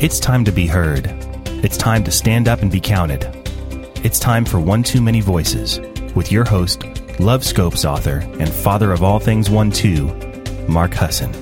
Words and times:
It's 0.00 0.18
time 0.18 0.46
to 0.46 0.50
be 0.50 0.66
heard. 0.66 1.10
It's 1.62 1.76
time 1.76 2.02
to 2.04 2.10
stand 2.10 2.48
up 2.48 2.62
and 2.62 2.72
be 2.72 2.80
counted. 2.80 3.22
It's 4.02 4.18
time 4.18 4.46
for 4.46 4.58
One 4.58 4.82
Too 4.82 5.02
Many 5.02 5.20
Voices 5.20 5.78
with 6.14 6.32
your 6.32 6.46
host, 6.46 6.84
Love 7.20 7.44
Scopes 7.44 7.84
author 7.84 8.20
and 8.38 8.50
father 8.50 8.92
of 8.92 9.02
all 9.02 9.18
things 9.18 9.50
One 9.50 9.70
Two, 9.70 10.06
Mark 10.66 10.94
Husson. 10.94 11.34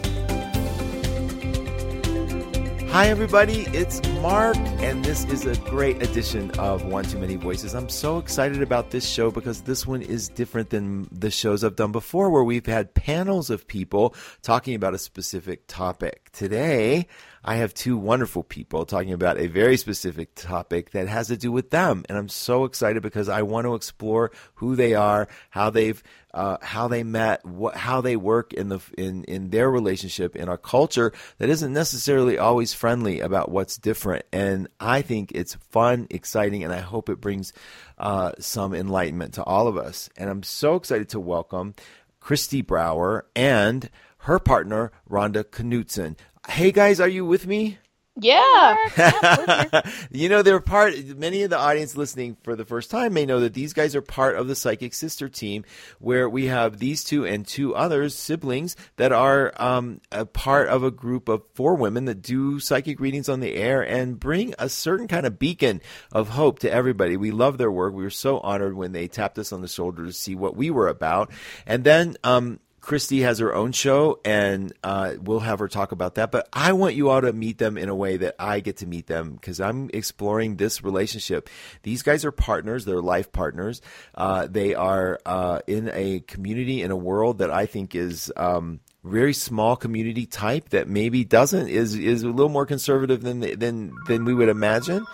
Hi, 2.89 3.07
everybody. 3.07 3.61
It's 3.69 4.01
Mark, 4.23 4.57
and 4.81 5.05
this 5.05 5.25
is 5.27 5.47
a 5.47 5.55
great 5.71 6.03
edition 6.03 6.51
of 6.59 6.85
One 6.85 7.05
Too 7.05 7.19
Many 7.19 7.37
Voices. 7.37 7.73
I'm 7.73 7.89
so 7.89 8.19
excited 8.19 8.63
about 8.63 8.91
this 8.91 9.09
show 9.09 9.31
because 9.31 9.63
this 9.63 9.87
one 9.87 10.03
is 10.03 10.29
different 10.29 10.71
than 10.71 11.09
the 11.13 11.31
shows 11.31 11.63
I've 11.63 11.77
done 11.77 11.93
before, 11.93 12.29
where 12.29 12.43
we've 12.43 12.67
had 12.67 12.95
panels 12.95 13.49
of 13.49 13.69
people 13.69 14.17
talking 14.43 14.75
about 14.75 14.93
a 14.93 14.99
specific 14.99 15.69
topic. 15.69 16.31
Today, 16.33 17.07
I 17.45 17.57
have 17.57 17.73
two 17.75 17.97
wonderful 17.97 18.43
people 18.43 18.85
talking 18.85 19.13
about 19.13 19.39
a 19.39 19.47
very 19.47 19.77
specific 19.77 20.35
topic 20.35 20.91
that 20.91 21.07
has 21.07 21.29
to 21.29 21.37
do 21.37 21.53
with 21.53 21.71
them. 21.71 22.05
And 22.09 22.19
I'm 22.19 22.29
so 22.29 22.65
excited 22.65 23.03
because 23.03 23.29
I 23.29 23.43
want 23.43 23.67
to 23.67 23.75
explore 23.75 24.33
who 24.57 24.75
they 24.75 24.95
are, 24.95 25.29
how 25.51 25.71
they've, 25.71 26.03
uh, 26.39 26.57
how 26.63 26.87
they 26.87 27.03
met, 27.03 27.45
what, 27.45 27.75
how 27.75 28.01
they 28.01 28.15
work 28.15 28.53
in 28.53 28.69
the, 28.69 28.79
in, 28.97 29.25
in 29.25 29.51
their 29.51 29.69
relationship 29.69 30.37
in 30.37 30.49
a 30.49 30.57
culture 30.57 31.13
that 31.39 31.49
isn't 31.49 31.73
necessarily 31.73 32.39
always 32.39 32.73
friendly 32.73 33.19
about 33.19 33.51
what's 33.51 33.77
different. 33.77 34.25
And 34.33 34.69
I 34.79 35.03
think 35.03 35.33
it's 35.33 35.57
fun, 35.71 36.07
exciting, 36.11 36.63
and 36.63 36.73
I 36.73 36.79
hope 36.79 37.09
it 37.09 37.21
brings, 37.21 37.53
uh, 37.99 38.33
some 38.39 38.73
enlightenment 38.73 39.35
to 39.35 39.43
all 39.43 39.67
of 39.67 39.77
us. 39.77 40.11
And 40.17 40.31
I'm 40.31 40.45
so 40.45 40.77
excited 40.77 41.09
to 41.09 41.19
welcome 41.19 41.75
Kristi 42.23 42.65
Brower 42.65 43.27
and 43.35 43.91
her 44.19 44.39
partner, 44.39 44.93
Ronda 45.09 45.43
Knudsen. 45.43 46.17
Hey 46.49 46.71
guys, 46.71 47.01
are 47.01 47.09
you 47.09 47.27
with 47.27 47.49
me? 47.49 47.79
Yeah. 48.21 49.83
you 50.11 50.29
know, 50.29 50.43
they're 50.43 50.61
part, 50.61 50.95
many 51.17 51.43
of 51.43 51.51
the 51.51 51.59
audience 51.59 51.97
listening 51.97 52.37
for 52.43 52.57
the 52.57 52.65
first 52.65 52.91
time 52.91 53.15
may 53.15 53.27
know 53.27 53.41
that 53.41 53.55
these 53.55 53.73
guys 53.73 53.95
are 53.95 54.03
part 54.03 54.37
of 54.37 54.49
the 54.49 54.55
Psychic 54.55 54.93
Sister 54.93 55.29
team, 55.29 55.65
where 56.01 56.29
we 56.29 56.47
have 56.47 56.79
these 56.79 57.05
two 57.05 57.25
and 57.25 57.47
two 57.47 57.75
others, 57.75 58.15
siblings, 58.15 58.77
that 58.97 59.13
are 59.13 59.53
um, 59.57 60.01
a 60.11 60.27
part 60.27 60.69
of 60.69 60.83
a 60.83 60.91
group 60.91 61.29
of 61.29 61.43
four 61.55 61.75
women 61.75 62.07
that 62.07 62.23
do 62.23 62.59
psychic 62.59 62.99
readings 63.01 63.29
on 63.29 63.41
the 63.41 63.55
air 63.55 63.83
and 63.83 64.19
bring 64.19 64.55
a 64.59 64.69
certain 64.69 65.07
kind 65.07 65.27
of 65.27 65.39
beacon 65.39 65.81
of 66.13 66.31
hope 66.31 66.59
to 66.61 66.73
everybody. 66.73 67.17
We 67.17 67.31
love 67.31 67.59
their 67.59 67.71
work. 67.71 67.95
We 67.95 68.03
were 68.03 68.11
so 68.11 68.39
honored 68.41 68.75
when 68.75 68.93
they 68.93 69.07
tapped 69.07 69.39
us 69.39 69.53
on 69.53 69.63
the 69.63 69.69
shoulder 69.69 70.07
to 70.07 70.13
see 70.13 70.35
what 70.35 70.57
we 70.57 70.71
were 70.71 70.89
about. 70.89 71.31
And 71.67 71.85
then, 71.85 72.17
um, 72.25 72.59
Kristi 72.81 73.23
has 73.23 73.39
her 73.39 73.55
own 73.55 73.73
show, 73.73 74.21
and 74.25 74.73
uh, 74.83 75.15
we'll 75.21 75.41
have 75.41 75.59
her 75.59 75.69
talk 75.69 75.93
about 75.93 76.15
that. 76.15 76.31
But 76.31 76.49
I 76.53 76.73
want 76.73 76.95
you 76.95 77.11
all 77.11 77.21
to 77.21 77.33
meet 77.33 77.59
them 77.59 77.77
in 77.77 77.89
a 77.89 77.95
way 77.95 78.17
that 78.19 78.37
I 78.39 78.61
get 78.61 78.79
to 78.79 78.87
meet 78.87 79.07
them 79.07 79.33
because 79.33 79.61
I'm 79.61 79.91
exploring 79.93 80.57
this 80.57 80.83
relationship. 80.83 81.49
These 81.83 82.03
guys 82.03 82.25
are 82.25 82.33
partners; 82.33 82.85
they're 82.85 83.03
life 83.03 83.33
partners. 83.33 83.83
Uh, 84.15 84.47
they 84.47 84.75
are 84.75 85.19
uh, 85.27 85.61
in 85.67 85.91
a 85.93 86.21
community 86.21 86.83
in 86.83 86.91
a 86.91 86.97
world 86.97 87.39
that 87.39 87.51
I 87.51 87.67
think 87.67 87.95
is. 87.95 88.33
Um, 88.37 88.81
very 89.05 89.33
small 89.33 89.77
community 89.77 90.27
type 90.27 90.71
that 90.71 90.89
maybe 90.89 91.25
doesn't 91.25 91.69
is 91.69 91.95
is 91.95 92.25
a 92.25 92.29
little 92.29 92.51
more 92.51 92.67
conservative 92.67 93.23
than 93.23 93.41
than 93.41 93.95
than 94.07 94.25
we 94.25 94.35
would 94.35 94.49
imagine. 94.49 95.07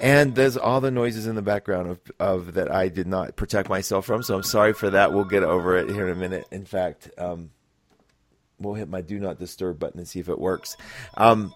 And 0.00 0.34
there's 0.34 0.56
all 0.56 0.80
the 0.80 0.90
noises 0.90 1.26
in 1.26 1.34
the 1.34 1.42
background 1.42 1.90
of, 1.90 2.00
of 2.18 2.54
that 2.54 2.70
I 2.72 2.88
did 2.88 3.06
not 3.06 3.36
protect 3.36 3.68
myself 3.68 4.06
from. 4.06 4.22
So 4.22 4.34
I'm 4.34 4.42
sorry 4.42 4.72
for 4.72 4.90
that. 4.90 5.12
We'll 5.12 5.24
get 5.24 5.42
over 5.42 5.76
it 5.76 5.90
here 5.90 6.06
in 6.06 6.12
a 6.12 6.18
minute. 6.18 6.46
In 6.50 6.64
fact, 6.64 7.10
um, 7.18 7.50
we'll 8.58 8.74
hit 8.74 8.88
my 8.88 9.00
do 9.00 9.18
not 9.18 9.38
disturb 9.38 9.78
button 9.78 9.98
and 9.98 10.08
see 10.08 10.20
if 10.20 10.28
it 10.28 10.38
works. 10.38 10.76
Um, 11.16 11.54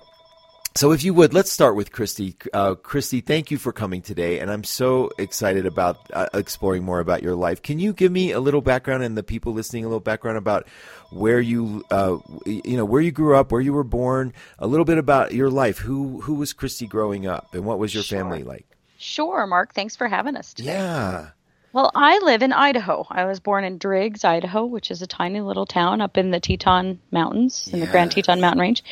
so, 0.77 0.93
if 0.93 1.05
you 1.05 1.15
would, 1.15 1.33
let's 1.33 1.53
start 1.53 1.77
with 1.77 1.93
Kristi. 1.93 2.35
Uh, 2.53 2.75
Kristi, 2.75 3.25
thank 3.25 3.51
you 3.51 3.59
for 3.59 3.73
coming 3.73 4.03
today, 4.03 4.41
and 4.41 4.51
I'm 4.51 4.65
so 4.65 5.11
excited 5.19 5.67
about 5.67 5.99
uh, 6.13 6.29
exploring 6.35 6.83
more 6.83 7.01
about 7.01 7.23
your 7.23 7.35
life. 7.35 7.63
Can 7.63 7.79
you 7.79 7.93
give 7.93 8.11
me 8.11 8.33
a 8.33 8.41
little 8.41 8.61
background 8.61 9.03
and 9.03 9.17
the 9.17 9.23
people 9.23 9.53
listening 9.53 9.85
a 9.85 9.89
little 9.89 10.01
background 10.01 10.39
about 10.39 10.67
where 11.11 11.41
you, 11.41 11.85
uh, 11.91 12.19
you 12.45 12.77
know, 12.77 12.85
where 12.85 13.01
you 13.01 13.13
grew 13.13 13.37
up, 13.37 13.53
where 13.53 13.61
you 13.61 13.73
were 13.73 13.85
born, 13.85 14.33
a 14.59 14.67
little 14.67 14.85
bit 14.85 14.99
about 14.99 15.33
your 15.33 15.51
life. 15.51 15.79
Who 15.79 16.21
who 16.23 16.35
was 16.35 16.53
Kristi 16.53 16.89
growing 16.89 17.27
up, 17.27 17.55
and 17.55 17.65
what 17.65 17.79
was 17.79 17.95
your 17.95 18.03
sure. 18.03 18.19
family 18.19 18.43
like? 18.43 18.67
Sure, 18.99 19.47
Mark. 19.47 19.75
Thanks 19.75 19.97
for 19.97 20.09
having 20.09 20.37
us 20.37 20.55
today. 20.55 20.73
Yeah. 20.73 21.29
Well, 21.73 21.91
I 21.95 22.19
live 22.21 22.43
in 22.43 22.53
Idaho. 22.53 23.05
I 23.11 23.25
was 23.25 23.41
born 23.41 23.65
in 23.65 23.79
Driggs, 23.79 24.25
Idaho, 24.25 24.65
which 24.65 24.93
is 24.93 25.03
a 25.03 25.09
tiny 25.09 25.41
little 25.41 25.67
town 25.67 26.01
up 26.01 26.17
in 26.17 26.31
the 26.31 26.39
Teton 26.39 27.01
Mountains, 27.11 27.69
in 27.73 27.81
Yeah. 27.81 27.87
the 27.87 27.91
Grand 27.91 28.13
Teton 28.13 28.41
Mountain 28.41 28.61
Range, 28.61 28.85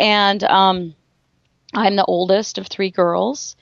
and 0.00 0.42
um, 0.44 0.94
I'm 1.74 1.96
the 1.96 2.04
oldest 2.04 2.58
of 2.58 2.66
three 2.66 2.90
girls. 2.90 3.56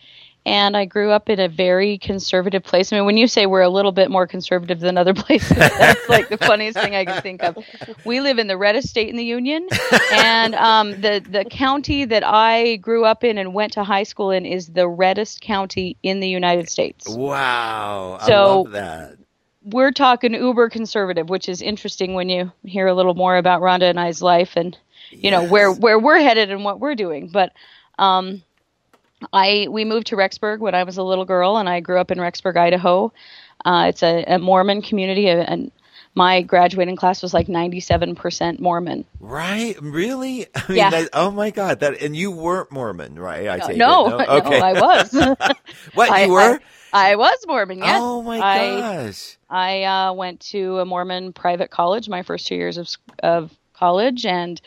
And 0.47 0.75
I 0.75 0.87
grew 0.87 1.10
up 1.10 1.28
in 1.28 1.38
a 1.38 1.48
very 1.48 1.98
conservative 1.98 2.62
place. 2.65 2.91
I 2.91 2.97
mean, 2.97 3.04
when 3.04 3.19
you 3.19 3.26
say 3.26 3.44
we're 3.44 3.60
a 3.60 3.69
little 3.69 3.93
bit 3.93 4.10
more 4.10 4.26
conservative 4.26 4.81
than 4.81 4.97
other 4.97 5.12
places, 5.25 5.54
that's 5.54 6.09
like 6.09 6.31
the 6.31 6.38
funniest 6.38 6.78
thing 6.78 6.94
I 6.94 7.04
can 7.04 7.21
think 7.21 7.43
of. 7.43 7.59
We 8.06 8.22
live 8.22 8.38
in 8.38 8.47
the 8.47 8.56
reddest 8.56 8.88
state 8.88 9.10
in 9.10 9.16
the 9.16 9.25
union, 9.25 9.69
and 10.12 10.54
um, 10.54 10.93
the 11.03 11.22
the 11.28 11.44
county 11.44 12.06
that 12.06 12.22
I 12.26 12.76
grew 12.76 13.04
up 13.04 13.22
in 13.22 13.37
and 13.37 13.53
went 13.53 13.75
to 13.75 13.84
high 13.84 14.04
school 14.04 14.31
in 14.31 14.47
is 14.47 14.69
the 14.69 14.88
reddest 14.88 15.42
county 15.42 15.98
in 16.03 16.21
the 16.21 16.28
United 16.28 16.71
States. 16.71 17.06
Wow. 17.06 18.16
I 18.22 18.27
So- 18.27 18.62
love 18.62 18.72
that. 18.72 19.16
We're 19.62 19.92
talking 19.92 20.32
uber 20.32 20.71
conservative, 20.71 21.28
which 21.28 21.50
is 21.50 21.60
interesting 21.60 22.15
when 22.15 22.31
you 22.31 22.50
hear 22.65 22.87
a 22.87 22.94
little 22.94 23.15
more 23.15 23.37
about 23.37 23.60
Ronda 23.60 23.87
and 23.87 24.00
I's 24.00 24.22
life 24.22 24.53
and 24.56 24.77
you 25.10 25.31
know 25.31 25.47
where 25.47 25.71
where 25.71 25.98
we're 25.98 26.19
headed 26.19 26.50
and 26.50 26.65
what 26.65 26.81
we're 26.81 26.94
doing. 26.94 27.28
But 27.31 27.53
um, 28.00 28.42
I 29.32 29.68
we 29.70 29.84
moved 29.84 30.08
to 30.08 30.16
Rexburg 30.16 30.58
when 30.58 30.74
I 30.74 30.82
was 30.84 30.96
a 30.96 31.02
little 31.02 31.24
girl, 31.26 31.58
and 31.58 31.68
I 31.68 31.80
grew 31.80 31.98
up 32.00 32.10
in 32.10 32.18
Rexburg, 32.18 32.56
Idaho. 32.56 33.12
Uh, 33.64 33.86
it's 33.88 34.02
a, 34.02 34.24
a 34.24 34.38
Mormon 34.38 34.80
community, 34.80 35.28
and 35.28 35.70
my 36.14 36.40
graduating 36.40 36.96
class 36.96 37.22
was 37.22 37.34
like 37.34 37.48
ninety 37.48 37.80
seven 37.80 38.14
percent 38.14 38.58
Mormon. 38.58 39.04
Right? 39.20 39.76
Really? 39.80 40.46
I 40.54 40.62
mean, 40.68 40.78
Yeah. 40.78 40.90
that, 40.90 41.10
oh 41.12 41.30
my 41.30 41.50
God! 41.50 41.80
That 41.80 42.00
and 42.00 42.16
you 42.16 42.30
weren't 42.30 42.72
Mormon, 42.72 43.18
right? 43.18 43.48
I 43.48 43.58
take 43.58 43.76
no, 43.76 44.06
it. 44.06 44.10
no, 44.28 44.36
Okay. 44.38 44.60
I 44.60 44.72
was. 44.72 45.12
what 45.94 46.10
I- 46.10 46.24
you 46.24 46.32
were? 46.32 46.60
I 46.92 47.14
was 47.14 47.38
Mormon. 47.46 47.78
Yes. 47.78 48.00
Oh 48.02 48.22
my 48.22 48.40
I, 48.40 48.80
gosh! 48.80 49.36
I 49.48 49.84
uh, 49.84 50.12
went 50.12 50.40
to 50.50 50.80
a 50.80 50.84
Mormon 50.84 51.32
private 51.32 51.70
college 51.70 52.08
my 52.08 52.22
first 52.22 52.48
two 52.48 52.56
years 52.56 52.78
of 52.78 52.88
of 53.22 53.52
college, 53.74 54.26
and 54.26 54.60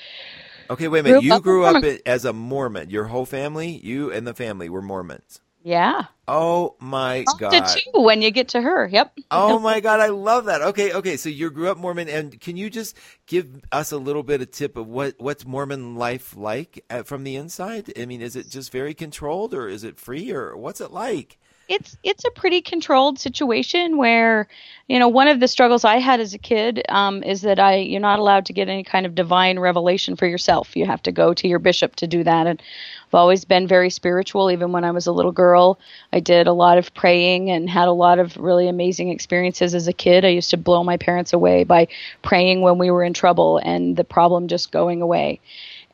Okay, 0.74 0.90
wait 0.90 1.02
a 1.02 1.04
minute. 1.04 1.20
grew 1.20 1.22
You 1.22 1.38
up 1.38 1.44
grew 1.44 1.66
up 1.66 1.84
Mormon. 1.84 2.00
as 2.06 2.26
a 2.26 2.34
Mormon. 2.34 2.90
Your 2.92 3.06
whole 3.06 3.26
family, 3.28 3.70
you 3.84 4.12
and 4.12 4.28
the 4.28 4.36
family, 4.36 4.70
were 4.70 4.84
Mormons. 4.84 5.42
yeah, 5.64 6.04
Oh 6.28 6.76
my 6.80 7.26
God! 7.26 7.52
to 7.52 7.62
two 7.94 8.02
when 8.04 8.22
you 8.22 8.32
get 8.32 8.50
to 8.50 8.62
her. 8.62 8.88
Yep. 8.88 9.20
Oh 9.32 9.60
my 9.60 9.82
God, 9.82 10.02
I 10.02 10.08
love 10.08 10.46
that. 10.46 10.64
Okay, 10.64 10.94
okay. 10.94 11.18
So 11.18 11.30
you 11.30 11.52
grew 11.52 11.70
up 11.70 11.78
Mormon, 11.78 12.10
and 12.10 12.42
can 12.42 12.58
you 12.58 12.72
just 12.72 12.98
give 13.28 13.62
us 13.74 13.92
a 13.94 14.00
little 14.00 14.24
bit 14.24 14.42
of 14.42 14.52
tip 14.52 14.78
of 14.78 14.88
what 14.88 15.16
what's 15.20 15.46
Mormon 15.46 15.98
life 15.98 16.36
like 16.38 16.84
uh, 16.90 17.04
from 17.04 17.26
the 17.26 17.38
inside? 17.38 17.94
I 18.00 18.08
mean, 18.08 18.24
is 18.24 18.38
it 18.38 18.50
just 18.50 18.72
very 18.72 18.96
controlled, 18.96 19.54
or 19.54 19.70
is 19.70 19.86
it 19.86 20.00
free, 20.00 20.32
or 20.32 20.58
what's 20.58 20.82
it 20.82 20.92
like? 20.92 21.40
It's 21.74 21.98
it's 22.04 22.24
a 22.24 22.32
pretty 22.32 22.62
controlled 22.62 23.18
situation 23.18 23.98
where 23.98 24.48
you 24.88 25.00
know 25.00 25.08
one 25.08 25.28
of 25.28 25.40
the 25.40 25.48
struggles 25.48 25.84
I 25.84 25.98
had 25.98 26.20
as 26.20 26.36
a 26.36 26.38
kid 26.38 26.84
um, 26.88 27.24
is 27.24 27.42
that 27.42 27.60
I 27.60 27.78
you're 27.78 28.00
not 28.00 28.20
allowed 28.20 28.46
to 28.46 28.54
get 28.54 28.70
any 28.70 28.84
kind 28.84 29.08
of 29.08 29.16
divine 29.16 29.58
revelation 29.58 30.16
for 30.16 30.28
yourself. 30.28 30.76
You 30.76 30.86
have 30.86 31.02
to 31.04 31.12
go 31.12 31.34
to 31.34 31.48
your 31.48 31.58
bishop 31.58 31.96
to 31.98 32.08
do 32.08 32.24
that. 32.24 32.46
And 32.46 32.62
I've 33.08 33.16
always 33.16 33.44
been 33.44 33.68
very 33.68 33.90
spiritual. 33.90 34.52
Even 34.52 34.72
when 34.72 34.84
I 34.84 34.92
was 34.92 35.08
a 35.08 35.12
little 35.12 35.32
girl, 35.32 35.80
I 36.12 36.20
did 36.20 36.46
a 36.46 36.54
lot 36.54 36.78
of 36.78 36.94
praying 36.94 37.50
and 37.50 37.68
had 37.68 37.88
a 37.88 37.92
lot 37.92 38.20
of 38.20 38.38
really 38.38 38.68
amazing 38.68 39.10
experiences 39.10 39.74
as 39.74 39.88
a 39.88 39.94
kid. 39.94 40.26
I 40.26 40.30
used 40.30 40.52
to 40.52 40.58
blow 40.58 40.84
my 40.84 40.98
parents 40.98 41.34
away 41.34 41.64
by 41.64 41.88
praying 42.22 42.62
when 42.62 42.78
we 42.78 42.92
were 42.92 43.04
in 43.04 43.14
trouble 43.14 43.58
and 43.58 43.98
the 43.98 44.04
problem 44.04 44.48
just 44.48 44.72
going 44.72 45.02
away. 45.02 45.40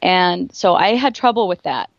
And 0.02 0.54
so 0.54 0.76
I 0.76 0.96
had 0.96 1.16
trouble 1.16 1.48
with 1.48 1.62
that. 1.64 1.90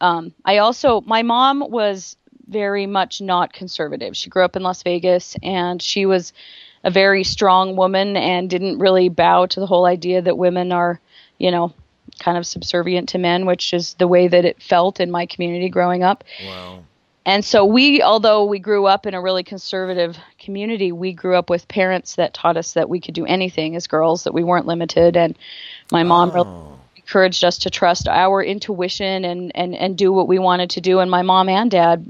Um, 0.00 0.32
I 0.44 0.58
also, 0.58 1.00
my 1.02 1.22
mom 1.22 1.64
was 1.70 2.16
very 2.48 2.86
much 2.86 3.20
not 3.20 3.52
conservative. 3.52 4.16
She 4.16 4.30
grew 4.30 4.44
up 4.44 4.56
in 4.56 4.62
Las 4.62 4.82
Vegas 4.82 5.36
and 5.42 5.80
she 5.82 6.06
was 6.06 6.32
a 6.84 6.90
very 6.90 7.24
strong 7.24 7.76
woman 7.76 8.16
and 8.16 8.48
didn't 8.48 8.78
really 8.78 9.08
bow 9.08 9.46
to 9.46 9.60
the 9.60 9.66
whole 9.66 9.84
idea 9.84 10.22
that 10.22 10.38
women 10.38 10.72
are, 10.72 11.00
you 11.38 11.50
know, 11.50 11.72
kind 12.18 12.38
of 12.38 12.46
subservient 12.46 13.10
to 13.10 13.18
men, 13.18 13.46
which 13.46 13.72
is 13.74 13.94
the 13.94 14.08
way 14.08 14.28
that 14.28 14.44
it 14.44 14.62
felt 14.62 15.00
in 15.00 15.10
my 15.10 15.26
community 15.26 15.68
growing 15.68 16.02
up. 16.02 16.24
Wow. 16.44 16.84
And 17.26 17.44
so 17.44 17.66
we, 17.66 18.00
although 18.00 18.46
we 18.46 18.58
grew 18.58 18.86
up 18.86 19.04
in 19.04 19.12
a 19.12 19.20
really 19.20 19.42
conservative 19.42 20.16
community, 20.38 20.92
we 20.92 21.12
grew 21.12 21.36
up 21.36 21.50
with 21.50 21.68
parents 21.68 22.14
that 22.14 22.32
taught 22.32 22.56
us 22.56 22.72
that 22.72 22.88
we 22.88 23.00
could 23.00 23.14
do 23.14 23.26
anything 23.26 23.76
as 23.76 23.86
girls, 23.86 24.24
that 24.24 24.32
we 24.32 24.42
weren't 24.42 24.66
limited. 24.66 25.16
And 25.16 25.36
my 25.92 26.04
mom 26.04 26.30
oh. 26.30 26.32
really 26.32 26.48
Oh. 26.48 26.78
encouraged 26.96 27.44
us 27.44 27.58
to 27.58 27.70
trust 27.70 28.08
our 28.08 28.42
intuition 28.42 29.24
and, 29.26 29.52
and, 29.54 29.74
and 29.74 29.98
do 29.98 30.10
what 30.12 30.26
we 30.26 30.38
wanted 30.38 30.70
to 30.70 30.80
do. 30.80 31.00
And 31.00 31.10
my 31.10 31.20
mom 31.22 31.50
and 31.50 31.70
dad 31.70 32.06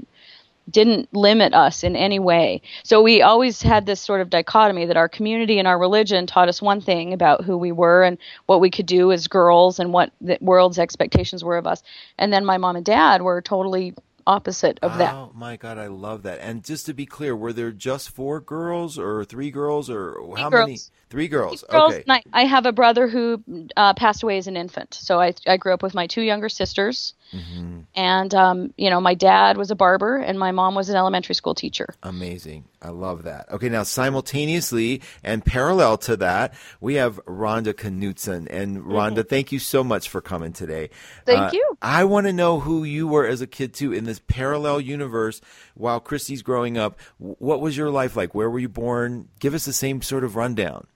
didn't 0.69 1.13
limit 1.13 1.53
us 1.53 1.83
in 1.83 1.95
any 1.95 2.19
way. 2.19 2.61
So 2.83 3.01
we 3.01 3.21
always 3.21 3.61
had 3.61 3.85
this 3.85 4.01
sort 4.01 4.21
of 4.21 4.29
dichotomy 4.29 4.85
that 4.85 4.97
our 4.97 5.09
community 5.09 5.59
and 5.59 5.67
our 5.67 5.79
religion 5.79 6.27
taught 6.27 6.49
us 6.49 6.61
one 6.61 6.81
thing 6.81 7.13
about 7.13 7.43
who 7.43 7.57
we 7.57 7.71
were 7.71 8.03
and 8.03 8.17
what 8.45 8.61
we 8.61 8.69
could 8.69 8.85
do 8.85 9.11
as 9.11 9.27
girls 9.27 9.79
and 9.79 9.93
what 9.93 10.11
the 10.21 10.37
world's 10.41 10.79
expectations 10.79 11.43
were 11.43 11.57
of 11.57 11.67
us. 11.67 11.83
And 12.17 12.31
then 12.31 12.45
my 12.45 12.57
mom 12.57 12.75
and 12.75 12.85
dad 12.85 13.21
were 13.21 13.41
totally 13.41 13.93
opposite 14.29 14.79
of 14.83 14.99
that. 14.99 15.13
Oh 15.13 15.31
my 15.33 15.57
god, 15.57 15.79
I 15.79 15.87
love 15.87 16.23
that. 16.23 16.39
And 16.39 16.63
just 16.63 16.85
to 16.85 16.93
be 16.93 17.07
clear, 17.07 17.35
were 17.35 17.51
there 17.51 17.71
just 17.71 18.11
four 18.11 18.39
girls 18.39 18.99
or 18.99 19.25
three 19.25 19.49
girls 19.49 19.89
or 19.89 20.35
how 20.37 20.49
girls. 20.49 20.67
many? 20.67 20.77
Three 21.09 21.27
girls. 21.27 21.65
Girls, 21.67 21.93
okay. 21.93 22.03
I, 22.07 22.21
I 22.31 22.45
have 22.45 22.67
a 22.67 22.71
brother 22.71 23.07
who 23.07 23.43
uh, 23.75 23.95
passed 23.95 24.21
away 24.21 24.37
as 24.37 24.45
an 24.45 24.55
infant. 24.55 24.93
So 24.93 25.19
I, 25.19 25.33
I 25.47 25.57
grew 25.57 25.73
up 25.73 25.81
with 25.81 25.95
my 25.95 26.05
two 26.05 26.21
younger 26.21 26.49
sisters. 26.49 27.15
Mm-hmm. 27.33 27.79
And, 27.95 28.33
um, 28.35 28.73
you 28.77 28.91
know, 28.91 29.01
my 29.01 29.15
dad 29.15 29.57
was 29.57 29.71
a 29.71 29.75
barber 29.75 30.17
and 30.17 30.37
my 30.37 30.51
mom 30.51 30.75
was 30.75 30.89
an 30.89 30.95
elementary 30.95 31.33
school 31.33 31.55
teacher. 31.55 31.95
Amazing. 32.03 32.65
I 32.81 32.89
love 32.89 33.23
that. 33.23 33.51
Okay, 33.51 33.69
now 33.69 33.83
simultaneously 33.83 35.01
and 35.23 35.43
parallel 35.43 35.97
to 35.97 36.17
that, 36.17 36.53
we 36.79 36.95
have 36.95 37.19
Ronda 37.25 37.73
Knudsen. 37.73 38.47
And 38.47 38.85
Ronda, 38.85 39.23
thank 39.23 39.51
you 39.51 39.59
so 39.59 39.83
much 39.83 40.09
for 40.09 40.21
coming 40.21 40.53
today. 40.53 40.91
Thank 41.25 41.39
Uh, 41.39 41.49
you. 41.53 41.77
I 41.81 42.03
want 42.03 42.27
to 42.27 42.33
know 42.33 42.59
who 42.59 42.83
you 42.83 43.07
were 43.07 43.25
as 43.25 43.41
a 43.41 43.47
kid 43.47 43.73
too 43.73 43.93
in 43.93 44.05
this 44.05 44.18
parallel 44.27 44.81
universe 44.81 45.41
while 45.75 46.01
Kristi's 46.01 46.41
growing 46.41 46.77
up. 46.77 46.99
What 47.17 47.61
was 47.61 47.77
your 47.77 47.89
life 47.89 48.15
like? 48.15 48.35
Where 48.35 48.49
were 48.49 48.59
you 48.59 48.69
born? 48.69 49.29
Give 49.39 49.53
us 49.53 49.65
the 49.65 49.73
same 49.73 50.01
sort 50.01 50.23
of 50.23 50.35
rundown. 50.35 50.87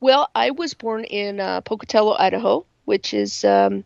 Well, 0.00 0.28
I 0.34 0.50
was 0.50 0.74
born 0.74 1.04
in 1.04 1.40
uh, 1.40 1.60
Pocatello, 1.62 2.16
Idaho, 2.18 2.66
which 2.84 3.14
is 3.14 3.44
um, 3.44 3.84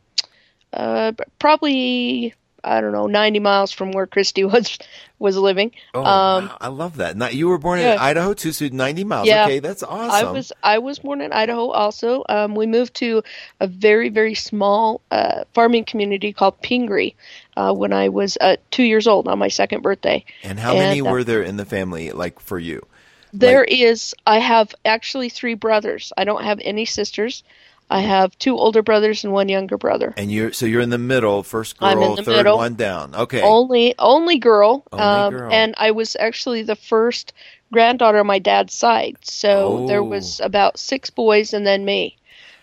uh, 0.73 1.13
probably 1.39 2.35
I 2.65 2.81
don't 2.81 2.93
know, 2.93 3.07
90 3.07 3.39
miles 3.39 3.73
from 3.73 3.93
where 3.93 4.07
Kristi 4.07 4.51
was 4.53 4.79
was 5.19 5.37
living. 5.37 5.73
Oh, 5.95 6.05
um. 6.05 6.51
I 6.61 6.69
love 6.69 6.97
that. 6.97 7.17
Now, 7.17 7.29
you 7.29 7.49
were 7.49 7.59
born 7.59 7.81
in 7.81 7.87
yeah. 7.87 8.03
Idaho 8.03 8.35
too, 8.35 8.53
so 8.53 8.69
90 8.71 9.05
miles. 9.05 9.27
Yeah. 9.27 9.45
Okay, 9.45 9.59
that's 9.59 9.83
awesome. 9.83 10.29
I 10.29 10.31
was 10.31 10.53
I 10.63 10.79
was 10.79 10.99
born 11.01 11.21
in 11.21 11.33
Idaho. 11.33 11.71
Also, 11.71 12.25
um, 12.29 12.55
we 12.55 12.67
moved 12.67 12.95
to 12.95 13.23
a 13.61 13.67
very 13.67 14.09
very 14.09 14.35
small 14.35 15.01
uh, 15.11 15.45
farming 15.55 15.85
community 15.85 16.33
called 16.33 16.61
Pingree 16.63 17.17
uh, 17.59 17.73
when 17.73 17.93
I 17.93 18.09
was 18.09 18.39
uh, 18.41 18.57
two 18.71 18.85
years 18.85 19.07
old 19.07 19.27
on 19.29 19.39
my 19.39 19.49
second 19.49 19.83
birthday. 19.83 20.25
and 20.45 20.59
how 20.61 20.75
many 20.75 21.01
and, 21.01 21.09
uh, 21.09 21.11
were 21.11 21.25
there 21.25 21.43
in 21.43 21.57
the 21.57 21.65
family, 21.65 22.11
like 22.13 22.39
for 22.41 22.59
you? 22.59 22.87
There 23.33 23.61
Like- 23.69 23.73
is. 23.73 24.15
I 24.27 24.39
have 24.39 24.75
actually 24.85 25.29
three 25.29 25.55
brothers. 25.55 26.13
I 26.17 26.25
don't 26.25 26.45
have 26.45 26.61
any 26.63 26.85
sisters. 26.85 27.43
I 27.91 28.01
have 28.01 28.39
two 28.39 28.57
older 28.57 28.83
brothers 28.83 29.25
and 29.25 29.33
one 29.33 29.49
younger 29.49 29.79
brother. 29.79 30.13
And 30.17 30.31
you're 30.31 30.53
so 30.53 30.67
you're 30.67 30.83
in 30.83 30.91
the 30.91 30.99
middle, 30.99 31.43
first 31.43 31.79
girl, 31.79 31.89
I'm 31.89 32.03
in 32.03 32.15
the 32.17 32.23
third 32.23 32.37
middle. 32.37 32.59
one 32.59 32.75
down. 32.75 33.15
Okay. 33.15 33.41
Only 33.43 33.95
only 33.99 34.39
girl. 34.39 34.85
Only 34.93 35.05
um, 35.05 35.33
girl. 35.33 35.53
And 35.53 35.75
I 35.79 35.91
was 35.93 36.15
actually 36.21 36.63
the 36.63 36.77
first 36.77 37.33
granddaughter 37.73 38.19
on 38.21 38.27
my 38.27 38.39
dad's 38.39 38.75
side. 38.75 39.17
So 39.23 39.87
there 39.89 40.01
Oh. 40.01 40.05
was 40.05 40.39
about 40.41 40.79
six 40.79 41.09
boys 41.11 41.55
and 41.55 41.67
then 41.67 41.85
me. 41.87 42.17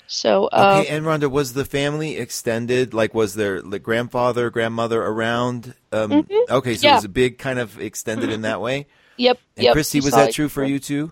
So 0.07 0.45
uh, 0.47 0.79
Okay, 0.79 0.95
and 0.95 1.05
Ronda, 1.05 1.29
was 1.29 1.53
the 1.53 1.65
family 1.65 2.17
extended? 2.17 2.93
Like, 2.93 3.13
was 3.13 3.33
there 3.33 3.61
like 3.61 3.83
grandfather, 3.83 4.49
grandmother 4.49 5.01
around? 5.01 5.73
Um, 5.91 6.27
Okay, 6.49 6.75
so 6.75 6.89
it 6.89 6.93
was 6.93 7.05
a 7.05 7.09
big 7.09 7.37
kind 7.37 7.59
of 7.59 7.79
extended 7.79 8.31
in 8.31 8.41
that 8.41 8.61
way. 8.61 8.87
yep. 9.17 9.39
And 9.57 9.65
yep, 9.65 9.75
Kristi, 9.75 10.03
was 10.03 10.11
that 10.11 10.33
true 10.33 10.49
for 10.49 10.63
you 10.63 10.79
too? 10.79 11.11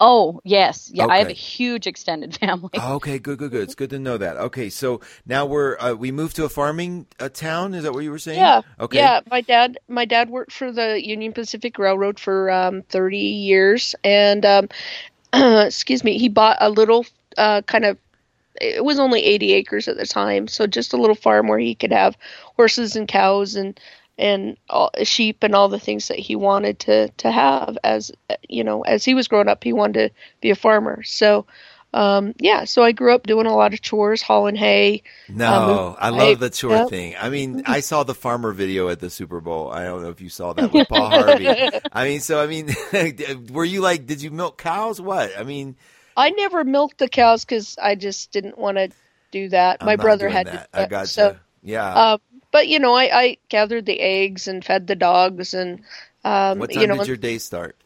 Oh, 0.00 0.40
yes. 0.44 0.90
Yeah, 0.94 1.06
I 1.06 1.18
have 1.18 1.28
a 1.28 1.32
huge 1.32 1.86
extended 1.86 2.36
family. 2.40 2.70
Okay, 2.72 3.18
good, 3.18 3.38
good, 3.38 3.50
good. 3.50 3.62
It's 3.62 3.74
good 3.74 3.90
to 3.90 3.98
know 3.98 4.16
that. 4.16 4.36
Okay, 4.36 4.70
so 4.70 5.00
now 5.26 5.44
we're 5.44 5.76
uh, 5.78 5.94
we 5.94 6.12
moved 6.12 6.36
to 6.36 6.44
a 6.44 6.48
farming 6.48 7.06
uh, 7.18 7.28
town. 7.28 7.74
Is 7.74 7.82
that 7.82 7.92
what 7.92 8.04
you 8.04 8.12
were 8.12 8.18
saying? 8.18 8.38
Yeah. 8.38 8.62
Okay. 8.78 8.98
Yeah. 8.98 9.20
My 9.28 9.40
dad, 9.40 9.78
my 9.88 10.04
dad 10.04 10.30
worked 10.30 10.52
for 10.52 10.70
the 10.70 11.04
Union 11.04 11.32
Pacific 11.32 11.78
Railroad 11.78 12.20
for 12.20 12.50
um, 12.50 12.82
30 12.82 13.18
years, 13.18 13.96
and 14.04 14.46
um, 14.46 14.68
excuse 15.66 16.04
me, 16.04 16.16
he 16.18 16.28
bought 16.28 16.58
a 16.60 16.70
little 16.70 17.04
uh, 17.36 17.62
kind 17.62 17.84
of. 17.84 17.98
It 18.60 18.84
was 18.84 18.98
only 18.98 19.22
80 19.24 19.52
acres 19.52 19.88
at 19.88 19.96
the 19.96 20.06
time, 20.06 20.48
so 20.48 20.66
just 20.66 20.92
a 20.92 20.96
little 20.96 21.16
farm 21.16 21.48
where 21.48 21.58
he 21.58 21.74
could 21.74 21.92
have 21.92 22.16
horses 22.56 22.96
and 22.96 23.06
cows 23.08 23.54
and 23.54 23.78
and 24.18 24.56
all, 24.68 24.90
sheep 25.04 25.44
and 25.44 25.54
all 25.54 25.68
the 25.68 25.78
things 25.78 26.08
that 26.08 26.18
he 26.18 26.34
wanted 26.34 26.80
to 26.80 27.08
to 27.18 27.30
have 27.30 27.78
as 27.84 28.10
you 28.48 28.64
know 28.64 28.82
as 28.82 29.04
he 29.04 29.14
was 29.14 29.28
growing 29.28 29.46
up 29.48 29.62
he 29.62 29.72
wanted 29.72 30.08
to 30.08 30.14
be 30.40 30.50
a 30.50 30.56
farmer 30.56 31.04
so 31.04 31.46
um 31.94 32.34
yeah 32.38 32.64
so 32.64 32.82
i 32.82 32.90
grew 32.90 33.14
up 33.14 33.26
doing 33.28 33.46
a 33.46 33.54
lot 33.54 33.72
of 33.72 33.80
chores 33.80 34.20
hauling 34.20 34.56
hay 34.56 35.02
No, 35.28 35.90
Um, 35.90 35.96
I 36.00 36.08
love 36.10 36.40
the 36.40 36.50
chore 36.50 36.72
yeah. 36.72 36.86
thing. 36.86 37.14
I 37.18 37.28
mean, 37.30 37.62
I 37.66 37.80
saw 37.80 38.02
the 38.02 38.14
farmer 38.14 38.52
video 38.52 38.88
at 38.88 38.98
the 38.98 39.08
Super 39.08 39.40
Bowl. 39.40 39.70
I 39.70 39.84
don't 39.84 40.02
know 40.02 40.08
if 40.10 40.20
you 40.20 40.28
saw 40.30 40.52
that 40.54 40.72
with 40.74 40.88
Paul 40.88 41.10
Harvey. 41.10 41.48
I 41.92 42.04
mean, 42.04 42.20
so 42.20 42.42
I 42.42 42.46
mean, 42.46 42.74
were 43.52 43.64
you 43.64 43.80
like, 43.82 44.06
did 44.06 44.20
you 44.20 44.30
milk 44.30 44.58
cows? 44.58 45.00
What? 45.00 45.30
I 45.38 45.44
mean, 45.44 45.76
I 46.18 46.30
never 46.30 46.64
milked 46.64 46.98
the 46.98 47.08
cows 47.08 47.44
because 47.44 47.76
I 47.80 47.94
just 47.94 48.32
didn't 48.32 48.58
want 48.58 48.76
to 48.76 48.90
do 49.30 49.48
that. 49.50 49.78
I'm 49.80 49.86
My 49.86 49.96
brother 49.96 50.28
had 50.28 50.46
that. 50.46 50.72
to. 50.72 50.80
I 50.80 50.86
got 50.86 51.08
so, 51.08 51.36
Yeah. 51.62 51.86
uh, 51.94 52.18
but 52.50 52.68
you 52.68 52.78
know, 52.78 52.94
I, 52.94 53.20
I 53.20 53.36
gathered 53.48 53.86
the 53.86 54.00
eggs 54.00 54.48
and 54.48 54.64
fed 54.64 54.86
the 54.86 54.96
dogs, 54.96 55.54
and 55.54 55.80
um, 56.24 56.58
what 56.58 56.72
time 56.72 56.82
you 56.82 56.88
know, 56.88 56.98
did 56.98 57.06
your 57.06 57.16
day 57.16 57.38
start? 57.38 57.76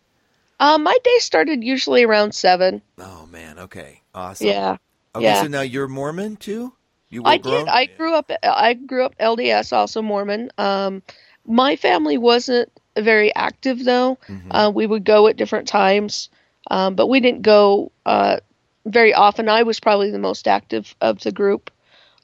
uh, 0.61 0.79
my 0.79 0.97
day 1.05 1.19
started 1.19 1.63
usually 1.65 2.05
around 2.05 2.35
seven. 2.35 2.83
Oh 2.99 3.27
man. 3.27 3.59
Okay. 3.59 4.01
Awesome. 4.15 4.47
Yeah, 4.49 4.77
Okay. 5.15 5.25
yeah. 5.25 5.43
So 5.43 5.49
now 5.49 5.63
you're 5.63 5.89
Mormon 5.89 6.37
too. 6.37 6.73
You 7.09 7.23
were 7.23 7.29
I 7.31 7.39
grown? 7.39 7.65
did. 7.65 7.69
I 7.69 7.87
grew 7.87 8.15
up. 8.15 8.31
I 8.43 8.75
grew 8.75 9.05
up 9.05 9.15
LDS, 9.19 9.73
also 9.73 10.01
Mormon. 10.03 10.51
Um, 10.57 11.03
my 11.45 11.77
family 11.77 12.17
wasn't 12.17 12.71
very 12.97 13.35
active 13.35 13.85
though. 13.85 14.17
Mm-hmm. 14.29 14.53
Uh, 14.53 14.71
we 14.71 14.87
would 14.87 15.05
go 15.05 15.27
at 15.27 15.37
different 15.37 15.67
times, 15.69 16.31
um, 16.71 16.95
but 16.95 17.09
we 17.09 17.21
didn't 17.21 17.43
go 17.43 17.93
uh, 18.07 18.39
very 18.87 19.15
often. 19.15 19.49
I 19.49 19.63
was 19.63 19.81
probably 19.81 20.11
the 20.11 20.19
most 20.19 20.49
active 20.49 20.95
of 21.01 21.21
the 21.21 21.33
group. 21.33 21.71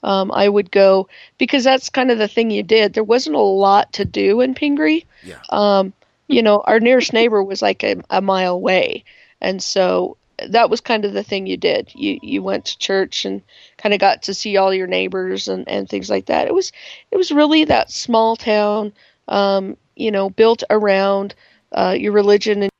Um, 0.03 0.31
I 0.33 0.49
would 0.49 0.71
go 0.71 1.09
because 1.39 1.65
that's 1.65 1.91
kind 1.91 2.11
of 2.11 2.19
the 2.19 2.29
thing 2.29 2.51
you 2.51 2.63
did. 2.63 2.95
There 2.95 3.05
wasn't 3.05 3.37
a 3.37 3.41
lot 3.41 3.93
to 3.95 4.05
do 4.05 4.41
in 4.41 4.55
Pingree. 4.55 5.05
Yeah. 5.25 5.41
Um, 5.51 5.93
you 6.29 6.43
know, 6.43 6.63
our 6.67 6.79
nearest 6.79 7.13
neighbor 7.13 7.43
was 7.43 7.63
like 7.63 7.83
a, 7.83 7.97
a 8.11 8.21
mile 8.21 8.55
away, 8.55 9.05
and 9.41 9.63
so 9.63 10.17
that 10.47 10.71
was 10.71 10.81
kind 10.81 11.05
of 11.05 11.13
the 11.13 11.25
thing 11.25 11.47
you 11.47 11.57
did. 11.57 11.91
You 11.95 12.19
you 12.23 12.43
went 12.43 12.67
to 12.67 12.79
church 12.79 13.25
and 13.25 13.43
kind 13.77 13.95
of 13.95 14.01
got 14.01 14.23
to 14.25 14.35
see 14.35 14.57
all 14.57 14.73
your 14.73 14.87
neighbors 14.87 15.49
and, 15.49 15.69
and 15.69 15.89
things 15.89 16.09
like 16.09 16.27
that. 16.27 16.47
It 16.47 16.55
was 16.55 16.71
it 17.11 17.17
was 17.17 17.33
really 17.33 17.65
that 17.65 17.91
small 17.91 18.37
town, 18.37 18.93
um, 19.27 19.77
you 19.97 20.11
know, 20.11 20.31
built 20.31 20.63
around 20.71 21.35
uh, 21.73 21.97
your 21.99 22.13
religion 22.13 22.63
and 22.63 22.73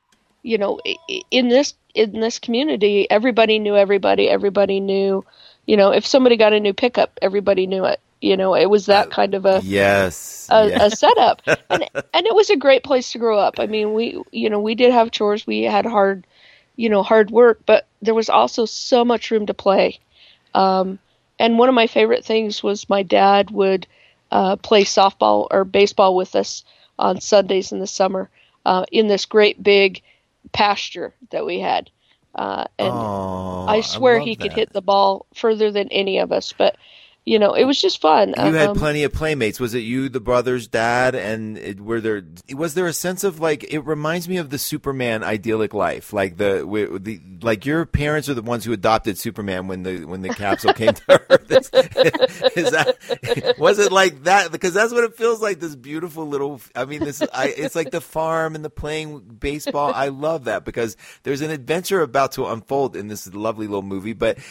you 0.49 0.57
know 0.57 0.79
in 1.29 1.47
this 1.47 1.75
in 1.93 2.19
this 2.19 2.39
community, 2.39 3.09
everybody 3.11 3.59
knew 3.59 3.75
everybody. 3.75 4.27
Everybody 4.27 4.79
knew, 4.79 5.23
you 5.67 5.77
know, 5.77 5.91
if 5.91 6.07
somebody 6.07 6.37
got 6.37 6.53
a 6.53 6.59
new 6.59 6.73
pickup, 6.73 7.19
everybody 7.21 7.67
knew 7.67 7.85
it. 7.85 7.99
You 8.19 8.35
know, 8.35 8.55
it 8.55 8.65
was 8.65 8.87
that 8.87 9.11
kind 9.11 9.35
of 9.35 9.45
a 9.45 9.61
Yes. 9.63 10.47
a, 10.49 10.69
yeah. 10.69 10.85
a 10.85 10.89
setup, 10.89 11.43
and 11.45 11.87
and 12.13 12.25
it 12.25 12.33
was 12.33 12.49
a 12.49 12.57
great 12.57 12.83
place 12.83 13.11
to 13.11 13.19
grow 13.19 13.37
up. 13.37 13.59
I 13.59 13.67
mean, 13.67 13.93
we 13.93 14.19
you 14.31 14.49
know 14.49 14.59
we 14.59 14.73
did 14.73 14.91
have 14.91 15.11
chores, 15.11 15.45
we 15.45 15.61
had 15.61 15.85
hard, 15.85 16.25
you 16.75 16.89
know, 16.89 17.03
hard 17.03 17.29
work, 17.29 17.59
but 17.67 17.85
there 18.01 18.15
was 18.15 18.29
also 18.29 18.65
so 18.65 19.05
much 19.05 19.29
room 19.29 19.45
to 19.45 19.53
play. 19.53 19.99
Um, 20.55 20.97
and 21.37 21.59
one 21.59 21.69
of 21.69 21.75
my 21.75 21.85
favorite 21.85 22.25
things 22.25 22.63
was 22.63 22.89
my 22.89 23.03
dad 23.03 23.51
would 23.51 23.85
uh, 24.31 24.55
play 24.55 24.83
softball 24.83 25.47
or 25.51 25.63
baseball 25.63 26.15
with 26.15 26.35
us 26.35 26.65
on 26.97 27.21
Sundays 27.21 27.71
in 27.71 27.79
the 27.79 27.87
summer 27.87 28.31
uh, 28.65 28.85
in 28.91 29.07
this 29.07 29.27
great 29.27 29.61
big 29.61 30.01
pasture 30.53 31.15
that 31.31 31.45
we 31.45 31.59
had. 31.59 31.89
Uh, 32.35 32.65
and 32.77 33.09
Oh, 33.09 33.67
I 33.67 33.81
swear 33.81 34.19
love 34.19 34.19
he 34.19 34.35
could 34.35 34.53
hit 34.53 34.71
the 34.73 34.81
ball 34.81 35.25
further 35.33 35.71
than 35.71 35.89
any 35.89 36.19
of 36.19 36.31
us. 36.31 36.53
But 36.53 36.75
you 37.29 37.37
know, 37.39 37.53
it 37.53 37.65
was 37.65 37.79
just 37.79 38.01
fun. 38.01 38.29
You 38.37 38.53
had 38.53 38.69
Um, 38.69 38.75
plenty 38.75 39.03
of 39.03 39.13
playmates. 39.13 39.59
Was 39.59 39.73
it 39.75 39.79
you, 39.79 40.09
the 40.09 40.19
brother's 40.19 40.67
dad, 40.67 41.13
and 41.15 41.57
it, 41.57 41.79
were 41.79 42.01
there? 42.01 42.23
Was 42.55 42.73
there 42.73 42.87
a 42.87 42.93
sense 42.93 43.23
of 43.23 43.39
like? 43.39 43.63
It 43.71 43.79
reminds 43.85 44.27
me 44.27 44.37
of 44.37 44.49
the 44.49 44.57
Superman 44.57 45.23
idyllic 45.23 45.73
life. 45.73 46.11
Like 46.11 46.37
the, 46.37 46.65
the 47.01 47.19
like 47.41 47.65
your 47.65 47.85
parents 47.85 48.27
are 48.29 48.33
the 48.33 48.41
ones 48.41 48.65
who 48.65 48.73
adopted 48.73 49.17
Superman 49.17 49.67
when 49.67 49.83
the 49.83 50.05
when 50.05 50.21
the 50.21 50.29
capsule 50.29 50.73
came 50.73 50.93
to 50.93 51.21
Earth. 51.29 51.49
Is, 51.49 51.69
is 52.55 52.71
that 52.71 53.55
was 53.57 53.79
it 53.79 53.91
like 53.91 54.23
that? 54.23 54.51
Because 54.51 54.73
that's 54.73 54.93
what 54.93 55.03
it 55.03 55.15
feels 55.15 55.41
like. 55.41 55.59
This 55.59 55.75
beautiful 55.75 56.27
little. 56.27 56.61
I 56.75 56.85
mean, 56.85 56.99
this. 57.03 57.21
I, 57.33 57.47
it's 57.47 57.75
like 57.75 57.91
the 57.91 58.01
farm 58.01 58.55
and 58.55 58.63
the 58.63 58.69
playing 58.69 59.19
baseball. 59.19 59.91
I 59.93 60.09
love 60.09 60.45
that 60.45 60.63
because 60.65 60.95
there's 61.23 61.41
an 61.41 61.49
adventure 61.51 62.01
about 62.01 62.33
to 62.33 62.45
unfold 62.47 62.95
in 62.95 63.07
this 63.07 63.31
lovely 63.33 63.67
little 63.67 63.81
movie. 63.81 64.13
But 64.13 64.37
but 64.37 64.43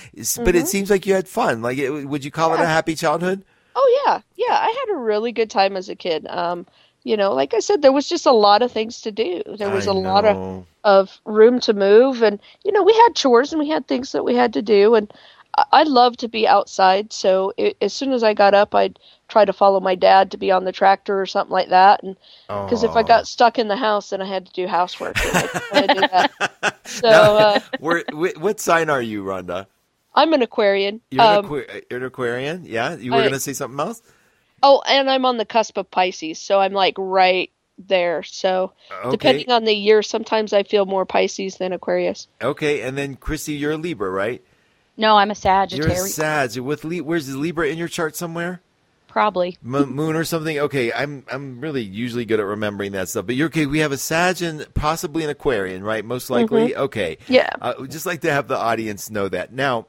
Mm-hmm. 0.49 0.57
it 0.57 0.67
seems 0.69 0.91
like 0.91 1.07
you 1.07 1.15
had 1.15 1.29
fun. 1.29 1.63
Like, 1.63 1.79
it, 1.79 1.91
would 1.91 2.25
you 2.25 2.31
call 2.31 2.53
it 2.55 2.61
a 2.61 2.67
happy 2.69 2.95
childhood? 2.95 3.45
Oh 3.75 4.03
yeah, 4.07 4.21
yeah. 4.37 4.55
I 4.55 4.87
had 4.87 4.95
a 4.95 4.99
really 4.99 5.33
good 5.33 5.51
time 5.51 5.77
as 5.77 5.89
a 5.89 5.95
kid. 5.95 6.27
Um, 6.29 6.67
you 7.05 7.17
know, 7.17 7.33
like 7.33 7.55
I 7.55 7.61
said, 7.61 7.81
there 7.81 7.93
was 7.93 8.09
just 8.09 8.27
a 8.27 8.33
lot 8.33 8.63
of 8.63 8.73
things 8.73 9.01
to 9.03 9.13
do. 9.13 9.43
There 9.57 9.71
was 9.71 9.87
I 9.87 9.91
a 9.91 9.95
lot 9.95 10.25
of 10.25 10.67
of 10.85 11.21
room 11.25 11.61
to 11.61 11.73
move, 11.73 12.23
and 12.23 12.41
you 12.65 12.73
know, 12.73 12.83
we 12.83 12.93
had 12.93 13.15
chores 13.15 13.53
and 13.53 13.61
we 13.61 13.69
had 13.69 13.87
things 13.87 14.13
that 14.13 14.25
we 14.25 14.35
had 14.35 14.53
to 14.55 14.63
do. 14.63 14.95
And 14.95 15.13
I, 15.57 15.65
I 15.73 15.83
love 15.85 16.17
to 16.19 16.29
be 16.29 16.47
outside. 16.47 17.13
So 17.13 17.53
it, 17.57 17.77
as 17.81 17.93
soon 17.93 18.13
as 18.13 18.23
I 18.23 18.35
got 18.35 18.55
up, 18.55 18.75
I'd 18.75 18.99
try 19.29 19.45
to 19.45 19.53
follow 19.53 19.79
my 19.81 19.95
dad 19.95 20.31
to 20.31 20.37
be 20.37 20.51
on 20.51 20.65
the 20.65 20.73
tractor 20.73 21.21
or 21.21 21.27
something 21.27 21.53
like 21.53 21.69
that. 21.69 22.03
And 22.03 22.17
because 22.47 22.83
if 22.83 22.97
I 22.97 23.03
got 23.03 23.29
stuck 23.29 23.59
in 23.59 23.69
the 23.69 23.77
house, 23.77 24.11
then 24.11 24.23
I 24.23 24.27
had 24.27 24.47
to 24.47 24.53
do 24.53 24.67
housework. 24.67 25.17
And 25.25 25.37
I 25.37 25.43
didn't 25.43 25.73
want 25.73 25.89
to 25.89 25.95
do 25.95 26.01
that. 26.01 26.75
So 26.89 27.11
Now, 27.11 27.37
uh, 27.37 27.61
where, 27.81 28.03
what 28.13 28.61
sign 28.61 28.89
are 28.89 29.03
you, 29.03 29.23
Ronda? 29.23 29.69
I'm 30.19 30.33
an 30.33 30.43
Aquarian. 30.43 31.01
You're, 31.11 31.23
an 31.25 31.37
Um, 31.39 31.45
aqua- 31.45 31.65
you're 31.91 32.01
an 32.01 32.07
Aquarian? 32.07 32.65
Yeah? 32.67 32.97
You 32.97 33.13
were 33.13 33.19
I- 33.19 33.21
going 33.23 33.33
to 33.33 33.41
say 33.41 33.53
something 33.53 33.79
else? 33.81 34.03
oh, 34.63 34.83
and 34.89 35.09
I'm 35.09 35.25
on 35.25 35.37
the 35.37 35.45
cusp 35.45 35.77
of 35.79 35.89
Pisces, 35.91 36.39
so 36.41 36.59
I'm 36.61 36.73
like 36.73 36.95
right 36.99 37.51
there. 37.79 38.25
So 38.25 38.73
Okay. 38.91 39.11
depending 39.13 39.51
on 39.53 39.65
the 39.65 39.73
year, 39.73 40.03
sometimes 40.03 40.53
I 40.53 40.65
feel 40.65 40.85
more 40.85 41.07
Pisces 41.07 41.57
than 41.59 41.73
Aquarius. 41.73 42.27
Okay, 42.43 42.81
and 42.83 42.99
then 42.99 43.15
Kristi, 43.17 43.57
you're 43.59 43.73
a 43.73 43.77
Libra, 43.77 44.11
right? 44.11 44.43
No, 44.97 45.17
I'm 45.17 45.29
a 45.29 45.31
You're 45.31 45.33
a 45.33 45.37
Sagittarius. 45.37 46.15
Sag. 46.17 46.59
With 46.59 46.85
Li- 46.85 47.01
where's 47.01 47.29
the 47.29 47.39
Libra 47.39 47.69
in 47.69 47.79
your 47.79 47.87
chart 47.87 48.17
somewhere? 48.17 48.61
Probably. 49.07 49.57
M- 49.65 49.95
moon 49.95 50.17
or 50.17 50.25
something. 50.25 50.59
Okay, 50.59 50.93
I'm 50.93 51.25
I'm 51.33 51.61
really 51.61 51.83
usually 51.85 52.25
good 52.25 52.41
at 52.41 52.47
remembering 52.47 52.93
that 52.93 53.09
stuff. 53.09 53.27
But 53.27 53.37
you're 53.37 53.47
okay. 53.47 53.67
We 53.67 53.79
have 53.79 53.93
a 53.93 53.97
Sag 53.97 54.43
and 54.43 54.67
possibly 54.75 55.23
an 55.23 55.31
Aquarian, 55.31 55.85
right? 55.85 56.05
Most 56.05 56.31
likely. 56.31 56.75
Okay. 56.77 57.19
Yeah. 57.29 57.49
Uh, 57.61 57.75
we'd 57.81 57.91
just 57.93 58.07
like 58.07 58.21
to 58.23 58.33
have 58.33 58.49
the 58.49 58.57
audience 58.59 59.09
know 59.09 59.29
that. 59.29 59.53
Now, 59.53 59.83
Sure. 59.83 59.87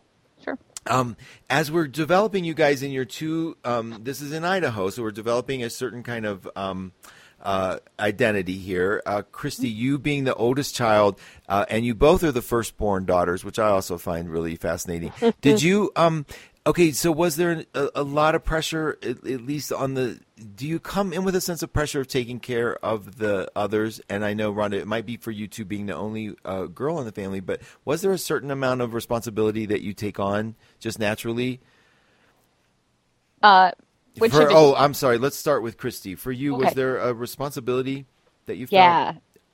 Um, 0.89 1.15
as 1.50 1.72
we're 1.72 1.88
developing 1.88 2.43
you 2.43 2.53
guys 2.53 2.84
in 2.84 2.91
your 2.91 3.05
two, 3.05 3.58
um, 3.63 4.00
this 4.03 4.22
is 4.22 4.31
in 4.34 4.43
Idaho, 4.43 4.89
so 4.89 5.03
we're 5.03 5.12
developing 5.12 5.63
a 5.63 5.69
certain 5.69 6.03
kind 6.03 6.25
of 6.25 6.50
um, 6.55 6.91
uh, 7.41 7.77
identity 8.00 8.58
here. 8.58 9.01
Uh, 9.05 9.22
Kristi, 9.31 9.74
you 9.74 10.00
being 10.00 10.24
the 10.24 10.36
oldest 10.36 10.75
child, 10.75 11.19
uh, 11.48 11.65
and 11.69 11.86
you 11.86 11.96
both 11.96 12.24
are 12.24 12.31
the 12.31 12.41
firstborn 12.41 13.05
daughters, 13.05 13.46
which 13.46 13.60
I 13.60 13.69
also 13.69 13.98
find 13.98 14.29
really 14.29 14.55
fascinating. 14.55 15.13
Did 15.41 15.62
you? 15.62 15.91
Okay, 16.70 16.92
so 16.92 17.12
was 17.12 17.36
there 17.36 17.66
a, 17.74 17.90
a 17.96 18.04
lot 18.04 18.36
of 18.36 18.44
pressure, 18.44 19.00
at, 19.02 19.26
at 19.26 19.42
least 19.42 19.74
on 19.74 19.96
the? 19.96 20.20
Do 20.56 20.68
you 20.68 20.80
come 20.80 21.14
in 21.14 21.24
with 21.24 21.34
a 21.34 21.42
sense 21.42 21.64
of 21.64 21.74
pressure 21.74 22.02
of 22.02 22.08
taking 22.08 22.40
care 22.40 22.76
of 22.86 23.18
the 23.18 23.50
others? 23.56 24.00
And 24.08 24.24
I 24.24 24.36
know, 24.36 24.52
Ronda, 24.52 24.78
it 24.78 24.86
might 24.86 25.08
be 25.08 25.18
for 25.18 25.32
you 25.32 25.48
two 25.48 25.66
being 25.66 25.88
the 25.88 25.96
only 25.96 26.36
uh, 26.46 26.66
girl 26.66 27.00
in 27.00 27.08
the 27.08 27.12
family, 27.12 27.40
but 27.40 27.60
was 27.86 28.04
there 28.04 28.12
a 28.12 28.20
certain 28.20 28.52
amount 28.52 28.82
of 28.82 28.94
responsibility 28.94 29.66
that 29.66 29.82
you 29.82 29.94
take 29.94 30.20
on 30.20 30.54
just 30.80 31.00
naturally? 31.00 31.60
Uh, 33.42 33.72
which 34.20 34.32
For- 34.32 34.52
oh, 34.52 34.76
I'm 34.76 34.94
sorry. 34.94 35.18
Let's 35.18 35.38
start 35.38 35.64
with 35.64 35.76
Kristi. 35.76 36.16
For 36.16 36.32
you, 36.32 36.54
was 36.54 36.76
there 36.76 36.98
a 36.98 37.16
responsibility 37.16 38.06
that 38.46 38.58
you 38.58 38.68
felt? 38.68 38.80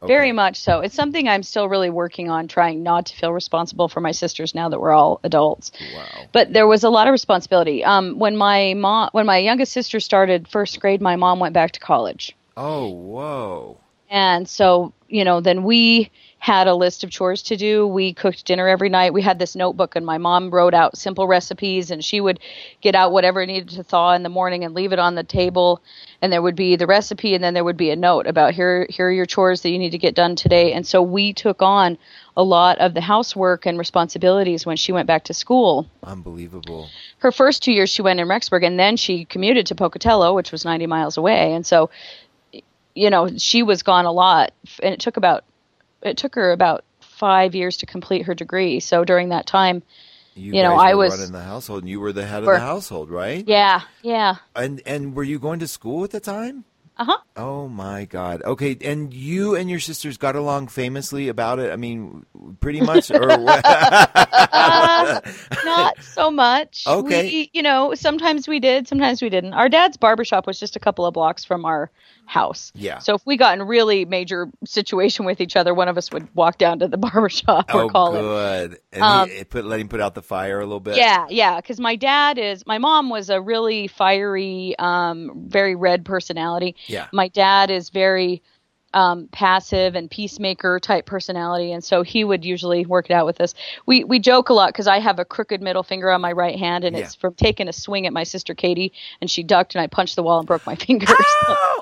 Okay. 0.01 0.13
very 0.13 0.31
much 0.31 0.57
so. 0.57 0.81
It's 0.81 0.93
something 0.93 1.27
I'm 1.27 1.41
still 1.43 1.69
really 1.69 1.89
working 1.89 2.29
on, 2.29 2.47
trying 2.47 2.83
not 2.83 3.07
to 3.07 3.15
feel 3.15 3.31
responsible 3.33 3.87
for 3.87 4.01
my 4.01 4.11
sisters 4.11 4.53
now 4.53 4.69
that 4.69 4.79
we're 4.79 4.91
all 4.91 5.19
adults. 5.23 5.71
Wow. 5.95 6.27
But 6.31 6.53
there 6.53 6.67
was 6.67 6.83
a 6.83 6.89
lot 6.89 7.07
of 7.07 7.11
responsibility. 7.11 7.83
Um, 7.83 8.19
when 8.19 8.35
my 8.35 8.73
mom, 8.75 9.09
when 9.13 9.25
my 9.25 9.37
youngest 9.37 9.71
sister 9.71 9.99
started 9.99 10.47
first 10.47 10.79
grade, 10.79 11.01
my 11.01 11.15
mom 11.15 11.39
went 11.39 11.53
back 11.53 11.71
to 11.71 11.79
college, 11.79 12.35
Oh, 12.57 12.89
whoa. 12.89 13.77
and 14.09 14.47
so 14.47 14.93
you 15.07 15.23
know, 15.23 15.39
then 15.39 15.63
we 15.63 16.09
had 16.45 16.67
a 16.67 16.75
list 16.75 17.03
of 17.03 17.09
chores 17.09 17.41
to 17.41 17.57
do. 17.57 17.87
We 17.87 18.13
cooked 18.13 18.45
dinner 18.45 18.67
every 18.67 18.87
night. 18.87 19.15
We 19.15 19.23
had 19.23 19.39
this 19.39 19.55
notebook, 19.55 19.95
and 19.95 20.05
my 20.05 20.19
mom 20.19 20.51
wrote 20.51 20.75
out 20.75 20.95
simple 20.95 21.25
recipes, 21.25 21.89
and 21.89 22.05
she 22.05 22.21
would 22.21 22.39
get 22.81 22.93
out 22.93 23.11
whatever 23.11 23.43
needed 23.43 23.69
to 23.69 23.83
thaw 23.83 24.13
in 24.13 24.21
the 24.21 24.29
morning 24.29 24.63
and 24.63 24.75
leave 24.75 24.93
it 24.93 24.99
on 24.99 25.15
the 25.15 25.23
table. 25.23 25.81
And 26.21 26.31
there 26.31 26.43
would 26.43 26.55
be 26.55 26.75
the 26.75 26.85
recipe, 26.85 27.33
and 27.33 27.43
then 27.43 27.55
there 27.55 27.63
would 27.63 27.77
be 27.77 27.89
a 27.89 27.95
note 27.95 28.27
about 28.27 28.53
here, 28.53 28.85
here 28.91 29.07
are 29.07 29.11
your 29.11 29.25
chores 29.25 29.63
that 29.63 29.71
you 29.71 29.79
need 29.79 29.89
to 29.89 29.97
get 29.97 30.13
done 30.13 30.35
today. 30.35 30.71
And 30.73 30.85
so 30.85 31.01
we 31.01 31.33
took 31.33 31.63
on 31.63 31.97
a 32.37 32.43
lot 32.43 32.77
of 32.77 32.93
the 32.93 33.01
housework 33.01 33.65
and 33.65 33.79
responsibilities 33.79 34.67
when 34.67 34.77
she 34.77 34.91
went 34.91 35.07
back 35.07 35.23
to 35.23 35.33
school. 35.33 35.89
Unbelievable. 36.03 36.89
Her 37.17 37.31
first 37.31 37.63
two 37.63 37.71
years 37.71 37.89
she 37.89 38.03
went 38.03 38.19
in 38.19 38.27
Rexburg, 38.27 38.63
and 38.63 38.77
then 38.77 38.97
she 38.97 39.25
commuted 39.25 39.65
to 39.65 39.73
Pocatello, 39.73 40.35
which 40.35 40.51
was 40.51 40.63
90 40.63 40.85
miles 40.85 41.17
away. 41.17 41.53
And 41.53 41.65
so, 41.65 41.89
you 42.93 43.09
know, 43.09 43.35
she 43.35 43.63
was 43.63 43.81
gone 43.81 44.05
a 44.05 44.11
lot, 44.11 44.51
and 44.83 44.93
it 44.93 44.99
took 44.99 45.17
about 45.17 45.43
it 46.05 46.17
took 46.17 46.35
her 46.35 46.51
about 46.51 46.83
five 47.01 47.55
years 47.55 47.77
to 47.77 47.85
complete 47.85 48.25
her 48.25 48.33
degree. 48.35 48.79
So 48.79 49.03
during 49.03 49.29
that 49.29 49.45
time, 49.47 49.83
You, 50.37 50.53
You 50.53 50.63
know, 50.63 50.75
I 50.75 50.95
was- 50.95 51.17
running 51.17 51.31
the 51.31 51.41
household, 51.41 51.83
and 51.83 51.89
you 51.89 52.01
were 52.01 52.11
the 52.11 52.25
head 52.25 52.43
of 52.43 52.45
the 52.49 52.59
household, 52.59 53.09
right? 53.09 53.43
yeah, 53.47 53.81
yeah, 54.01 54.35
And 54.53 54.81
and 54.85 55.15
were 55.15 55.23
you 55.23 55.39
going 55.39 55.59
to 55.59 55.67
school 55.67 56.03
at 56.03 56.11
the 56.11 56.19
time? 56.19 56.65
uh 56.97 57.05
huh. 57.05 57.17
Oh 57.37 57.67
my 57.69 58.03
God. 58.05 58.41
Okay, 58.43 58.77
and 58.83 59.13
you 59.13 59.55
and 59.55 59.69
your 59.69 59.79
sisters 59.81 60.17
got 60.17 60.35
along 60.35 60.67
famously 60.69 61.27
about 61.29 61.59
it. 61.59 61.71
I 61.71 61.75
mean, 61.77 62.25
pretty 62.59 62.81
much, 62.81 63.11
or 63.11 63.27
what? 63.39 63.61
Uh, 63.65 65.21
not 65.65 66.01
so 66.03 66.31
much. 66.31 66.83
Okay. 66.87 67.23
We, 67.23 67.49
you 67.53 67.61
know, 67.61 67.93
sometimes 67.95 68.47
we 68.47 68.59
did, 68.59 68.87
sometimes 68.87 69.21
we 69.21 69.29
didn't. 69.29 69.53
Our 69.53 69.69
dad's 69.69 69.97
barbershop 69.97 70.47
was 70.47 70.59
just 70.59 70.75
a 70.75 70.79
couple 70.79 71.05
of 71.05 71.13
blocks 71.13 71.43
from 71.45 71.65
our 71.65 71.91
house. 72.25 72.71
Yeah. 72.75 72.99
So 72.99 73.15
if 73.15 73.25
we 73.25 73.37
got 73.37 73.57
in 73.57 73.65
really 73.65 74.05
major 74.05 74.49
situation 74.65 75.25
with 75.25 75.41
each 75.41 75.55
other, 75.55 75.73
one 75.73 75.87
of 75.87 75.97
us 75.97 76.11
would 76.11 76.27
walk 76.35 76.57
down 76.57 76.79
to 76.79 76.87
the 76.87 76.97
barbershop 77.05 77.73
or 77.73 77.83
oh, 77.83 77.89
call 77.89 78.15
him. 78.15 78.21
good. 78.21 78.79
And 78.91 79.03
Um, 79.03 79.29
he, 79.29 79.43
put 79.43 79.65
let 79.65 79.79
him 79.79 79.87
put 79.87 79.99
out 80.01 80.15
the 80.15 80.21
fire 80.21 80.59
a 80.59 80.65
little 80.65 80.79
bit. 80.79 80.97
Yeah, 80.97 81.27
yeah, 81.29 81.57
because 81.61 81.79
my 81.79 81.95
dad 81.95 82.37
is 82.37 82.65
my 82.65 82.77
mom 82.77 83.09
was 83.09 83.29
a 83.29 83.39
really 83.39 83.87
fiery, 83.87 84.75
um, 84.79 85.45
very 85.47 85.75
red 85.75 86.05
personality. 86.05 86.75
Yeah. 86.87 87.07
My 87.11 87.27
dad 87.27 87.69
is 87.71 87.89
very 87.89 88.41
um, 88.95 89.27
passive 89.31 89.93
and 89.95 90.09
peacemaker 90.09 90.79
type 90.79 91.05
personality, 91.05 91.71
and 91.73 91.83
so 91.83 92.01
he 92.01 92.23
would 92.23 92.43
usually 92.45 92.85
work 92.85 93.09
it 93.09 93.13
out 93.13 93.25
with 93.27 93.41
us. 93.41 93.53
We 93.85 94.03
we 94.03 94.19
joke 94.19 94.49
a 94.49 94.53
lot 94.53 94.69
because 94.69 94.87
I 94.87 94.99
have 94.99 95.19
a 95.19 95.25
crooked 95.25 95.61
middle 95.61 95.83
finger 95.83 96.09
on 96.11 96.21
my 96.21 96.31
right 96.31 96.57
hand, 96.57 96.83
and 96.85 96.95
Yeah. 96.95 97.03
it's 97.03 97.13
from 97.15 97.35
taking 97.35 97.67
a 97.67 97.73
swing 97.73 98.07
at 98.07 98.13
my 98.13 98.23
sister 98.23 98.55
Katie, 98.55 98.93
and 99.21 99.29
she 99.29 99.43
ducked, 99.43 99.75
and 99.75 99.81
I 99.81 99.87
punched 99.87 100.15
the 100.15 100.23
wall 100.23 100.39
and 100.39 100.47
broke 100.47 100.65
my 100.65 100.75
fingers. 100.87 101.09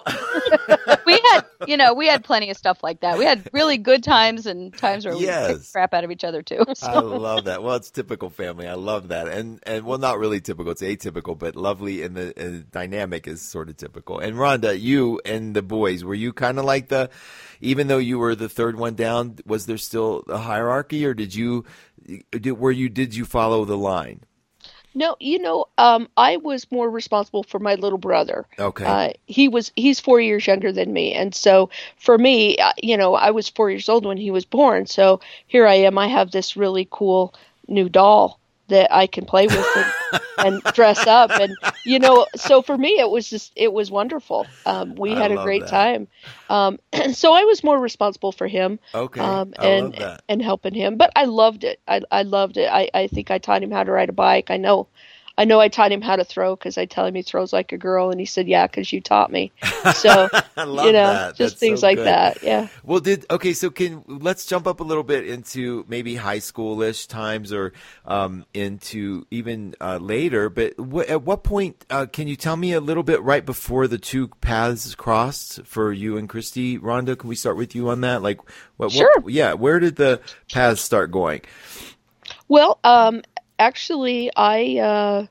we 1.05 1.13
had, 1.31 1.41
you 1.67 1.77
know, 1.77 1.93
we 1.93 2.07
had 2.07 2.23
plenty 2.23 2.49
of 2.49 2.57
stuff 2.57 2.83
like 2.83 3.01
that. 3.01 3.17
We 3.17 3.25
had 3.25 3.49
really 3.53 3.77
good 3.77 4.03
times 4.03 4.45
and 4.45 4.75
times 4.77 5.05
where 5.05 5.15
we 5.17 5.25
Yes. 5.25 5.71
crap 5.71 5.93
out 5.93 6.03
of 6.03 6.11
each 6.11 6.23
other 6.23 6.41
too. 6.41 6.63
So. 6.75 6.87
I 6.87 6.99
love 6.99 7.45
that. 7.45 7.63
Well, 7.63 7.75
it's 7.75 7.91
typical 7.91 8.29
family. 8.29 8.67
I 8.67 8.73
love 8.73 9.09
that, 9.09 9.27
and 9.27 9.59
and 9.63 9.85
well, 9.85 9.97
not 9.97 10.19
really 10.19 10.41
typical. 10.41 10.71
It's 10.71 10.81
atypical, 10.81 11.37
but 11.37 11.55
lovely, 11.55 12.01
and 12.03 12.15
the 12.15 12.33
uh, 12.59 12.63
dynamic 12.71 13.27
is 13.27 13.41
sort 13.41 13.69
of 13.69 13.77
typical. 13.77 14.19
And 14.19 14.37
Ronda, 14.37 14.77
you 14.77 15.21
and 15.25 15.55
the 15.55 15.61
boys, 15.61 16.03
were 16.03 16.15
you 16.15 16.33
kind 16.33 16.59
of 16.59 16.65
like 16.65 16.89
the, 16.89 17.09
even 17.61 17.87
though 17.87 17.97
you 17.99 18.19
were 18.19 18.35
the 18.35 18.49
third 18.49 18.77
one 18.77 18.95
down, 18.95 19.37
was 19.45 19.65
there 19.65 19.77
still 19.77 20.23
a 20.27 20.37
hierarchy, 20.37 21.05
or 21.05 21.13
did 21.13 21.33
you, 21.35 21.65
did, 22.31 22.51
were 22.53 22.71
you 22.71 22.89
did 22.89 23.15
you 23.15 23.25
follow 23.25 23.65
the 23.65 23.77
line? 23.77 24.21
No, 24.95 25.15
you 25.19 25.39
know, 25.39 25.65
um, 25.77 26.07
I 26.17 26.37
was 26.37 26.71
more 26.71 26.89
responsible 26.89 27.43
for 27.43 27.59
my 27.59 27.75
little 27.75 27.97
brother. 27.97 28.45
Okay. 28.59 28.85
Uh, 28.85 29.09
he 29.25 29.47
was 29.47 29.71
he's 29.75 29.99
four 29.99 30.19
years 30.19 30.45
younger 30.47 30.71
than 30.71 30.93
me, 30.93 31.13
and 31.13 31.33
so 31.33 31.69
for 31.97 32.17
me, 32.17 32.57
uh, 32.57 32.73
you 32.81 32.97
know, 32.97 33.15
I 33.15 33.31
was 33.31 33.49
four 33.49 33.69
years 33.69 33.89
old 33.89 34.05
when 34.05 34.17
he 34.17 34.31
was 34.31 34.45
born. 34.45 34.85
So 34.85 35.19
here 35.47 35.65
I 35.67 35.75
am. 35.75 35.97
I 35.97 36.07
have 36.07 36.31
this 36.31 36.55
really 36.55 36.87
cool 36.91 37.33
new 37.67 37.89
doll 37.89 38.39
that 38.67 38.93
I 38.93 39.07
can 39.07 39.25
play 39.25 39.47
with 39.47 39.75
and, 39.75 39.93
and 40.41 40.61
dress 40.71 41.05
up, 41.07 41.33
and 41.37 41.57
you 41.83 41.99
know, 41.99 42.27
so 42.35 42.61
for 42.61 42.77
me, 42.77 42.99
it 42.99 43.09
was 43.09 43.29
just 43.29 43.51
it 43.55 43.71
was 43.73 43.91
wonderful. 43.91 44.53
Um, 44.65 44.95
we 44.95 45.15
I 45.15 45.15
had 45.15 45.31
a 45.31 45.37
great 45.37 45.65
that. 45.65 45.67
time. 45.67 46.07
Um, 46.49 46.79
so 47.13 47.33
I 47.33 47.43
was 47.43 47.63
more 47.63 47.79
responsible 47.79 48.31
for 48.31 48.47
him 48.47 48.79
Okay. 48.93 49.19
um, 49.19 49.53
and 49.61 49.93
and 50.29 50.41
helping 50.41 50.73
him. 50.73 50.97
But 50.97 51.11
I 51.15 51.25
loved 51.25 51.63
it. 51.63 51.79
I 51.87 52.01
I 52.11 52.23
loved 52.23 52.57
it. 52.57 52.69
I 52.71 52.89
I 52.93 53.07
think 53.07 53.31
I 53.31 53.37
taught 53.39 53.63
him 53.63 53.71
how 53.71 53.83
to 53.83 53.91
ride 53.91 54.09
a 54.09 54.13
bike. 54.13 54.49
I 54.51 54.57
know. 54.57 54.87
I 55.35 55.45
know 55.45 55.59
I 55.59 55.67
taught 55.67 55.91
him 55.91 56.01
how 56.01 56.15
to 56.15 56.23
throw 56.23 56.55
because 56.55 56.77
I 56.77 56.85
tell 56.85 57.07
him 57.07 57.15
he 57.15 57.23
throws 57.23 57.51
like 57.51 57.71
a 57.71 57.77
girl, 57.77 58.11
and 58.11 58.19
he 58.19 58.25
said, 58.25 58.47
"Yeah, 58.47 58.67
because 58.67 58.93
you 58.93 59.01
taught 59.01 59.31
me." 59.31 59.51
So 59.95 60.29
I 60.57 60.63
love 60.63 60.85
you 60.85 60.93
know, 60.93 61.07
that. 61.07 61.35
just 61.35 61.37
That's 61.37 61.59
things 61.59 61.79
so 61.79 61.87
like 61.87 61.97
that. 61.97 62.43
Yeah. 62.43 62.67
Well, 62.83 62.99
did 62.99 63.25
okay. 63.31 63.53
So 63.53 63.71
can 63.71 64.03
let's 64.07 64.45
jump 64.45 64.67
up 64.67 64.79
a 64.79 64.83
little 64.83 65.03
bit 65.03 65.27
into 65.27 65.85
maybe 65.87 66.15
high 66.15 66.37
schoolish 66.37 67.07
times, 67.07 67.51
or 67.51 67.73
um, 68.05 68.45
into 68.53 69.25
even 69.31 69.73
uh, 69.81 69.97
later. 69.97 70.49
But 70.49 70.75
wh- 70.77 71.09
at 71.09 71.23
what 71.23 71.43
point 71.43 71.83
uh, 71.89 72.05
can 72.05 72.27
you 72.27 72.35
tell 72.35 72.55
me 72.55 72.73
a 72.73 72.81
little 72.81 73.03
bit 73.03 73.21
right 73.23 73.43
before 73.43 73.87
the 73.87 73.97
two 73.97 74.27
paths 74.41 74.93
crossed 74.93 75.65
for 75.65 75.91
you 75.91 76.15
and 76.15 76.29
Kristi? 76.29 76.77
Ronda, 76.79 77.15
can 77.15 77.27
we 77.27 77.35
start 77.35 77.57
with 77.57 77.73
you 77.73 77.89
on 77.89 78.01
that? 78.01 78.21
Like, 78.21 78.39
what? 78.77 78.91
Sure. 78.91 79.19
What, 79.19 79.33
yeah. 79.33 79.53
Where 79.53 79.79
did 79.79 79.95
the 79.95 80.21
paths 80.51 80.81
start 80.81 81.09
going? 81.09 81.41
Well, 82.47 82.79
um, 82.83 83.23
actually, 83.59 84.31
I, 84.35 84.77
uh, 84.79 85.25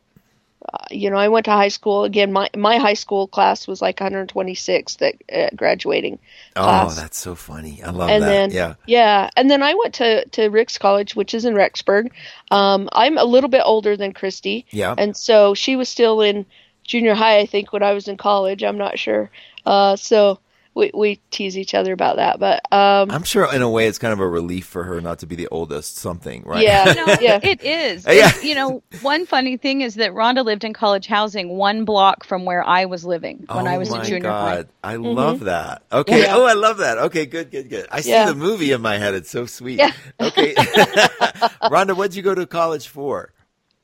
you 0.90 1.10
know, 1.10 1.16
I 1.16 1.28
went 1.28 1.44
to 1.46 1.50
high 1.50 1.68
school 1.68 2.04
again. 2.04 2.32
My 2.32 2.48
my 2.56 2.78
high 2.78 2.94
school 2.94 3.26
class 3.26 3.66
was 3.66 3.82
like 3.82 3.98
126 4.00 4.96
that 4.96 5.14
uh, 5.32 5.48
graduating 5.56 6.18
Oh, 6.54 6.92
that's 6.94 7.18
so 7.18 7.34
funny. 7.34 7.82
I 7.82 7.90
love 7.90 8.08
and 8.10 8.22
that. 8.22 8.26
then 8.26 8.50
yeah. 8.52 8.74
yeah, 8.86 9.28
and 9.36 9.50
then 9.50 9.62
I 9.62 9.74
went 9.74 9.94
to 9.94 10.24
to 10.30 10.48
Ricks 10.48 10.78
College, 10.78 11.16
which 11.16 11.34
is 11.34 11.44
in 11.44 11.54
Rexburg. 11.54 12.10
Um, 12.50 12.88
I'm 12.92 13.18
a 13.18 13.24
little 13.24 13.50
bit 13.50 13.62
older 13.64 13.96
than 13.96 14.12
Kristi, 14.12 14.64
Yeah. 14.70 14.94
and 14.96 15.16
so 15.16 15.54
she 15.54 15.74
was 15.76 15.88
still 15.88 16.20
in 16.20 16.46
junior 16.84 17.14
high, 17.14 17.38
I 17.38 17.46
think, 17.46 17.72
when 17.72 17.82
I 17.82 17.92
was 17.92 18.06
in 18.08 18.16
college. 18.16 18.62
I'm 18.62 18.78
not 18.78 18.98
sure. 18.98 19.30
Uh, 19.66 19.96
so 19.96 20.38
we 20.74 20.90
we 20.94 21.16
tease 21.30 21.58
each 21.58 21.74
other 21.74 21.92
about 21.92 22.16
that. 22.16 22.38
But 22.38 22.62
um, 22.72 23.10
I'm 23.10 23.24
sure 23.24 23.52
in 23.54 23.60
a 23.62 23.68
way 23.68 23.86
it's 23.88 23.98
kind 23.98 24.12
of 24.12 24.20
a 24.20 24.26
relief 24.28 24.66
for 24.66 24.84
her 24.84 25.00
not 25.00 25.18
to 25.20 25.26
be 25.26 25.36
the 25.36 25.48
oldest 25.50 25.96
something, 25.96 26.42
right? 26.44 26.62
Yeah. 26.62 26.88
You 26.88 26.94
know, 26.94 27.16
Yeah. 27.20 27.40
it 27.42 27.62
is. 27.62 28.06
Yeah. 28.12 28.30
And, 28.34 28.44
you 28.44 28.54
know, 28.54 28.82
one 29.02 29.26
funny 29.26 29.56
thing 29.56 29.80
is 29.82 29.96
that 29.96 30.14
Ronda 30.14 30.42
lived 30.42 30.64
in 30.64 30.72
college 30.72 31.06
housing 31.06 31.50
one 31.50 31.84
block 31.84 32.24
from 32.24 32.44
where 32.44 32.62
I 32.66 32.86
was 32.86 33.04
living 33.04 33.44
when 33.50 33.66
oh 33.66 33.70
I 33.70 33.78
was 33.78 33.90
my 33.90 34.00
in 34.00 34.04
junior 34.06 34.20
God. 34.30 34.66
high. 34.82 34.92
I 34.92 34.96
love 34.96 35.40
that. 35.40 35.82
Okay. 35.92 36.22
Yeah. 36.22 36.36
Oh, 36.36 36.44
I 36.44 36.54
love 36.54 36.78
that. 36.78 36.98
Okay, 36.98 37.26
good, 37.26 37.50
good, 37.50 37.68
good. 37.68 37.86
I 37.90 38.00
see 38.00 38.10
Yeah. 38.10 38.26
the 38.26 38.34
movie 38.34 38.72
in 38.72 38.80
my 38.80 38.98
head. 38.98 39.14
It's 39.14 39.30
so 39.30 39.46
sweet. 39.46 39.78
Yeah. 39.78 39.92
Okay. 40.20 40.54
Ronda, 41.70 41.94
what'd 41.94 42.14
you 42.16 42.22
go 42.22 42.34
to 42.34 42.46
college 42.46 42.88
for? 42.88 43.32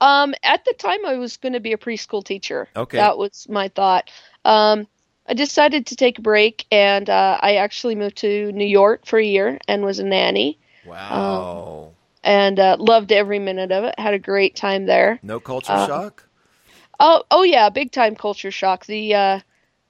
Um, 0.01 0.35
at 0.43 0.65
the 0.65 0.75
time, 0.79 1.05
I 1.05 1.17
was 1.17 1.37
going 1.39 1.55
to 1.55 1.61
be 1.61 1.73
a 1.73 1.77
preschool 1.79 2.25
teacher. 2.25 2.69
Okay. 2.77 2.99
That 2.99 3.19
was 3.19 3.47
my 3.49 3.69
thought. 3.69 4.11
Um, 4.45 4.87
I 5.29 5.35
decided 5.35 5.87
to 5.87 5.97
take 5.97 6.19
a 6.19 6.23
break, 6.23 6.65
and 6.73 7.09
uh, 7.11 7.39
I 7.41 7.57
actually 7.57 7.95
moved 7.95 8.17
to 8.19 8.51
New 8.53 8.65
York 8.67 9.05
for 9.07 9.19
a 9.19 9.25
year 9.25 9.59
and 9.69 9.85
was 9.85 9.99
a 9.99 10.05
nanny, 10.05 10.59
Wow. 10.87 11.91
and 12.25 12.59
uh, 12.59 12.77
loved 12.79 13.13
every 13.13 13.39
minute 13.39 13.71
of 13.71 13.85
it. 13.85 13.95
Had 13.99 14.15
a 14.15 14.19
great 14.19 14.57
time 14.57 14.87
there. 14.87 15.19
no 15.23 15.39
culture 15.39 15.73
uh, 15.73 15.87
shock? 15.87 16.25
Oh, 16.99 17.23
oh 17.31 17.43
yeah, 17.43 17.69
big 17.69 17.93
time 17.93 18.17
culture 18.17 18.51
shock. 18.51 18.87
The 18.87 19.15
uh, 19.15 19.41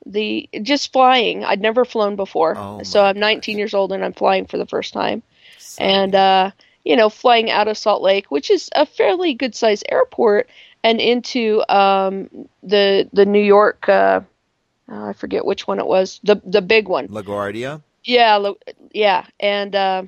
the 0.04 0.48
just 0.62 0.92
flying. 0.92 1.44
I'd 1.44 1.60
never 1.60 1.84
flown 1.84 2.16
before, 2.16 2.56
Oh 2.56 2.82
so 2.82 3.04
I'm 3.04 3.18
19 3.18 3.58
years 3.58 3.74
old 3.74 3.92
and 3.92 4.04
I'm 4.04 4.12
flying 4.14 4.46
for 4.46 4.58
the 4.58 4.66
first 4.66 4.92
time. 4.92 5.22
and 5.78 6.14
uh, 6.14 6.50
you 6.84 6.96
know, 6.96 7.08
flying 7.10 7.50
out 7.50 7.68
of 7.68 7.76
Salt 7.78 8.02
Lake, 8.02 8.30
which 8.30 8.50
is 8.50 8.70
a 8.74 8.86
fairly 8.86 9.34
good 9.34 9.54
sized 9.54 9.84
airport, 9.88 10.48
and 10.82 11.00
into 11.00 11.62
um, 11.72 12.28
the 12.62 13.08
the 13.12 13.24
New 13.26 13.42
York. 13.42 13.88
Uh, 13.88 14.20
oh, 14.88 15.08
I 15.08 15.12
forget 15.12 15.44
which 15.44 15.66
one 15.66 15.78
it 15.78 15.86
was. 15.86 16.20
The 16.22 16.40
the 16.44 16.62
big 16.62 16.88
one. 16.88 17.08
LaGuardia? 17.08 17.82
Yeah, 18.04 18.52
yeah, 18.92 19.26
and 19.38 19.74
uh, 19.74 20.02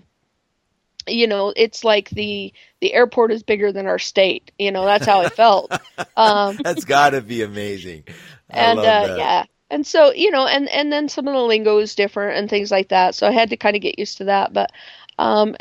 you 1.06 1.26
know, 1.26 1.52
it's 1.56 1.84
like 1.84 2.10
the 2.10 2.52
the 2.80 2.94
airport 2.94 3.32
is 3.32 3.42
bigger 3.42 3.72
than 3.72 3.87
our 3.87 3.99
state. 3.99 4.52
You 4.58 4.70
know, 4.70 4.84
that's 4.84 5.06
how 5.06 5.22
it 5.22 5.32
felt. 5.32 5.72
um, 6.16 6.58
That's 6.62 6.84
got 6.84 7.10
to 7.10 7.20
be 7.20 7.42
amazing. 7.42 8.04
I 8.50 8.58
and 8.58 8.78
love 8.78 9.10
uh, 9.10 9.16
yeah, 9.16 9.44
and 9.70 9.87
so 9.87 10.12
you 10.12 10.30
know, 10.30 10.46
and 10.46 10.68
and 10.68 10.92
then 10.92 11.08
some 11.08 11.28
of 11.28 11.34
the 11.34 11.40
lingo 11.40 11.78
is 11.78 11.94
different 11.94 12.38
and 12.38 12.49
things 12.49 12.70
like 12.70 12.88
that. 12.88 13.14
So 13.14 13.26
I 13.26 13.32
had 13.32 13.50
to 13.50 13.56
kind 13.56 13.76
of 13.76 13.82
get 13.82 13.99
used 13.99 14.18
to 14.18 14.25
that. 14.25 14.52
But 14.52 14.70
um, 15.18 15.56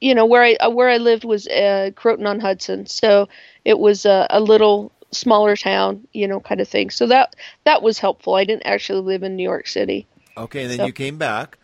you 0.00 0.14
know, 0.14 0.26
where 0.26 0.42
I 0.42 0.54
uh, 0.54 0.70
where 0.70 0.88
I 0.88 0.98
lived 0.98 1.24
was 1.24 1.46
uh, 1.48 1.90
Croton 1.94 2.26
on 2.26 2.40
Hudson, 2.40 2.86
so 2.86 3.28
it 3.64 3.78
was 3.78 4.06
a, 4.06 4.26
a 4.30 4.40
little 4.40 4.92
smaller 5.12 5.56
town, 5.56 6.06
you 6.12 6.28
know, 6.28 6.40
kind 6.40 6.60
of 6.60 6.68
thing. 6.68 6.90
So 6.90 7.06
that 7.06 7.36
that 7.64 7.82
was 7.82 7.98
helpful. 7.98 8.34
I 8.34 8.44
didn't 8.44 8.66
actually 8.66 9.02
live 9.02 9.22
in 9.22 9.36
New 9.36 9.42
York 9.42 9.66
City. 9.66 10.06
Okay, 10.36 10.62
and 10.62 10.70
then 10.70 10.78
so- 10.78 10.86
you 10.86 10.92
came 10.92 11.18
back. 11.18 11.58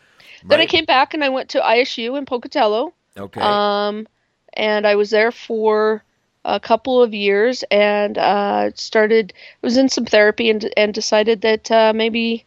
Then 0.49 0.61
I 0.61 0.67
came 0.67 0.85
back 0.85 1.13
and 1.13 1.25
I 1.25 1.29
went 1.29 1.49
to 1.51 1.61
ISU 1.61 2.17
in 2.17 2.25
Pocatello. 2.25 2.93
Okay. 3.17 3.41
Um, 3.41 4.07
and 4.53 4.87
I 4.87 4.95
was 4.95 5.11
there 5.11 5.33
for 5.33 6.05
a 6.45 6.61
couple 6.61 7.03
of 7.03 7.13
years 7.13 7.65
and 7.71 8.17
uh, 8.17 8.71
started 8.75 9.33
was 9.63 9.77
in 9.77 9.89
some 9.89 10.05
therapy 10.05 10.49
and 10.51 10.73
and 10.77 10.95
decided 10.95 11.41
that 11.41 11.69
uh, 11.71 11.93
maybe 11.97 12.45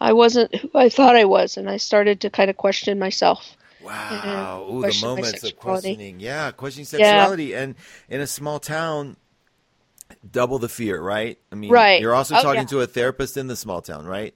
I 0.00 0.14
wasn't 0.14 0.54
who 0.54 0.70
I 0.74 0.88
thought 0.88 1.16
I 1.16 1.24
was, 1.24 1.56
and 1.58 1.68
I 1.68 1.76
started 1.76 2.20
to 2.22 2.30
kind 2.30 2.48
of 2.48 2.56
question 2.56 2.98
myself. 2.98 3.56
Wow. 3.82 4.66
Ooh, 4.70 4.80
the 4.80 4.98
moments 5.02 5.44
of 5.44 5.56
questioning. 5.58 6.20
Yeah, 6.20 6.50
questioning 6.52 6.86
Yeah. 6.92 7.24
sexuality. 7.24 7.54
And 7.54 7.74
in 8.08 8.20
a 8.22 8.26
small 8.26 8.58
town, 8.58 9.16
double 10.30 10.58
the 10.58 10.68
fear, 10.68 11.00
right? 11.00 11.38
I 11.52 11.54
mean, 11.54 11.86
Right. 11.86 11.96
you're 11.96 12.14
also 12.14 12.36
Oh, 12.36 12.40
talking 12.42 12.66
yeah. 12.66 12.66
to 12.68 12.80
a 12.80 12.86
therapist 12.86 13.36
in 13.36 13.46
the 13.48 13.56
small 13.56 13.82
town, 13.82 14.06
right? 14.06 14.34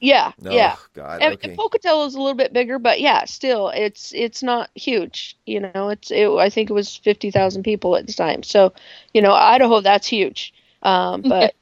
Yeah, 0.00 0.32
No, 0.38 0.54
yeah. 0.58 0.76
God, 0.92 1.20
And, 1.20 1.34
okay. 1.34 1.42
and 1.42 1.54
Pocatello 1.54 2.06
is 2.06 2.14
a 2.14 2.18
little 2.18 2.34
bit 2.34 2.52
bigger, 2.52 2.78
but 2.78 3.00
yeah, 3.00 3.24
still, 3.24 3.68
it's 3.70 4.12
it's 4.12 4.42
not 4.42 4.70
huge. 4.74 5.38
You 5.46 5.60
know, 5.60 5.88
it's 5.90 6.10
it, 6.10 6.28
I 6.28 6.50
think 6.50 6.68
it 6.70 6.72
was 6.74 6.96
fifty 6.96 7.30
thousand 7.30 7.62
people 7.62 7.96
at 7.96 8.06
the 8.06 8.12
time. 8.12 8.42
So, 8.42 8.74
you 9.14 9.22
know, 9.22 9.32
Idaho, 9.32 9.80
that's 9.80 10.06
huge. 10.08 10.52
Um, 10.82 11.22
but 11.28 11.54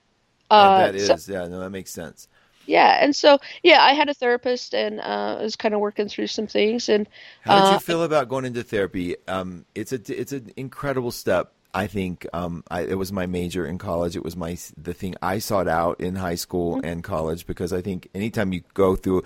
Yeah, 0.55 0.71
uh, 0.71 0.91
that 0.91 0.95
is. 0.95 1.11
so- 1.19 1.19
yeah, 1.29 1.47
no, 1.49 1.61
that 1.61 1.71
makes 1.71 1.91
sense. 1.91 2.29
yeah, 2.67 2.99
and 3.03 3.15
so 3.15 3.39
yeah, 3.63 3.83
I 3.83 3.93
had 3.95 4.09
a 4.09 4.15
therapist 4.15 4.75
and 4.75 5.01
uh, 5.01 5.39
was 5.43 5.57
kind 5.57 5.75
of 5.75 5.81
working 5.81 6.09
through 6.09 6.29
some 6.29 6.47
things, 6.47 6.89
and 6.89 7.09
How 7.41 7.55
did 7.55 7.69
uh, 7.69 7.69
you 7.69 7.79
feel 7.79 8.03
about 8.05 8.29
going 8.29 8.45
into 8.45 8.63
therapy? 8.63 9.17
Um, 9.27 9.67
it's 9.75 9.93
a 9.93 10.21
it's 10.21 10.33
an 10.33 10.53
incredible 10.57 11.11
step. 11.11 11.53
I 11.75 11.87
think 11.87 12.27
um, 12.33 12.65
I, 12.71 12.83
it 12.83 12.99
was 12.99 13.13
my 13.13 13.27
major 13.27 13.65
in 13.67 13.79
college. 13.79 14.15
It 14.17 14.23
was 14.25 14.37
my 14.37 14.59
the 14.77 14.93
thing 14.93 15.15
I 15.23 15.39
sought 15.39 15.69
out 15.69 16.01
in 16.01 16.17
high 16.17 16.35
school 16.37 16.77
Mm-hmm. 16.77 16.87
and 16.87 17.05
college 17.05 17.47
because 17.47 17.73
I 17.73 17.81
think 17.81 18.09
anytime 18.15 18.53
you 18.53 18.63
go 18.75 18.95
through 18.97 19.23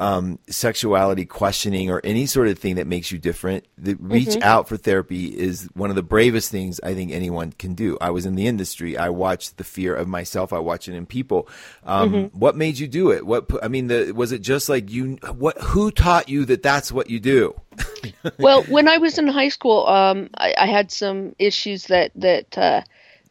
um, 0.00 0.38
sexuality 0.48 1.24
questioning 1.24 1.90
or 1.90 2.00
any 2.04 2.26
sort 2.26 2.46
of 2.48 2.58
thing 2.58 2.76
that 2.76 2.86
makes 2.86 3.10
you 3.10 3.18
different, 3.18 3.64
the 3.76 3.94
reach 3.94 4.28
Mm-hmm. 4.28 4.42
out 4.42 4.68
for 4.68 4.76
therapy 4.76 5.26
is 5.26 5.68
one 5.74 5.90
of 5.90 5.96
the 5.96 6.02
bravest 6.04 6.50
things 6.52 6.78
I 6.84 6.94
think 6.94 7.10
anyone 7.10 7.52
can 7.52 7.74
do. 7.74 7.98
I 8.00 8.10
was 8.10 8.24
in 8.24 8.36
the 8.36 8.46
industry. 8.46 8.96
I 8.96 9.08
watched 9.08 9.56
the 9.56 9.64
fear 9.64 9.94
of 9.96 10.06
myself. 10.06 10.52
I 10.52 10.60
watch 10.60 10.88
it 10.88 10.94
in 10.94 11.04
people. 11.06 11.48
Um, 11.84 12.12
Mm-hmm. 12.12 12.38
What 12.38 12.56
made 12.56 12.78
you 12.78 12.86
do 12.86 13.10
it? 13.10 13.26
What 13.26 13.50
I 13.62 13.68
mean, 13.68 13.88
the, 13.88 14.12
was 14.12 14.30
it 14.32 14.40
just 14.40 14.68
like 14.68 14.90
you? 14.90 15.18
What? 15.36 15.58
Who 15.60 15.90
taught 15.90 16.28
you 16.28 16.44
that 16.44 16.62
that's 16.62 16.92
what 16.92 17.10
you 17.10 17.18
do? 17.20 17.60
well, 18.38 18.62
when 18.64 18.88
I 18.88 18.98
was 18.98 19.18
in 19.18 19.26
high 19.26 19.48
school, 19.48 19.86
um, 19.86 20.30
I, 20.36 20.54
I 20.56 20.66
had 20.66 20.92
some 20.92 21.34
issues 21.38 21.86
that 21.88 22.12
that 22.14 22.56
uh, 22.56 22.82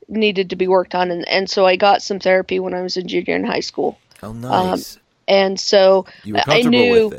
needed 0.10 0.50
to 0.50 0.56
be 0.56 0.68
worked 0.68 0.96
on, 0.96 1.12
and, 1.12 1.28
and 1.30 1.50
so 1.50 1.66
I 1.66 1.76
got 1.78 2.02
some 2.02 2.20
therapy 2.20 2.60
when 2.60 2.74
I 2.74 2.82
was 2.82 2.98
a 2.98 3.04
junior 3.04 3.36
in 3.36 3.46
high 3.46 3.62
school, 3.62 3.98
Oh, 4.22 4.34
nice. 4.34 4.98
And 5.28 5.60
so 5.60 6.06
I 6.48 6.62
knew, 6.63 7.12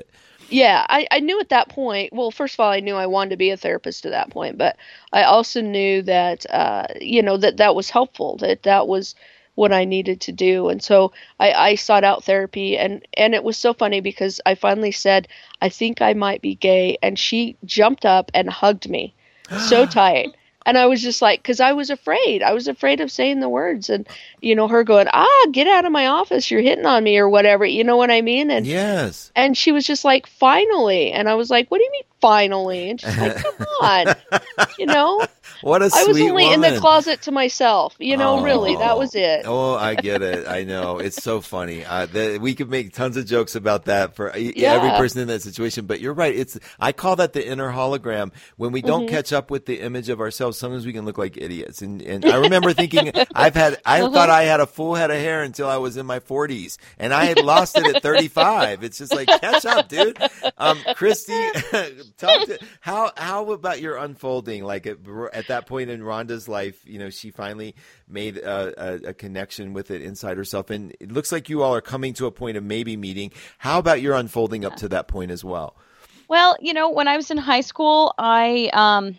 yeah, 0.49 0.87
I, 0.89 1.07
I 1.11 1.21
knew 1.21 1.39
at 1.41 1.51
that 1.51 1.69
point. 1.69 2.13
Well, 2.13 2.31
first 2.31 2.55
of 2.55 2.61
all, 2.61 2.71
I 2.71 2.81
knew 2.81 2.95
I 2.95 3.07
wanted 3.07 3.31
to 3.31 3.37
be 3.37 3.51
a 3.51 3.57
therapist 3.57 4.07
at 4.07 4.13
that 4.13 4.31
point, 4.31 4.57
but 4.57 4.77
I 5.13 5.25
also 5.25 5.61
knew 5.61 6.03
that 6.03 6.47
uh, 6.51 6.87
you 7.01 7.23
know 7.23 7.37
that 7.37 7.59
that 7.59 7.75
was 7.75 7.91
helpful. 7.91 8.37
That 8.39 8.63
that 8.63 8.89
was 8.89 9.15
what 9.57 9.73
I 9.73 9.85
needed 9.85 10.21
to 10.23 10.33
do, 10.33 10.69
and 10.69 10.83
so 10.83 11.13
I, 11.39 11.53
I 11.53 11.75
sought 11.75 12.05
out 12.05 12.25
therapy, 12.25 12.79
and 12.79 13.07
and 13.15 13.35
it 13.35 13.45
was 13.45 13.57
so 13.57 13.75
funny 13.75 14.01
because 14.01 14.41
I 14.47 14.55
finally 14.55 14.93
said 14.93 15.29
I 15.61 15.69
think 15.69 16.01
I 16.01 16.15
might 16.15 16.41
be 16.41 16.55
gay, 16.55 16.97
and 17.03 17.19
she 17.19 17.57
jumped 17.65 18.07
up 18.07 18.31
and 18.35 18.49
hugged 18.49 18.89
me 18.89 19.15
so 19.69 19.85
tight. 20.01 20.35
And 20.69 20.77
I 20.77 20.85
was 20.85 21.01
just 21.03 21.23
like, 21.23 21.41
because 21.43 21.61
I 21.61 21.73
was 21.73 21.89
afraid. 21.89 22.43
I 22.43 22.53
was 22.53 22.69
afraid 22.69 23.01
of 23.01 23.11
saying 23.11 23.41
the 23.41 23.49
words, 23.49 23.89
and 23.89 24.07
you 24.43 24.55
know, 24.55 24.69
her 24.69 24.85
going, 24.85 25.09
"Ah, 25.13 25.47
get 25.51 25.67
out 25.67 25.87
of 25.87 25.93
my 25.93 26.07
office! 26.07 26.51
You're 26.51 26.61
hitting 26.61 26.85
on 26.85 27.03
me, 27.03 27.17
or 27.17 27.27
whatever." 27.29 27.65
You 27.65 27.85
know 27.85 27.97
what 27.97 28.11
I 28.11 28.21
mean? 28.21 28.51
And 28.51 28.67
Yes. 28.67 29.33
and 29.35 29.57
she 29.57 29.73
was 29.73 29.87
just 29.87 30.05
like, 30.05 30.27
finally. 30.27 31.11
And 31.11 31.27
I 31.27 31.35
was 31.35 31.49
like, 31.51 31.71
what 31.71 31.79
do 31.79 31.85
you 31.85 31.91
mean, 31.93 32.03
finally? 32.21 32.91
And 32.91 33.01
she's 33.01 33.17
like, 33.19 33.37
come 33.37 33.67
on. 33.83 34.15
you 34.79 34.87
know, 34.87 35.27
What 35.63 35.83
a 35.83 35.91
I 35.95 36.05
was 36.05 36.17
sweet 36.17 36.31
only 36.31 36.53
in 36.53 36.61
the 36.61 36.79
closet 36.81 37.23
to 37.23 37.33
myself. 37.33 37.95
You 37.99 38.17
know, 38.17 38.43
really, 38.43 38.77
that 38.77 38.99
was 38.99 39.15
it. 39.15 39.43
Oh, 39.47 39.75
I 39.75 39.95
get 39.95 40.23
it. 40.23 40.47
I 40.47 40.65
know. 40.65 40.99
It's 40.99 41.23
so 41.23 41.41
funny. 41.41 41.85
Uh, 41.85 42.07
the, 42.07 42.39
we 42.41 42.55
could 42.55 42.71
make 42.71 42.93
tons 42.93 43.17
of 43.17 43.27
jokes 43.27 43.55
about 43.55 43.87
that 43.87 44.15
for 44.17 44.37
e- 44.37 44.53
Yeah. 44.57 44.75
every 44.75 44.91
person 44.91 45.21
in 45.23 45.29
that 45.29 45.43
situation. 45.43 45.87
But 45.87 46.01
you're 46.01 46.15
right. 46.15 46.35
It's 46.35 46.59
I 46.79 46.93
call 46.93 47.17
that 47.17 47.33
the 47.33 47.47
inner 47.47 47.73
hologram. 47.73 48.33
When 48.57 48.73
we 48.73 48.81
Mm-hmm. 48.83 48.89
don't 48.89 49.09
catch 49.09 49.33
up 49.33 49.51
with 49.51 49.67
the 49.67 49.81
image 49.81 50.09
of 50.09 50.21
ourselves, 50.21 50.57
sometimes 50.59 50.87
we 50.87 50.93
can 50.93 51.05
look 51.05 51.19
like 51.19 51.37
idiots. 51.37 51.83
And 51.83 52.01
and 52.03 52.25
I 52.25 52.37
remember 52.37 52.73
thinking 52.73 53.13
I've 53.35 53.55
had 53.55 53.81
I 53.85 54.03
Uh-huh. 54.03 54.13
thought 54.13 54.31
I 54.31 54.45
had 54.45 54.61
a 54.61 54.67
full 54.67 54.95
head 54.95 55.11
of 55.11 55.17
hair 55.19 55.43
until 55.43 55.69
I 55.69 55.77
was 55.79 55.97
in 55.97 56.07
my 56.07 56.21
40s, 56.21 56.77
and 56.99 57.13
I 57.13 57.25
had 57.25 57.43
lost 57.43 57.77
it 57.79 57.87
at 57.95 58.03
35. 58.03 58.85
It's 58.85 58.99
just 58.99 59.15
like 59.15 59.29
catch 59.29 59.65
up, 59.67 59.89
dude. 59.89 60.17
Um, 60.57 60.79
Kristi, 60.97 62.08
talk 62.19 62.47
to 62.47 62.59
how 62.81 63.13
how 63.17 63.51
about 63.53 63.81
your 63.81 63.97
unfolding? 63.97 64.65
Like 64.65 64.87
at, 64.87 64.99
at 65.33 65.49
that 65.49 65.67
point 65.67 65.91
in 65.91 66.03
Ronda's 66.03 66.49
life, 66.49 66.83
you 66.85 66.99
know, 66.99 67.11
she 67.11 67.31
finally 67.31 67.75
made 68.09 68.37
a, 68.37 69.07
a, 69.07 69.09
a 69.11 69.15
connection 69.15 69.73
with 69.73 69.91
it 69.91 70.03
inside 70.03 70.37
herself, 70.37 70.71
and 70.71 70.95
it 71.01 71.11
looks 71.11 71.33
like 71.33 71.49
you 71.49 71.63
all 71.63 71.75
are 71.75 71.81
coming 71.81 72.15
to 72.15 72.27
a 72.27 72.31
point 72.31 72.57
of 72.57 72.65
maybe 72.65 72.97
meeting. 72.97 73.33
How 73.59 73.79
about 73.79 74.03
your 74.03 74.15
unfolding 74.15 74.65
up 74.65 74.77
to 74.77 74.89
that 74.89 75.09
point 75.09 75.31
as 75.31 75.45
well? 75.45 75.77
Well, 76.29 76.57
you 76.61 76.75
know, 76.75 76.91
when 76.91 77.09
I 77.09 77.17
was 77.17 77.31
in 77.31 77.39
high 77.39 77.63
school, 77.63 78.13
I 78.19 78.71
um, 78.75 79.17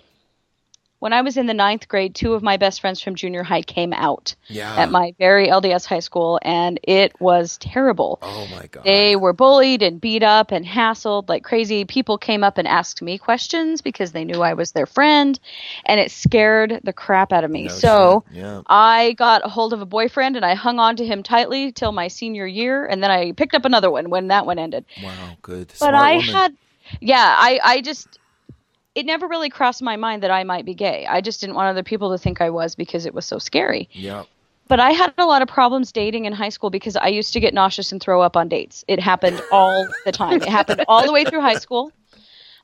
when 0.99 1.13
I 1.13 1.21
was 1.21 1.37
in 1.37 1.45
the 1.45 1.53
ninth 1.53 1.87
grade, 1.87 2.13
two 2.13 2.33
of 2.33 2.43
my 2.43 2.57
best 2.57 2.81
friends 2.81 2.99
from 3.01 3.15
junior 3.15 3.41
high 3.43 3.61
came 3.61 3.93
out 3.93 4.35
Yeah. 4.47 4.75
at 4.75 4.91
my 4.91 5.13
very 5.17 5.47
LDS 5.47 5.85
high 5.85 5.99
school, 6.01 6.39
and 6.41 6.79
it 6.83 7.19
was 7.21 7.57
terrible. 7.57 8.19
Oh 8.21 8.47
my 8.51 8.67
god. 8.67 8.83
They 8.83 9.15
were 9.15 9.31
bullied 9.33 9.81
and 9.81 9.99
beat 10.01 10.23
up 10.23 10.51
and 10.51 10.65
hassled 10.65 11.29
like 11.29 11.43
crazy. 11.43 11.85
People 11.85 12.17
came 12.17 12.43
up 12.43 12.57
and 12.57 12.67
asked 12.67 13.01
me 13.01 13.17
questions 13.17 13.81
because 13.81 14.11
they 14.11 14.25
knew 14.25 14.41
I 14.41 14.53
was 14.53 14.73
their 14.73 14.85
friend, 14.85 15.39
and 15.85 15.99
it 15.99 16.11
scared 16.11 16.81
the 16.83 16.93
crap 16.93 17.31
out 17.31 17.43
of 17.45 17.49
me. 17.49 17.63
No 17.63 17.69
so 17.69 18.23
yeah. 18.31 18.61
I 18.67 19.13
got 19.13 19.45
a 19.45 19.49
hold 19.49 19.71
of 19.73 19.81
a 19.81 19.85
boyfriend 19.85 20.35
and 20.35 20.45
I 20.45 20.53
hung 20.53 20.79
on 20.79 20.97
to 20.97 21.05
him 21.05 21.23
tightly 21.23 21.71
till 21.71 21.93
my 21.93 22.09
senior 22.09 22.45
year, 22.45 22.85
and 22.85 23.01
then 23.01 23.09
I 23.09 23.31
picked 23.31 23.55
up 23.55 23.63
another 23.65 23.89
one 23.89 24.09
when 24.09 24.27
that 24.27 24.45
one 24.45 24.59
ended. 24.59 24.85
Wow. 25.01 25.37
Good. 25.41 25.69
But 25.69 25.77
Smart 25.77 25.95
I 25.95 26.11
woman. 26.17 26.29
had, 26.33 26.57
yeah, 26.99 27.35
I, 27.37 27.59
I 27.63 27.81
just, 27.81 28.18
it 28.99 29.05
never 29.05 29.27
really 29.27 29.49
crossed 29.49 29.81
my 29.81 29.95
mind 29.95 30.23
that 30.23 30.31
I 30.31 30.43
might 30.43 30.65
be 30.65 30.73
gay. 30.73 31.05
I 31.05 31.21
just 31.21 31.39
didn't 31.39 31.55
want 31.55 31.69
other 31.69 31.83
people 31.83 32.11
to 32.11 32.17
think 32.17 32.41
I 32.41 32.49
was 32.49 32.75
because 32.75 33.05
it 33.05 33.13
was 33.13 33.25
so 33.25 33.39
scary. 33.39 33.87
Yeah. 33.93 34.23
but 34.67 34.81
I 34.81 34.91
had 34.91 35.13
a 35.17 35.25
lot 35.25 35.41
of 35.41 35.47
problems 35.47 35.93
dating 35.93 36.25
in 36.25 36.33
high 36.33 36.49
school 36.49 36.69
because 36.69 36.97
I 36.97 37.07
used 37.07 37.31
to 37.33 37.39
get 37.39 37.53
nauseous 37.53 37.93
and 37.93 38.01
throw 38.01 38.21
up 38.21 38.35
on 38.35 38.49
dates. 38.49 38.83
It 38.89 38.99
happened 38.99 39.41
all 39.53 39.87
the 40.05 40.11
time. 40.11 40.41
It 40.41 40.49
happened 40.49 40.83
all 40.89 41.05
the 41.05 41.13
way 41.13 41.23
through 41.23 41.41
high 41.41 41.55
school. 41.55 41.93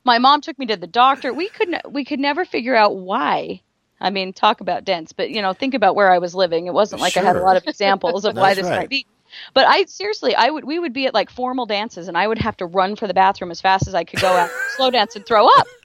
My 0.04 0.18
mom 0.18 0.42
took 0.42 0.58
me 0.58 0.66
to 0.66 0.76
the 0.76 0.86
doctor. 0.86 1.32
We 1.32 1.48
couldn't 1.48 1.90
we 1.90 2.04
could 2.04 2.20
never 2.20 2.44
figure 2.44 2.76
out 2.76 2.96
why. 2.96 3.62
I 3.98 4.10
mean, 4.10 4.34
talk 4.34 4.60
about 4.60 4.84
dense, 4.84 5.12
but 5.12 5.30
you 5.30 5.40
know, 5.40 5.54
think 5.54 5.72
about 5.72 5.96
where 5.96 6.12
I 6.12 6.18
was 6.18 6.34
living. 6.34 6.66
It 6.66 6.74
wasn't 6.74 7.00
like 7.00 7.16
I 7.16 7.22
had 7.22 7.36
a 7.36 7.40
lot 7.40 7.56
of 7.56 7.66
examples 7.66 8.26
of 8.26 8.36
why 8.36 8.52
this 8.52 8.66
right. 8.66 8.80
might 8.80 8.90
be. 8.90 9.06
But 9.54 9.66
I 9.66 9.84
seriously, 9.84 10.34
I 10.34 10.50
would 10.50 10.64
we 10.64 10.78
would 10.78 10.92
be 10.92 11.06
at 11.06 11.14
like 11.14 11.30
formal 11.30 11.66
dances, 11.66 12.08
and 12.08 12.16
I 12.16 12.26
would 12.26 12.38
have 12.38 12.56
to 12.58 12.66
run 12.66 12.96
for 12.96 13.06
the 13.06 13.14
bathroom 13.14 13.50
as 13.50 13.60
fast 13.60 13.88
as 13.88 13.94
I 13.94 14.04
could 14.04 14.20
go 14.20 14.28
out, 14.28 14.50
slow 14.76 14.90
dance, 14.90 15.16
and 15.16 15.26
throw 15.26 15.46
up. 15.46 15.66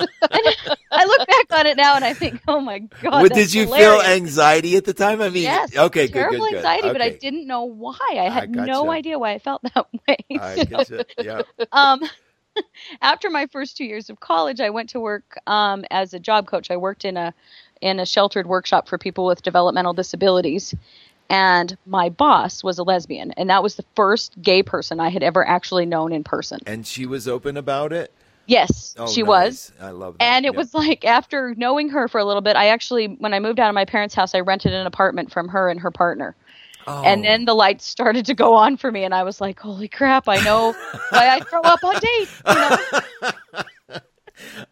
I 0.00 1.04
look 1.04 1.26
back 1.26 1.58
on 1.58 1.66
it 1.66 1.76
now, 1.76 1.96
and 1.96 2.04
I 2.04 2.14
think, 2.14 2.40
oh 2.48 2.60
my 2.60 2.80
god, 3.02 3.30
did 3.32 3.52
you 3.52 3.66
feel 3.66 4.00
anxiety 4.00 4.76
at 4.76 4.84
the 4.84 4.94
time? 4.94 5.20
I 5.20 5.28
mean, 5.28 5.44
Yes, 5.44 5.76
okay, 5.76 6.08
terrible 6.08 6.40
good, 6.40 6.50
good. 6.50 6.56
anxiety, 6.56 6.88
but 6.92 7.02
I 7.02 7.10
didn't 7.10 7.46
know 7.46 7.64
why. 7.64 7.98
I 8.12 8.28
had 8.28 8.50
no 8.50 8.84
gotcha. 8.84 8.90
idea 8.90 9.18
why 9.18 9.32
I 9.32 9.38
felt 9.38 9.62
that 9.74 9.86
way. 10.08 10.16
I 10.38 10.84
So. 10.84 11.02
Yeah. 11.18 11.42
um, 11.72 12.00
after 13.00 13.30
my 13.30 13.46
first 13.46 13.76
two 13.76 13.84
years 13.84 14.10
of 14.10 14.20
college, 14.20 14.60
I 14.60 14.70
went 14.70 14.90
to 14.90 15.00
work 15.00 15.38
um, 15.46 15.84
as 15.90 16.14
a 16.14 16.20
job 16.20 16.46
coach. 16.46 16.70
I 16.70 16.76
worked 16.76 17.04
in 17.04 17.16
a 17.16 17.34
in 17.80 18.00
a 18.00 18.06
sheltered 18.06 18.46
workshop 18.46 18.88
for 18.88 18.98
people 18.98 19.26
with 19.26 19.42
developmental 19.42 19.92
disabilities, 19.92 20.74
and 21.30 21.76
my 21.86 22.08
boss 22.08 22.62
was 22.62 22.78
a 22.78 22.82
lesbian, 22.82 23.32
and 23.32 23.50
that 23.50 23.62
was 23.62 23.76
the 23.76 23.84
first 23.96 24.40
gay 24.42 24.62
person 24.62 25.00
I 25.00 25.08
had 25.08 25.22
ever 25.22 25.46
actually 25.46 25.86
known 25.86 26.12
in 26.12 26.24
person. 26.24 26.60
And 26.66 26.86
she 26.86 27.06
was 27.06 27.26
open 27.28 27.56
about 27.56 27.92
it. 27.92 28.12
Yes, 28.46 28.94
Oh, 28.98 29.06
she 29.06 29.22
nice. 29.22 29.28
was. 29.28 29.72
I 29.80 29.90
love 29.90 30.18
that. 30.18 30.24
And 30.24 30.44
it 30.44 30.52
Yeah. 30.52 30.58
was 30.58 30.74
like 30.74 31.04
after 31.04 31.54
knowing 31.56 31.88
her 31.88 32.08
for 32.08 32.18
a 32.18 32.24
little 32.24 32.42
bit, 32.42 32.56
I 32.56 32.68
actually, 32.68 33.06
when 33.06 33.32
I 33.32 33.40
moved 33.40 33.58
out 33.58 33.70
of 33.70 33.74
my 33.74 33.86
parents' 33.86 34.14
house, 34.14 34.34
I 34.34 34.40
rented 34.40 34.74
an 34.74 34.86
apartment 34.86 35.32
from 35.32 35.48
her 35.48 35.70
and 35.70 35.80
her 35.80 35.90
partner. 35.90 36.36
Oh. 36.86 37.02
And 37.02 37.24
then 37.24 37.46
the 37.46 37.54
lights 37.54 37.86
started 37.86 38.26
to 38.26 38.34
go 38.34 38.54
on 38.54 38.76
for 38.76 38.92
me, 38.92 39.04
and 39.04 39.14
I 39.14 39.22
was 39.22 39.40
like, 39.40 39.58
"Holy 39.58 39.88
crap! 39.88 40.28
I 40.28 40.36
know 40.44 40.72
why 41.08 41.28
I 41.30 41.40
throw 41.40 41.62
up 41.62 41.82
on 41.82 41.94
dates." 41.94 42.42
You 42.46 42.54
know? 42.54 42.76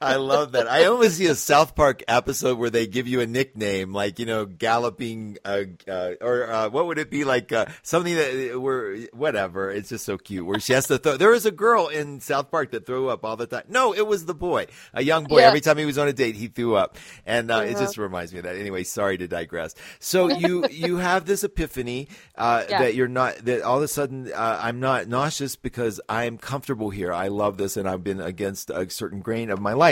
I 0.03 0.17
love 0.17 0.53
that. 0.53 0.69
I 0.69 0.85
almost 0.87 1.17
see 1.17 1.27
a 1.27 1.35
South 1.35 1.75
Park 1.75 2.03
episode 2.09 2.59
where 2.59 2.71
they 2.71 2.87
give 2.87 3.07
you 3.07 3.21
a 3.21 3.27
nickname, 3.27 3.93
like 3.93 4.19
you 4.19 4.27
know, 4.27 4.45
galloping, 4.47 5.39
uh, 5.45 5.63
uh, 5.89 6.13
or 6.21 6.51
uh, 6.51 6.69
what 6.69 6.87
would 6.87 6.99
it 6.99 7.11
be 7.11 7.25
like? 7.25 7.53
Uh, 7.53 7.67
something 7.83 8.15
that 8.15 8.61
were 8.61 8.97
whatever. 9.13 9.71
It's 9.71 9.89
just 9.91 10.05
so 10.05 10.19
cute. 10.19 10.45
Where 10.45 10.59
she 10.61 10.73
has 10.73 10.87
to 10.89 10.99
throw. 10.99 11.17
There 11.17 11.31
was 11.31 11.47
a 11.47 11.51
girl 11.53 11.89
in 11.89 12.21
South 12.21 12.51
Park 12.51 12.73
that 12.73 12.87
threw 12.87 13.09
up 13.09 13.25
all 13.25 13.37
the 13.37 13.47
time. 13.47 13.65
No, 13.69 13.93
it 13.95 14.07
was 14.07 14.25
the 14.27 14.35
boy, 14.35 14.67
a 14.93 15.03
young 15.03 15.25
boy. 15.25 15.41
Yeah. 15.41 15.49
Every 15.49 15.61
time 15.61 15.79
he 15.79 15.85
was 15.85 15.99
on 15.99 16.09
a 16.09 16.13
date, 16.13 16.35
he 16.35 16.49
threw 16.49 16.75
up, 16.77 16.97
and 17.25 17.51
uh, 17.51 17.61
it 17.61 17.79
just 17.79 17.99
reminds 17.99 18.33
me 18.33 18.39
of 18.41 18.45
that. 18.45 18.57
Anyway, 18.57 18.85
sorry 18.85 19.19
to 19.19 19.29
digress. 19.29 19.75
So 20.01 20.29
you 20.29 20.67
you 20.71 20.97
have 20.97 21.25
this 21.27 21.45
epiphany 21.45 22.09
uh, 22.37 22.65
Yeah. 22.69 22.79
that 22.83 22.95
you're 22.95 23.09
not 23.09 23.37
that 23.45 23.63
all 23.63 23.77
of 23.77 23.83
a 23.83 23.89
sudden 23.89 24.33
uh, 24.33 24.59
I'm 24.63 24.81
not 24.81 25.07
nauseous 25.07 25.57
because 25.57 26.01
I'm 26.09 26.39
comfortable 26.39 26.91
here. 26.91 27.13
I 27.13 27.29
love 27.29 27.57
this, 27.59 27.77
and 27.77 27.89
I've 27.89 28.03
been 28.03 28.21
against 28.21 28.71
a 28.71 28.89
certain 28.91 29.21
grain 29.21 29.51
of 29.51 29.61
my 29.61 29.75
life. 29.75 29.92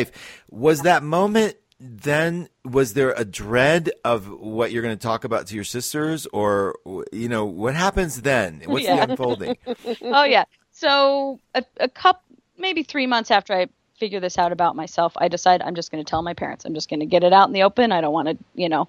Was 0.51 0.83
that 0.83 1.03
moment? 1.03 1.57
Then 1.83 2.49
was 2.63 2.93
there 2.93 3.13
a 3.17 3.25
dread 3.25 3.91
of 4.05 4.29
what 4.29 4.71
you're 4.71 4.83
going 4.83 4.97
to 4.99 5.03
talk 5.03 5.25
about 5.25 5.47
to 5.47 5.55
your 5.55 5.65
sisters, 5.65 6.27
or 6.27 6.77
you 7.11 7.29
know 7.29 7.47
what 7.47 7.75
happens 7.75 8.21
then? 8.21 8.63
What's 8.67 8.85
Yeah. 8.85 9.07
the 9.07 9.13
unfolding? 9.13 9.57
oh 10.03 10.25
yeah. 10.25 10.45
So 10.73 11.41
a, 11.55 11.65
a 11.79 11.89
cup, 11.89 12.23
maybe 12.59 12.83
three 12.83 13.07
months 13.07 13.31
after 13.31 13.55
I 13.55 13.69
figure 13.99 14.21
this 14.21 14.39
out 14.39 14.53
about 14.53 14.77
myself, 14.77 15.13
I 15.17 15.29
decide 15.29 15.63
I'm 15.63 15.75
just 15.75 15.91
going 15.91 16.03
to 16.05 16.09
tell 16.09 16.23
my 16.23 16.35
parents. 16.35 16.65
I'm 16.67 16.75
just 16.75 16.89
going 16.91 17.01
to 17.01 17.07
get 17.07 17.23
it 17.25 17.33
out 17.33 17.49
in 17.49 17.55
the 17.55 17.63
open. 17.63 17.93
I 17.93 18.01
don't 18.01 18.13
want 18.13 18.29
to, 18.29 18.39
you 18.55 18.69
know, 18.69 18.89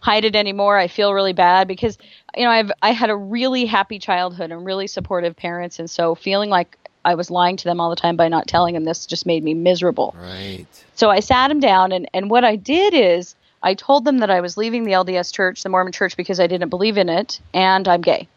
hide 0.00 0.24
it 0.24 0.36
anymore. 0.36 0.76
I 0.76 0.86
feel 0.88 1.12
really 1.14 1.32
bad 1.32 1.66
because, 1.68 1.98
you 2.36 2.44
know, 2.44 2.50
I've 2.50 2.70
I 2.82 2.92
had 2.92 3.10
a 3.10 3.16
really 3.16 3.66
happy 3.66 3.98
childhood 3.98 4.52
and 4.52 4.64
really 4.64 4.86
supportive 4.86 5.34
parents, 5.36 5.78
and 5.80 5.90
so 5.90 6.14
feeling 6.14 6.50
like 6.50 6.76
I 7.08 7.14
was 7.14 7.30
lying 7.30 7.56
to 7.56 7.64
them 7.64 7.80
all 7.80 7.88
the 7.88 7.96
time 7.96 8.16
by 8.16 8.28
not 8.28 8.46
telling 8.46 8.74
them 8.74 8.84
this 8.84 9.06
just 9.06 9.24
made 9.24 9.42
me 9.42 9.54
miserable. 9.54 10.14
Right. 10.20 10.66
So 10.94 11.08
I 11.08 11.20
sat 11.20 11.50
him 11.50 11.58
down, 11.58 11.90
and, 11.90 12.06
and 12.12 12.28
what 12.28 12.44
I 12.44 12.54
did 12.54 12.92
is 12.92 13.34
I 13.62 13.72
told 13.72 14.04
them 14.04 14.18
that 14.18 14.30
I 14.30 14.42
was 14.42 14.58
leaving 14.58 14.84
the 14.84 14.92
LDS 14.92 15.32
church, 15.32 15.62
the 15.62 15.70
Mormon 15.70 15.92
church, 15.92 16.18
because 16.18 16.38
I 16.38 16.46
didn't 16.46 16.68
believe 16.68 16.98
in 16.98 17.08
it, 17.08 17.40
and 17.54 17.88
I'm 17.88 18.02
gay. 18.02 18.28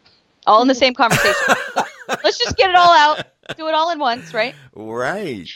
All 0.46 0.62
in 0.62 0.68
the 0.68 0.74
same 0.74 0.94
conversation. 0.94 1.54
Let's 2.08 2.38
just 2.38 2.56
get 2.56 2.70
it 2.70 2.76
all 2.76 2.92
out, 2.92 3.26
do 3.56 3.68
it 3.68 3.74
all 3.74 3.90
in 3.90 3.98
once, 3.98 4.32
right? 4.32 4.54
Right. 4.74 5.50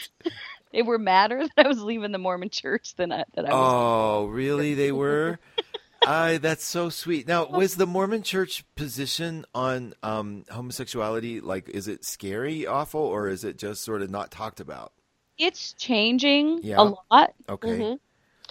They 0.71 0.83
were 0.83 0.99
madder 0.99 1.47
that 1.55 1.65
I 1.65 1.67
was 1.67 1.81
leaving 1.81 2.11
the 2.11 2.19
Mormon 2.19 2.51
church 2.51 2.93
than 2.97 3.11
I, 3.11 3.23
that 3.33 3.45
I 3.45 3.53
was. 3.53 3.73
Oh, 3.73 4.25
really? 4.27 4.75
They 4.75 4.91
were. 4.91 5.39
I 6.07 6.37
that's 6.37 6.63
so 6.63 6.89
sweet. 6.89 7.27
Now, 7.27 7.45
was 7.47 7.75
the 7.75 7.85
Mormon 7.85 8.23
Church 8.23 8.63
position 8.75 9.45
on 9.53 9.93
um, 10.03 10.45
homosexuality 10.49 11.41
like? 11.41 11.69
Is 11.69 11.87
it 11.87 12.05
scary, 12.05 12.65
awful, 12.65 13.01
or 13.01 13.27
is 13.27 13.43
it 13.43 13.57
just 13.57 13.83
sort 13.83 14.01
of 14.01 14.09
not 14.09 14.31
talked 14.31 14.59
about? 14.59 14.93
It's 15.37 15.73
changing 15.73 16.61
Yeah. 16.63 16.77
a 16.79 16.83
lot. 17.11 17.33
Okay. 17.49 17.67
Mm-hmm. 17.67 17.95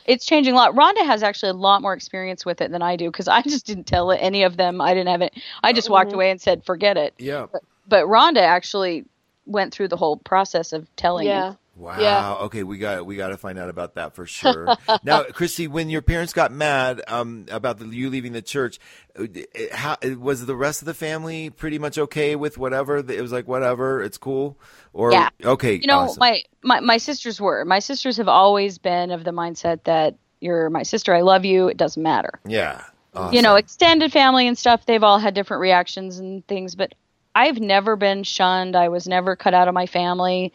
It's 0.05 0.25
changing 0.25 0.55
a 0.55 0.57
lot. 0.57 0.77
Ronda 0.77 1.05
has 1.05 1.23
actually 1.23 1.51
a 1.51 1.55
lot 1.55 1.83
more 1.83 1.95
experience 1.95 2.45
with 2.45 2.61
it 2.61 2.71
than 2.71 2.83
I 2.83 2.95
do 2.97 3.11
because 3.11 3.27
I 3.27 3.43
just 3.43 3.67
didn't 3.67 3.85
tell 3.85 4.13
any 4.13 4.45
of 4.45 4.57
them. 4.57 4.81
I 4.81 4.95
didn't 4.95 5.09
have 5.09 5.23
it. 5.23 5.35
I 5.65 5.73
just 5.73 5.91
walked 5.91 6.13
away 6.13 6.31
and 6.31 6.41
said, 6.41 6.65
"Forget 6.65 6.97
it." 6.97 7.15
Yeah. 7.19 7.47
But 7.89 8.07
Ronda 8.07 8.43
actually 8.43 9.05
went 9.47 9.73
through 9.73 9.89
the 9.89 9.97
whole 9.97 10.17
process 10.17 10.73
of 10.73 10.95
telling. 10.97 11.27
Yeah. 11.27 11.55
Wow. 11.77 12.01
Yeah. 12.01 12.35
Okay, 12.47 12.63
we 12.63 12.79
got 12.79 13.05
we 13.05 13.17
got 13.17 13.29
to 13.29 13.37
find 13.37 13.59
out 13.59 13.69
about 13.69 13.97
that 13.97 14.15
for 14.15 14.25
sure. 14.27 14.67
now, 15.05 15.25
Kristi, 15.25 15.69
when 15.69 15.91
your 15.91 16.01
parents 16.01 16.33
got 16.33 16.51
mad 16.51 17.03
um, 17.07 17.45
about 17.51 17.79
the, 17.79 17.87
you 17.87 18.09
leaving 18.09 18.33
the 18.33 18.41
church, 18.41 18.79
uh, 19.19 19.27
how 19.73 19.97
was 20.19 20.47
the 20.47 20.57
rest 20.57 20.81
of 20.81 20.87
the 20.87 20.95
family 20.95 21.51
pretty 21.51 21.79
much 21.79 21.99
okay 21.99 22.35
with 22.35 22.57
whatever? 22.57 22.97
It 22.97 23.21
was 23.21 23.31
like 23.31 23.47
whatever, 23.47 24.03
it's 24.03 24.17
cool. 24.17 24.59
Or 24.95 25.13
Yeah. 25.13 25.29
okay, 25.45 25.75
You 25.75 25.87
know, 25.87 25.99
awesome. 26.01 26.21
my, 26.21 26.43
my 26.63 26.81
my 26.81 26.97
sisters 26.97 27.41
were. 27.41 27.65
My 27.67 27.79
sisters 27.81 28.17
have 28.17 28.29
always 28.29 28.79
been 28.79 29.11
of 29.11 29.25
the 29.25 29.33
mindset 29.33 29.85
that 29.85 30.15
you're 30.41 30.71
my 30.71 30.83
sister. 30.83 31.15
I 31.15 31.21
love 31.21 31.45
you. 31.45 31.69
It 31.69 31.77
doesn't 31.77 32.03
matter. 32.03 32.41
yeah, 32.47 32.85
you 33.33 33.43
know, 33.43 33.57
extended 33.57 34.13
family 34.13 34.47
and 34.47 34.57
stuff, 34.59 34.85
they've 34.87 35.03
all 35.05 35.19
had 35.19 35.35
different 35.35 35.61
reactions 35.61 36.19
and 36.19 36.47
things, 36.47 36.75
but 36.75 36.95
I've 37.37 37.61
never 37.61 37.97
been 37.97 38.23
shunned. 38.23 38.75
I 38.75 38.89
was 38.89 39.07
never 39.07 39.37
cut 39.37 39.53
out 39.53 39.69
of 39.69 39.75
my 39.75 39.85
family. 39.85 40.55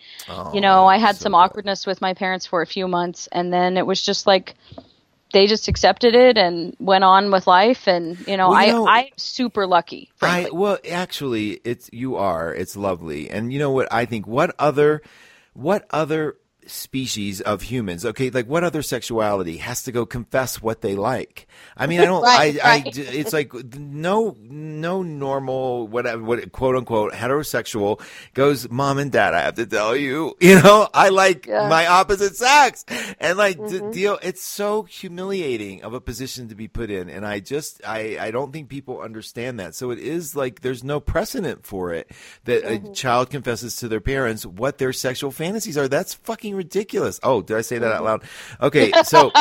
you 0.52 0.62
know, 0.62 0.86
oh, 0.86 0.88
I 0.88 0.98
had 0.98 1.15
so 1.15 1.22
some 1.22 1.36
awkwardness 1.36 1.86
with 1.86 2.02
my 2.02 2.15
parents 2.15 2.48
for 2.48 2.63
a 2.63 2.65
few 2.65 2.88
months, 2.88 3.30
and 3.32 3.54
then 3.54 3.78
it 3.78 3.86
was 3.86 4.02
just 4.02 4.26
like 4.26 4.56
they 5.32 5.46
just 5.46 5.67
accepted 5.67 6.15
it 6.15 6.38
and 6.39 6.76
went 6.80 7.04
on 7.04 7.30
with 7.32 7.46
life. 7.46 7.88
And 7.88 8.17
you 8.28 8.36
know, 8.36 8.50
Well, 8.50 8.58
I 8.58 8.65
know- 8.65 8.88
I'm 8.88 9.10
super 9.15 9.67
lucky. 9.67 10.10
I 10.24 10.50
well, 10.52 10.80
actually, 10.89 11.62
it's 11.63 11.88
you 11.94 12.15
are. 12.15 12.52
It's 12.52 12.76
lovely, 12.76 13.30
and 13.30 13.54
you 13.54 13.60
know 13.60 13.72
what 13.72 13.88
I 13.94 14.06
think. 14.06 14.26
What 14.26 14.56
other, 14.58 15.04
what 15.54 15.86
other 15.91 16.36
species 16.67 17.41
of 17.41 17.63
humans? 17.63 18.06
Okay, 18.06 18.30
like 18.30 18.47
what 18.47 18.63
other 18.63 18.82
sexuality 18.82 19.58
has 19.58 19.84
to 19.84 19.91
go 19.91 20.06
confess 20.06 20.62
what 20.62 20.82
they 20.82 20.95
like? 20.95 21.47
I 21.78 21.88
mean, 21.88 22.00
I 22.00 22.06
don't. 22.06 22.21
Right, 22.32 22.58
I, 22.63 22.76
I. 22.78 22.84
It's 22.95 23.34
like 23.34 23.54
no, 23.76 24.36
no 24.41 25.02
normal, 25.02 25.88
whatever, 25.88 26.21
what 26.24 26.52
quote 26.52 26.76
unquote 26.76 27.13
heterosexual 27.13 28.02
goes. 28.34 28.69
Mom 28.69 28.97
and 29.00 29.12
dad, 29.12 29.34
I 29.34 29.41
have 29.41 29.56
to 29.56 29.65
tell 29.65 29.95
you. 29.95 30.36
You 30.41 30.62
know, 30.62 30.88
I 30.93 31.10
like 31.10 31.45
Yeah. 31.45 31.69
my 31.69 31.88
opposite 31.88 32.36
sex, 32.36 32.84
and 33.19 33.38
like 33.38 33.58
Mm-hmm. 33.58 33.91
deal. 33.91 34.19
It's 34.21 34.41
so 34.43 34.84
humiliating 34.84 35.84
of 35.84 35.93
a 35.93 36.02
position 36.02 36.47
to 36.50 36.56
be 36.56 36.67
put 36.67 36.89
in, 36.89 37.10
and 37.10 37.26
I 37.26 37.39
just, 37.39 37.82
I, 37.86 38.17
I 38.19 38.32
don't 38.32 38.52
think 38.52 38.69
people 38.69 39.00
understand 39.02 39.60
that. 39.60 39.76
So 39.76 39.91
it 39.91 40.00
is 40.00 40.36
like 40.36 40.62
there's 40.62 40.84
no 40.84 41.00
precedent 41.00 41.65
for 41.65 41.93
it 41.93 42.12
that 42.45 42.63
Mm-hmm. 42.63 42.88
a 42.88 42.93
child 42.93 43.30
confesses 43.30 43.76
to 43.78 43.88
their 43.88 44.02
parents 44.02 44.45
what 44.45 44.78
their 44.78 44.93
sexual 44.93 45.32
fantasies 45.32 45.78
are. 45.78 45.88
That's 45.88 46.13
fucking 46.13 46.51
ridiculous. 46.56 47.20
Oh, 47.24 47.42
did 47.42 47.58
I 47.58 47.62
say 47.62 47.78
that 47.78 47.92
out 47.92 48.04
loud? 48.04 48.24
Okay, 48.62 48.92
so 49.04 49.32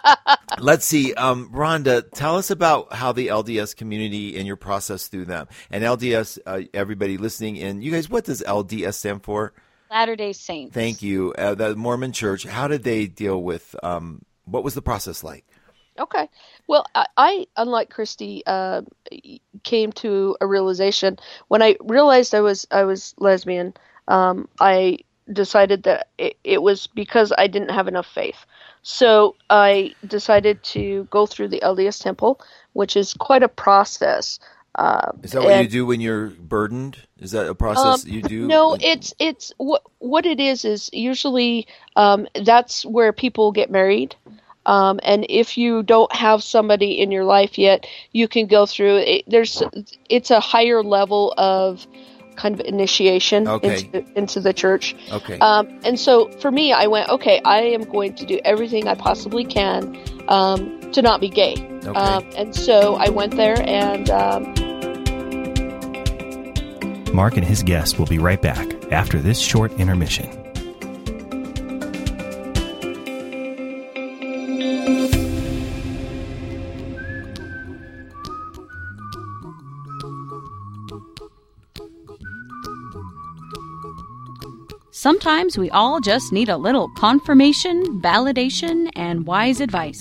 let's 0.58 0.84
see. 0.84 1.14
Um, 1.14 1.48
Ronda, 1.52 2.02
tell 2.02 2.36
us 2.36 2.50
about 2.50 2.92
how 2.92 3.12
the 3.12 3.28
LDS 3.28 3.76
community 3.76 4.36
and 4.36 4.46
your 4.46 4.56
process 4.56 5.08
through 5.08 5.26
them. 5.26 5.48
And 5.70 5.84
LDS, 5.84 6.38
uh, 6.46 6.62
everybody 6.74 7.16
listening 7.18 7.56
in, 7.56 7.82
you 7.82 7.90
guys, 7.90 8.08
what 8.08 8.24
does 8.24 8.42
LDS 8.42 8.94
stand 8.94 9.22
for? 9.22 9.52
Latter 9.90 10.16
Day 10.16 10.32
Saints. 10.32 10.74
Thank 10.74 11.02
you. 11.02 11.34
Uh, 11.34 11.54
the 11.54 11.76
Mormon 11.76 12.12
Church. 12.12 12.44
How 12.44 12.66
did 12.66 12.82
they 12.82 13.06
deal 13.06 13.42
with? 13.42 13.76
Um, 13.82 14.24
what 14.46 14.64
was 14.64 14.74
the 14.74 14.82
process 14.82 15.22
like? 15.22 15.44
Okay. 15.98 16.28
Well, 16.66 16.86
I, 16.94 17.06
I 17.16 17.46
unlike 17.56 17.92
Kristi, 17.92 18.40
uh, 18.46 18.82
came 19.62 19.92
to 19.92 20.36
a 20.40 20.46
realization 20.46 21.18
when 21.48 21.62
I 21.62 21.76
realized 21.80 22.34
I 22.34 22.40
was 22.40 22.66
I 22.70 22.84
was 22.84 23.14
lesbian. 23.18 23.74
Um, 24.08 24.48
I 24.58 24.98
decided 25.30 25.84
that 25.84 26.08
it, 26.18 26.36
it 26.44 26.62
was 26.62 26.86
because 26.86 27.32
I 27.36 27.46
didn't 27.46 27.70
have 27.70 27.88
enough 27.88 28.06
faith. 28.06 28.44
So 28.82 29.36
I 29.48 29.94
decided 30.06 30.62
to 30.64 31.06
go 31.10 31.26
through 31.26 31.48
the 31.48 31.60
LDS 31.60 32.02
temple, 32.02 32.40
which 32.72 32.96
is 32.96 33.14
quite 33.14 33.42
a 33.42 33.48
process. 33.48 34.40
Uh, 34.74 35.12
Is 35.22 35.32
that 35.32 35.42
what 35.42 35.62
you 35.62 35.68
do 35.68 35.86
when 35.86 36.00
you're 36.00 36.28
burdened? 36.28 36.98
Is 37.20 37.32
that 37.32 37.46
a 37.46 37.54
process 37.54 38.06
you 38.06 38.22
do? 38.22 38.42
Um, 38.42 38.48
no, 38.48 38.76
it's 38.80 39.14
it's 39.18 39.52
what 39.58 39.82
what 39.98 40.24
it 40.24 40.40
is 40.40 40.64
is 40.64 40.88
usually 40.92 41.66
um, 41.94 42.26
that's 42.42 42.84
where 42.84 43.12
people 43.12 43.52
get 43.52 43.70
married. 43.70 44.16
Um, 44.64 45.00
and 45.02 45.26
if 45.28 45.58
you 45.58 45.82
don't 45.82 46.12
have 46.14 46.42
somebody 46.42 47.00
in 47.00 47.10
your 47.10 47.24
life 47.24 47.58
yet, 47.58 47.86
you 48.12 48.28
can 48.28 48.46
go 48.46 48.64
through 48.64 48.98
it. 48.98 49.24
There's 49.26 49.62
it's 50.08 50.30
a 50.30 50.40
higher 50.40 50.82
level 50.82 51.34
of 51.36 51.86
kind 52.36 52.54
of 52.58 52.60
initiation 52.66 53.48
Okay. 53.48 53.80
into, 53.92 54.04
into 54.16 54.40
the 54.40 54.52
church. 54.52 54.94
Okay. 55.10 55.38
Um, 55.38 55.68
and 55.84 55.98
so 55.98 56.28
for 56.40 56.50
me, 56.50 56.72
I 56.72 56.86
went, 56.86 57.08
okay, 57.08 57.40
I 57.44 57.60
am 57.60 57.84
going 57.84 58.14
to 58.14 58.26
do 58.26 58.40
everything 58.44 58.88
I 58.88 58.94
possibly 58.94 59.44
can 59.44 59.98
um, 60.28 60.80
to 60.92 61.02
not 61.02 61.20
be 61.20 61.28
gay. 61.28 61.54
Okay. 61.84 61.88
Um, 61.88 62.28
and 62.36 62.54
so 62.54 62.96
I 62.96 63.08
went 63.10 63.36
there 63.36 63.60
and 63.68 64.10
um, 64.10 64.54
Mark 67.14 67.36
and 67.36 67.44
his 67.44 67.62
guest 67.62 67.98
will 67.98 68.06
be 68.06 68.18
right 68.18 68.40
back 68.40 68.66
after 68.90 69.18
this 69.18 69.38
short 69.38 69.72
intermission. 69.72 70.41
Sometimes 85.02 85.58
we 85.58 85.68
all 85.70 85.98
just 85.98 86.32
need 86.32 86.48
a 86.48 86.56
little 86.56 86.88
confirmation, 86.90 88.00
validation, 88.00 88.88
and 88.94 89.26
wise 89.26 89.60
advice. 89.60 90.00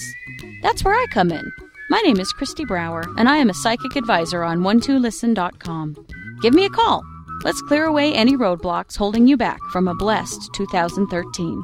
That's 0.61 0.83
where 0.83 0.93
I 0.93 1.07
come 1.11 1.31
in. 1.31 1.51
My 1.89 1.99
name 2.01 2.19
is 2.19 2.31
Kristi 2.39 2.67
Brower, 2.67 3.03
and 3.17 3.27
I 3.27 3.37
am 3.37 3.49
a 3.49 3.55
psychic 3.55 3.95
advisor 3.95 4.43
on 4.43 4.59
one2listen.com. 4.59 6.05
Give 6.43 6.53
me 6.53 6.65
a 6.65 6.69
call. 6.69 7.03
Let's 7.43 7.63
clear 7.63 7.85
away 7.85 8.13
any 8.13 8.37
roadblocks 8.37 8.95
holding 8.95 9.25
you 9.25 9.37
back 9.37 9.59
from 9.71 9.87
a 9.87 9.95
blessed 9.95 10.53
2013. 10.53 11.63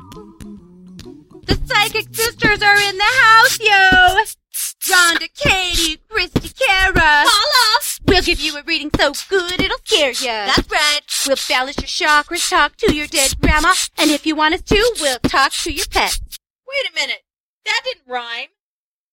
The 1.46 1.62
Psychic 1.64 2.08
Sisters 2.16 2.64
are 2.64 2.78
in 2.90 2.98
the 2.98 3.14
house, 3.22 3.60
yo! 3.60 4.92
Ronda, 4.92 5.28
Katie, 5.36 6.00
Kristi, 6.10 6.58
Kara. 6.58 6.94
Paula! 6.96 7.87
We'll 8.08 8.22
give 8.22 8.40
you 8.40 8.58
a 8.58 8.64
reading 8.64 8.90
so 8.98 9.14
good 9.30 9.60
it'll 9.60 9.78
scare 9.84 10.12
ya. 10.12 10.48
That's 10.56 10.72
right. 10.72 11.02
We'll 11.28 11.38
balance 11.50 11.78
your 11.78 12.10
chakras, 12.10 12.50
talk 12.50 12.78
to 12.78 12.96
your 12.96 13.08
dead 13.08 13.40
grandma, 13.42 13.74
and 13.98 14.12
if 14.12 14.26
you 14.26 14.36
want 14.36 14.56
us 14.56 14.62
to, 14.62 14.96
we'll 15.00 15.20
talk 15.20 15.52
to 15.52 15.72
your 15.72 15.86
pet. 15.88 16.20
Wait 16.68 16.90
a 16.90 16.96
minute. 16.96 17.24
That 17.66 17.82
didn't 17.84 18.08
rhyme. 18.08 18.48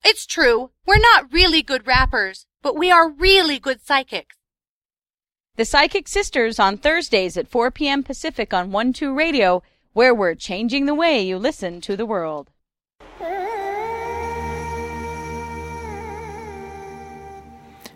It's 0.05 0.27
true. 0.27 0.71
We're 0.87 0.99
not 0.99 1.33
really 1.33 1.63
good 1.63 1.87
rappers, 1.87 2.47
but 2.63 2.77
we 2.77 2.91
are 2.91 3.11
really 3.11 3.59
good 3.59 3.81
psychics. 3.85 4.37
The 5.57 5.65
Psychic 5.65 6.09
Sisters 6.09 6.59
on 6.59 6.77
Thursdays 6.77 7.37
at 7.37 7.49
4 7.49 7.71
p.m. 7.71 8.03
Pacific 8.03 8.53
on 8.53 8.71
1 8.71 8.93
2 8.93 9.15
Radio, 9.15 9.63
where 9.93 10.15
we're 10.15 10.35
changing 10.35 10.87
the 10.87 10.95
way 10.95 11.23
you 11.23 11.39
listen 11.39 11.81
to 11.83 11.97
the 11.97 12.07
world. 12.07 12.51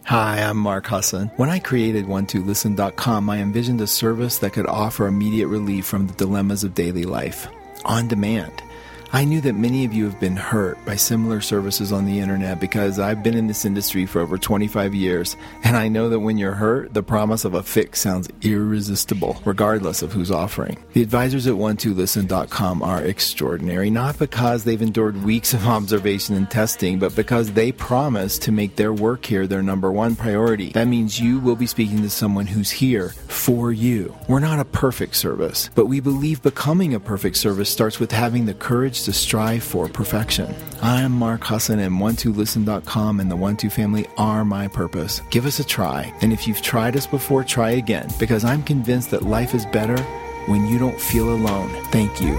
Hi, 0.09 0.39
I'm 0.39 0.57
Mark 0.57 0.87
Husson. 0.87 1.31
When 1.37 1.51
I 1.51 1.59
created 1.59 2.07
one2listen.com, 2.07 3.29
I 3.29 3.41
envisioned 3.41 3.83
a 3.83 3.87
service 3.87 4.39
that 4.39 4.55
could 4.55 4.67
offer 4.67 5.07
immediate 5.07 5.49
relief 5.49 5.85
from 5.85 6.07
the 6.07 6.15
dilemmas 6.15 6.65
of 6.65 6.73
daily 6.73 7.05
life 7.05 7.47
on 7.85 8.09
demand. 8.09 8.63
I 9.11 9.25
knew 9.25 9.41
that 9.41 9.55
many 9.55 9.87
of 9.87 9.95
you 9.95 10.05
have 10.05 10.21
been 10.21 10.37
hurt 10.37 10.85
by 10.85 10.97
similar 10.97 11.41
services 11.41 11.93
on 11.93 12.05
the 12.05 12.21
internet 12.21 12.61
because 12.61 12.99
I've 12.99 13.23
been 13.23 13.37
in 13.37 13.47
this 13.47 13.65
industry 13.65 14.05
for 14.05 14.21
over 14.21 14.37
25 14.37 14.95
years, 14.95 15.35
and 15.65 15.79
I 15.79 15.89
know 15.89 16.11
that 16.11 16.21
when 16.21 16.37
you're 16.37 16.53
hurt, 16.53 16.93
the 16.93 17.03
promise 17.03 17.47
of 17.47 17.55
a 17.55 17.63
fix 17.63 18.03
sounds 18.03 18.29
irresistible, 18.43 19.41
regardless 19.47 20.03
of 20.03 20.13
who's 20.13 20.31
offering. 20.31 20.77
The 20.93 21.01
advisors 21.01 21.47
at 21.47 21.55
one2listen.com 21.55 22.83
are 22.83 23.03
extraordinary, 23.03 23.89
not 23.89 24.19
because 24.19 24.65
they've 24.65 24.83
endured 24.83 25.25
weeks 25.25 25.55
of 25.55 25.67
observation 25.67 26.35
and 26.35 26.51
testing, 26.51 26.99
but 26.99 27.17
because 27.17 27.53
they 27.53 27.73
promise 27.73 28.39
to 28.41 28.53
make 28.53 28.77
their 28.77 28.93
work 28.93 29.25
here 29.25 29.47
their 29.47 29.63
number 29.63 29.91
one 29.91 30.17
priority. 30.17 30.73
That 30.73 30.87
means 30.87 31.19
you 31.19 31.41
will 31.41 31.57
be 31.57 31.67
speaking 31.67 32.03
to 32.03 32.11
someone 32.11 32.47
who's 32.47 32.71
here 32.71 33.09
for 33.09 33.73
you. 33.73 34.15
We're 34.29 34.41
not 34.41 34.61
a 34.61 34.67
perfect 34.67 35.17
service, 35.17 35.71
but 35.75 35.87
we 35.87 36.01
believe 36.01 36.43
becoming 36.43 36.93
a 36.93 37.01
perfect 37.01 37.39
service 37.39 37.71
starts 37.71 37.99
with 37.99 38.13
having 38.13 38.45
the 38.45 38.53
courage 38.53 38.98
to 39.05 39.13
strive 39.13 39.63
for 39.63 39.89
perfection. 39.89 40.55
I 40.83 41.03
am 41.03 41.13
Mark 41.13 41.43
Husson, 41.43 41.79
and 41.79 41.93
12listen.com 41.93 43.21
and 43.21 43.31
the 43.31 43.37
12 43.37 43.73
family 43.73 44.07
are 44.17 44.45
my 44.45 44.69
purpose. 44.69 45.21
Give 45.31 45.47
us 45.47 45.59
a 45.59 45.65
try, 45.65 46.13
and 46.21 46.33
if 46.33 46.47
you've 46.47 46.63
tried 46.63 46.97
us 46.97 47.07
before, 47.07 47.45
try 47.45 47.71
again, 47.71 48.09
because 48.19 48.45
I'm 48.45 48.63
convinced 48.63 49.11
that 49.11 49.23
life 49.23 49.55
is 49.55 49.67
better 49.67 50.01
when 50.47 50.67
you 50.67 50.79
don't 50.79 51.01
feel 51.01 51.31
alone. 51.31 51.69
Thank 51.87 52.21
you. 52.21 52.39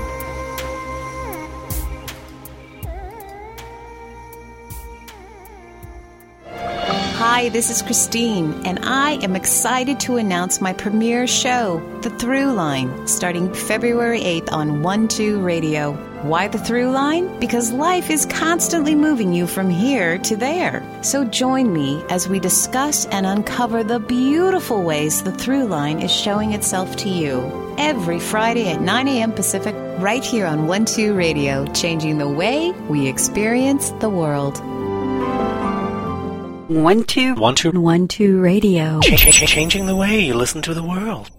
Hi, 7.39 7.50
this 7.50 7.69
is 7.69 7.82
Christine, 7.82 8.65
and 8.65 8.80
I 8.82 9.12
am 9.24 9.36
excited 9.36 10.00
to 10.02 10.17
announce 10.17 10.60
my 10.60 10.74
premiere 10.74 11.28
show, 11.28 11.82
The 12.02 12.10
Through 12.10 12.52
Line, 12.54 13.08
starting 13.08 13.54
February 13.54 14.22
8th 14.22 14.52
on 14.52 14.84
1 14.84 15.08
2 15.08 15.39
Radio. 15.39 16.09
Why 16.24 16.50
the 16.50 16.58
through 16.60 16.92
line? 16.92 17.40
Because 17.40 17.72
life 17.72 18.10
is 18.10 18.26
constantly 18.26 18.94
moving 18.94 19.32
you 19.32 19.48
from 19.48 19.70
here 19.70 20.18
to 20.20 20.36
there. 20.36 20.84
So 21.02 21.24
join 21.24 21.72
me 21.72 22.04
as 22.10 22.28
we 22.28 22.40
discuss 22.42 23.06
and 23.06 23.26
uncover 23.26 23.86
the 23.86 24.00
beautiful 24.00 24.84
ways 24.84 25.24
the 25.24 25.32
through 25.32 25.66
line 25.68 26.00
is 26.02 26.12
showing 26.12 26.52
itself 26.52 26.98
to 26.98 27.10
you. 27.10 27.40
Every 27.78 28.20
Friday 28.20 28.70
at 28.70 28.82
9 28.82 29.08
a.m. 29.08 29.32
Pacific, 29.32 29.74
right 30.00 30.24
here 30.24 30.46
on 30.46 30.68
1 30.68 30.86
2 30.86 31.14
Radio, 31.14 31.66
changing 31.74 32.18
the 32.18 32.28
way 32.28 32.72
we 32.90 33.08
experience 33.08 33.92
the 34.02 34.10
world. 34.10 34.58
One 36.70 37.04
two 37.06 37.34
One, 37.36 37.56
two. 37.56 37.72
One 37.72 38.08
Two 38.10 38.42
Radio. 38.42 39.00
Ch- 39.00 39.18
ch- 39.18 39.32
ch- 39.32 39.48
changing 39.48 39.88
the 39.88 39.96
way 39.96 40.20
you 40.20 40.34
listen 40.36 40.62
to 40.64 40.74
the 40.74 40.84
world. 40.84 41.30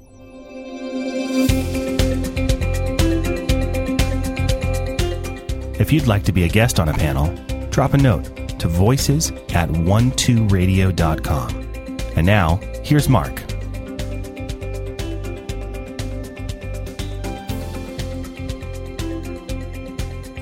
If 5.81 5.90
you'd 5.90 6.07
like 6.07 6.25
to 6.25 6.33
be 6.33 6.45
a 6.45 6.49
guest 6.49 6.79
on 6.79 6.90
a 6.90 6.93
panel, 6.93 7.35
drop 7.71 7.95
a 7.95 7.97
note 7.97 8.59
to 8.61 8.69
voices 8.69 9.31
at 9.55 9.71
12radio.com. 9.71 11.51
And 12.16 12.27
now, 12.27 12.57
here's 12.85 13.09
Mark. 13.09 13.43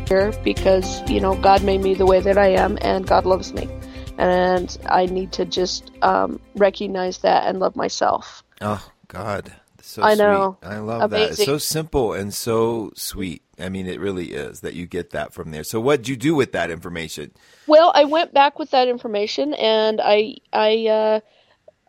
here 0.08 0.32
because 0.42 1.08
you 1.08 1.20
know 1.20 1.36
God 1.36 1.62
made 1.62 1.82
me 1.82 1.94
the 1.94 2.06
way 2.06 2.18
that 2.18 2.38
I 2.38 2.48
am, 2.48 2.78
and 2.80 3.06
God 3.06 3.26
loves 3.26 3.52
me, 3.52 3.68
and 4.16 4.76
I 4.86 5.06
need 5.06 5.32
to 5.32 5.44
just 5.44 5.92
um, 6.02 6.40
recognize 6.56 7.18
that 7.18 7.46
and 7.46 7.60
love 7.60 7.76
myself. 7.76 8.42
Oh 8.60 8.84
God, 9.06 9.52
so 9.88 10.02
I 10.02 10.14
know. 10.14 10.58
Sweet. 10.60 10.70
I 10.70 10.78
love 10.80 11.10
that. 11.10 11.30
It's 11.30 11.44
so 11.46 11.56
simple 11.56 12.12
and 12.12 12.34
so 12.34 12.92
sweet. 12.94 13.42
I 13.58 13.70
mean, 13.70 13.86
it 13.86 13.98
really 13.98 14.34
is 14.34 14.60
that 14.60 14.74
you 14.74 14.84
get 14.84 15.10
that 15.10 15.32
from 15.32 15.50
there. 15.50 15.64
So, 15.64 15.80
what'd 15.80 16.06
you 16.06 16.14
do 16.14 16.34
with 16.34 16.52
that 16.52 16.70
information? 16.70 17.32
Well, 17.66 17.90
I 17.94 18.04
went 18.04 18.34
back 18.34 18.58
with 18.58 18.70
that 18.72 18.86
information, 18.86 19.54
and 19.54 19.98
I 20.04 20.36
I 20.52 20.86
uh, 20.88 21.20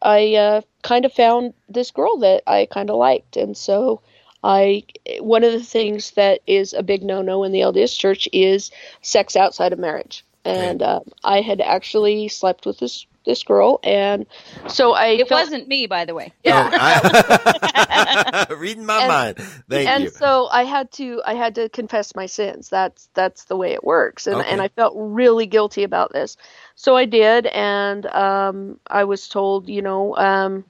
I 0.02 0.34
uh, 0.36 0.62
kind 0.82 1.04
of 1.04 1.12
found 1.12 1.54
this 1.68 1.92
girl 1.92 2.16
that 2.20 2.44
I 2.48 2.68
kind 2.72 2.90
of 2.90 2.96
liked, 2.96 3.36
and 3.36 3.58
so 3.58 4.02
I 4.46 4.86
one 5.20 5.44
of 5.44 5.52
the 5.52 5.64
things 5.64 6.12
that 6.12 6.40
is 6.48 6.72
a 6.72 6.84
big 6.84 7.04
no 7.04 7.22
no 7.22 7.44
in 7.44 7.52
the 7.52 7.60
LDS 7.60 8.00
Church 8.00 8.30
is 8.32 8.72
sex 9.02 9.36
outside 9.36 9.74
of 9.74 9.80
marriage, 9.80 10.24
and 10.46 10.82
uh, 10.82 11.02
I 11.26 11.42
had 11.42 11.60
actually 11.60 12.30
slept 12.30 12.66
with 12.66 12.80
this 12.80 13.06
this 13.30 13.44
girl, 13.44 13.80
and 13.84 14.26
so 14.68 14.94
I 14.94 15.08
It 15.22 15.28
felt- 15.30 15.42
wasn't 15.44 15.68
me, 15.68 15.88
by 15.88 16.04
the 16.06 16.14
way. 16.16 16.34
Yeah. 16.44 16.70
Oh, 16.74 17.50
I- 17.62 18.48
reading 18.58 18.86
my 18.86 19.00
And- 19.00 19.08
mind. 19.08 19.38
Thank 19.70 19.88
and 19.90 20.04
you. 20.06 20.10
so 20.10 20.48
I 20.52 20.64
had 20.64 20.92
to 20.94 21.22
I 21.26 21.34
had 21.36 21.56
to 21.56 21.70
confess 21.70 22.16
my 22.16 22.26
sins. 22.26 22.70
That's 22.70 23.10
that's 23.14 23.46
the 23.46 23.56
way 23.56 23.72
it 23.74 23.84
works, 23.84 24.28
and 24.28 24.38
Okay. 24.38 24.50
and 24.50 24.62
I 24.62 24.68
felt 24.70 24.94
really 24.96 25.46
guilty 25.46 25.84
about 25.84 26.12
this. 26.12 26.38
So 26.76 26.96
I 26.96 27.06
did, 27.06 27.46
and 27.48 28.06
um, 28.08 28.80
I 28.90 29.04
was 29.04 29.28
told, 29.28 29.68
you 29.70 29.82
know, 29.82 30.16
um, 30.18 30.64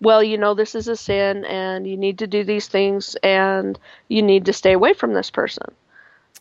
well, 0.00 0.22
you 0.22 0.36
know, 0.38 0.54
this 0.54 0.74
is 0.74 0.88
a 0.88 0.96
sin, 0.96 1.44
and 1.46 1.86
you 1.86 1.96
need 1.96 2.18
to 2.18 2.26
do 2.26 2.44
these 2.44 2.68
things, 2.68 3.16
and 3.22 3.78
you 4.08 4.22
need 4.22 4.44
to 4.46 4.52
stay 4.52 4.72
away 4.72 4.92
from 4.94 5.14
this 5.14 5.30
person. 5.30 5.66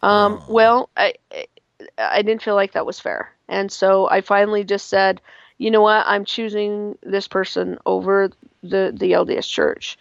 Um, 0.01 0.33
Oh. 0.41 0.53
Well, 0.53 0.89
I 0.97 1.13
I 1.97 2.21
didn't 2.21 2.41
feel 2.43 2.55
like 2.55 2.73
that 2.73 2.85
was 2.85 2.99
fair, 2.99 3.31
and 3.47 3.71
so 3.71 4.09
I 4.09 4.21
finally 4.21 4.63
just 4.63 4.87
said, 4.89 5.21
you 5.57 5.71
know 5.71 5.81
what, 5.81 6.03
I'm 6.07 6.25
choosing 6.25 6.97
this 7.03 7.27
person 7.27 7.77
over 7.85 8.29
the 8.63 8.93
the 8.95 9.13
LDS 9.13 9.47
Church. 9.47 9.97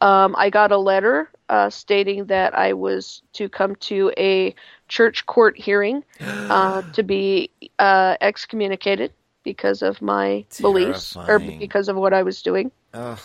Um, 0.00 0.34
I 0.36 0.50
got 0.50 0.72
a 0.72 0.78
letter 0.78 1.30
uh, 1.48 1.70
stating 1.70 2.26
that 2.26 2.56
I 2.56 2.72
was 2.72 3.22
to 3.34 3.48
come 3.48 3.76
to 3.76 4.12
a 4.18 4.54
church 4.88 5.26
court 5.26 5.56
hearing 5.58 6.04
uh, 6.50 6.82
to 6.92 7.02
be 7.02 7.50
uh, 7.78 8.16
excommunicated 8.20 9.12
because 9.44 9.82
of 9.82 10.00
my 10.02 10.44
beliefs 10.60 11.16
or 11.28 11.38
because 11.38 11.88
of 11.88 11.96
what 11.96 12.12
I 12.12 12.22
was 12.22 12.42
doing. 12.42 12.70
Ugh. 12.92 13.18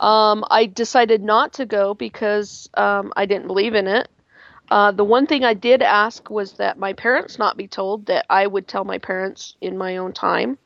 Um, 0.00 0.44
I 0.50 0.66
decided 0.66 1.22
not 1.22 1.52
to 1.54 1.66
go 1.66 1.94
because 1.94 2.68
um, 2.74 3.12
I 3.16 3.26
didn't 3.26 3.48
believe 3.48 3.74
in 3.74 3.88
it. 3.88 4.08
Uh, 4.70 4.92
the 4.92 5.04
one 5.04 5.26
thing 5.26 5.44
I 5.44 5.54
did 5.54 5.82
ask 5.82 6.30
was 6.30 6.52
that 6.54 6.78
my 6.78 6.92
parents 6.92 7.38
not 7.38 7.56
be 7.56 7.66
told 7.66 8.06
that 8.06 8.26
I 8.30 8.46
would 8.46 8.68
tell 8.68 8.84
my 8.84 8.98
parents 8.98 9.56
in 9.60 9.76
my 9.78 9.96
own 9.96 10.12
time. 10.12 10.58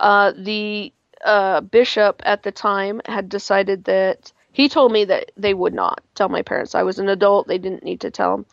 Uh, 0.00 0.32
the 0.36 0.92
uh, 1.24 1.60
bishop 1.60 2.22
at 2.24 2.42
the 2.42 2.52
time 2.52 3.00
had 3.06 3.28
decided 3.28 3.84
that 3.84 4.32
he 4.52 4.68
told 4.68 4.92
me 4.92 5.04
that 5.04 5.32
they 5.36 5.54
would 5.54 5.74
not 5.74 6.02
tell 6.14 6.28
my 6.28 6.42
parents. 6.42 6.74
I 6.74 6.82
was 6.82 6.98
an 6.98 7.08
adult; 7.08 7.48
they 7.48 7.58
didn't 7.58 7.82
need 7.82 8.00
to 8.00 8.10
tell 8.10 8.36
them. 8.36 8.46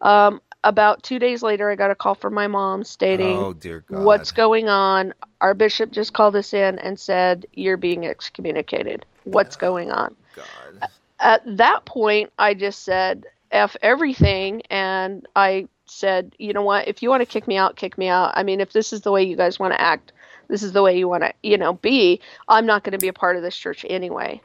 Um, 0.00 0.40
about 0.64 1.02
two 1.02 1.18
days 1.18 1.42
later, 1.42 1.70
I 1.70 1.74
got 1.74 1.90
a 1.90 1.94
call 1.94 2.14
from 2.14 2.34
my 2.34 2.46
mom 2.46 2.84
stating, 2.84 3.38
Oh 3.38 3.52
dear 3.52 3.80
God. 3.80 4.04
"What's 4.04 4.30
going 4.32 4.68
on? 4.68 5.12
Our 5.40 5.54
bishop 5.54 5.90
just 5.90 6.12
called 6.12 6.36
us 6.36 6.54
in 6.54 6.78
and 6.78 6.98
said 6.98 7.46
you're 7.52 7.76
being 7.76 8.06
excommunicated. 8.06 9.04
What's 9.24 9.56
going 9.56 9.90
on?" 9.90 10.14
God. 10.36 10.88
At 11.18 11.56
that 11.58 11.84
point, 11.84 12.32
I 12.38 12.54
just 12.54 12.82
said 12.84 13.26
"f 13.50 13.76
everything," 13.82 14.62
and 14.70 15.26
I 15.34 15.68
said, 15.86 16.34
"You 16.38 16.52
know 16.52 16.62
what? 16.62 16.88
If 16.88 17.02
you 17.02 17.10
want 17.10 17.22
to 17.22 17.26
kick 17.26 17.46
me 17.46 17.56
out, 17.56 17.76
kick 17.76 17.98
me 17.98 18.08
out. 18.08 18.32
I 18.36 18.42
mean, 18.42 18.60
if 18.60 18.72
this 18.72 18.92
is 18.92 19.02
the 19.02 19.12
way 19.12 19.24
you 19.24 19.36
guys 19.36 19.58
want 19.58 19.74
to 19.74 19.80
act, 19.80 20.12
this 20.48 20.62
is 20.62 20.72
the 20.72 20.82
way 20.82 20.98
you 20.98 21.08
want 21.08 21.22
to, 21.22 21.32
you 21.42 21.58
know, 21.58 21.74
be. 21.74 22.20
I'm 22.48 22.66
not 22.66 22.84
going 22.84 22.92
to 22.92 22.98
be 22.98 23.08
a 23.08 23.12
part 23.12 23.36
of 23.36 23.42
this 23.42 23.56
church 23.56 23.84
anyway." 23.88 24.40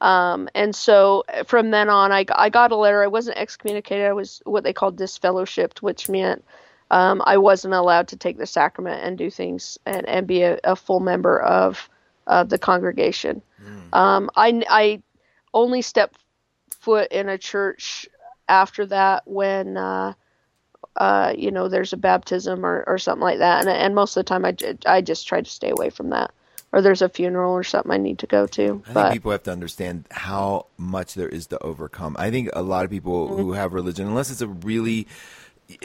Um, 0.00 0.48
and 0.54 0.74
so 0.76 1.24
from 1.46 1.70
then 1.70 1.88
on, 1.88 2.12
I, 2.12 2.24
I 2.34 2.50
got 2.50 2.70
a 2.70 2.76
letter. 2.76 3.02
I 3.02 3.08
wasn't 3.08 3.38
excommunicated. 3.38 4.06
I 4.06 4.12
was 4.12 4.40
what 4.44 4.62
they 4.62 4.72
called 4.72 4.96
disfellowshipped, 4.96 5.82
which 5.82 6.08
meant 6.08 6.44
um, 6.90 7.20
I 7.26 7.38
wasn't 7.38 7.74
allowed 7.74 8.08
to 8.08 8.16
take 8.16 8.38
the 8.38 8.46
sacrament 8.46 9.02
and 9.02 9.18
do 9.18 9.30
things 9.30 9.78
and, 9.84 10.08
and 10.08 10.26
be 10.26 10.42
a, 10.42 10.58
a 10.64 10.76
full 10.76 11.00
member 11.00 11.40
of 11.40 11.88
uh, 12.26 12.44
the 12.44 12.58
congregation. 12.58 13.42
Um, 13.92 14.30
I, 14.36 14.62
I 14.70 15.02
only 15.52 15.82
stepped 15.82 16.18
foot 16.70 17.10
in 17.10 17.28
a 17.28 17.38
church 17.38 18.08
after 18.48 18.86
that 18.86 19.24
when, 19.26 19.76
uh, 19.76 20.14
uh, 20.98 21.32
you 21.36 21.50
know, 21.50 21.68
there's 21.68 21.92
a 21.92 21.96
baptism 21.96 22.66
or, 22.66 22.84
or 22.86 22.98
something 22.98 23.22
like 23.22 23.38
that. 23.38 23.60
And, 23.60 23.70
and 23.70 23.94
most 23.94 24.16
of 24.16 24.24
the 24.24 24.28
time, 24.28 24.44
I, 24.44 24.56
I 24.86 25.00
just 25.00 25.26
try 25.26 25.40
to 25.40 25.50
stay 25.50 25.70
away 25.70 25.90
from 25.90 26.10
that. 26.10 26.32
Or 26.70 26.82
there's 26.82 27.00
a 27.00 27.08
funeral 27.08 27.54
or 27.54 27.64
something 27.64 27.90
I 27.90 27.96
need 27.96 28.18
to 28.18 28.26
go 28.26 28.46
to. 28.46 28.82
I 28.88 28.92
but 28.92 29.02
think 29.04 29.14
people 29.14 29.30
have 29.30 29.44
to 29.44 29.52
understand 29.52 30.04
how 30.10 30.66
much 30.76 31.14
there 31.14 31.28
is 31.28 31.46
to 31.46 31.58
overcome. 31.62 32.14
I 32.18 32.30
think 32.30 32.50
a 32.52 32.62
lot 32.62 32.84
of 32.84 32.90
people 32.90 33.28
who 33.28 33.52
have 33.52 33.72
religion, 33.72 34.06
unless 34.06 34.30
it's 34.30 34.42
a 34.42 34.48
really 34.48 35.06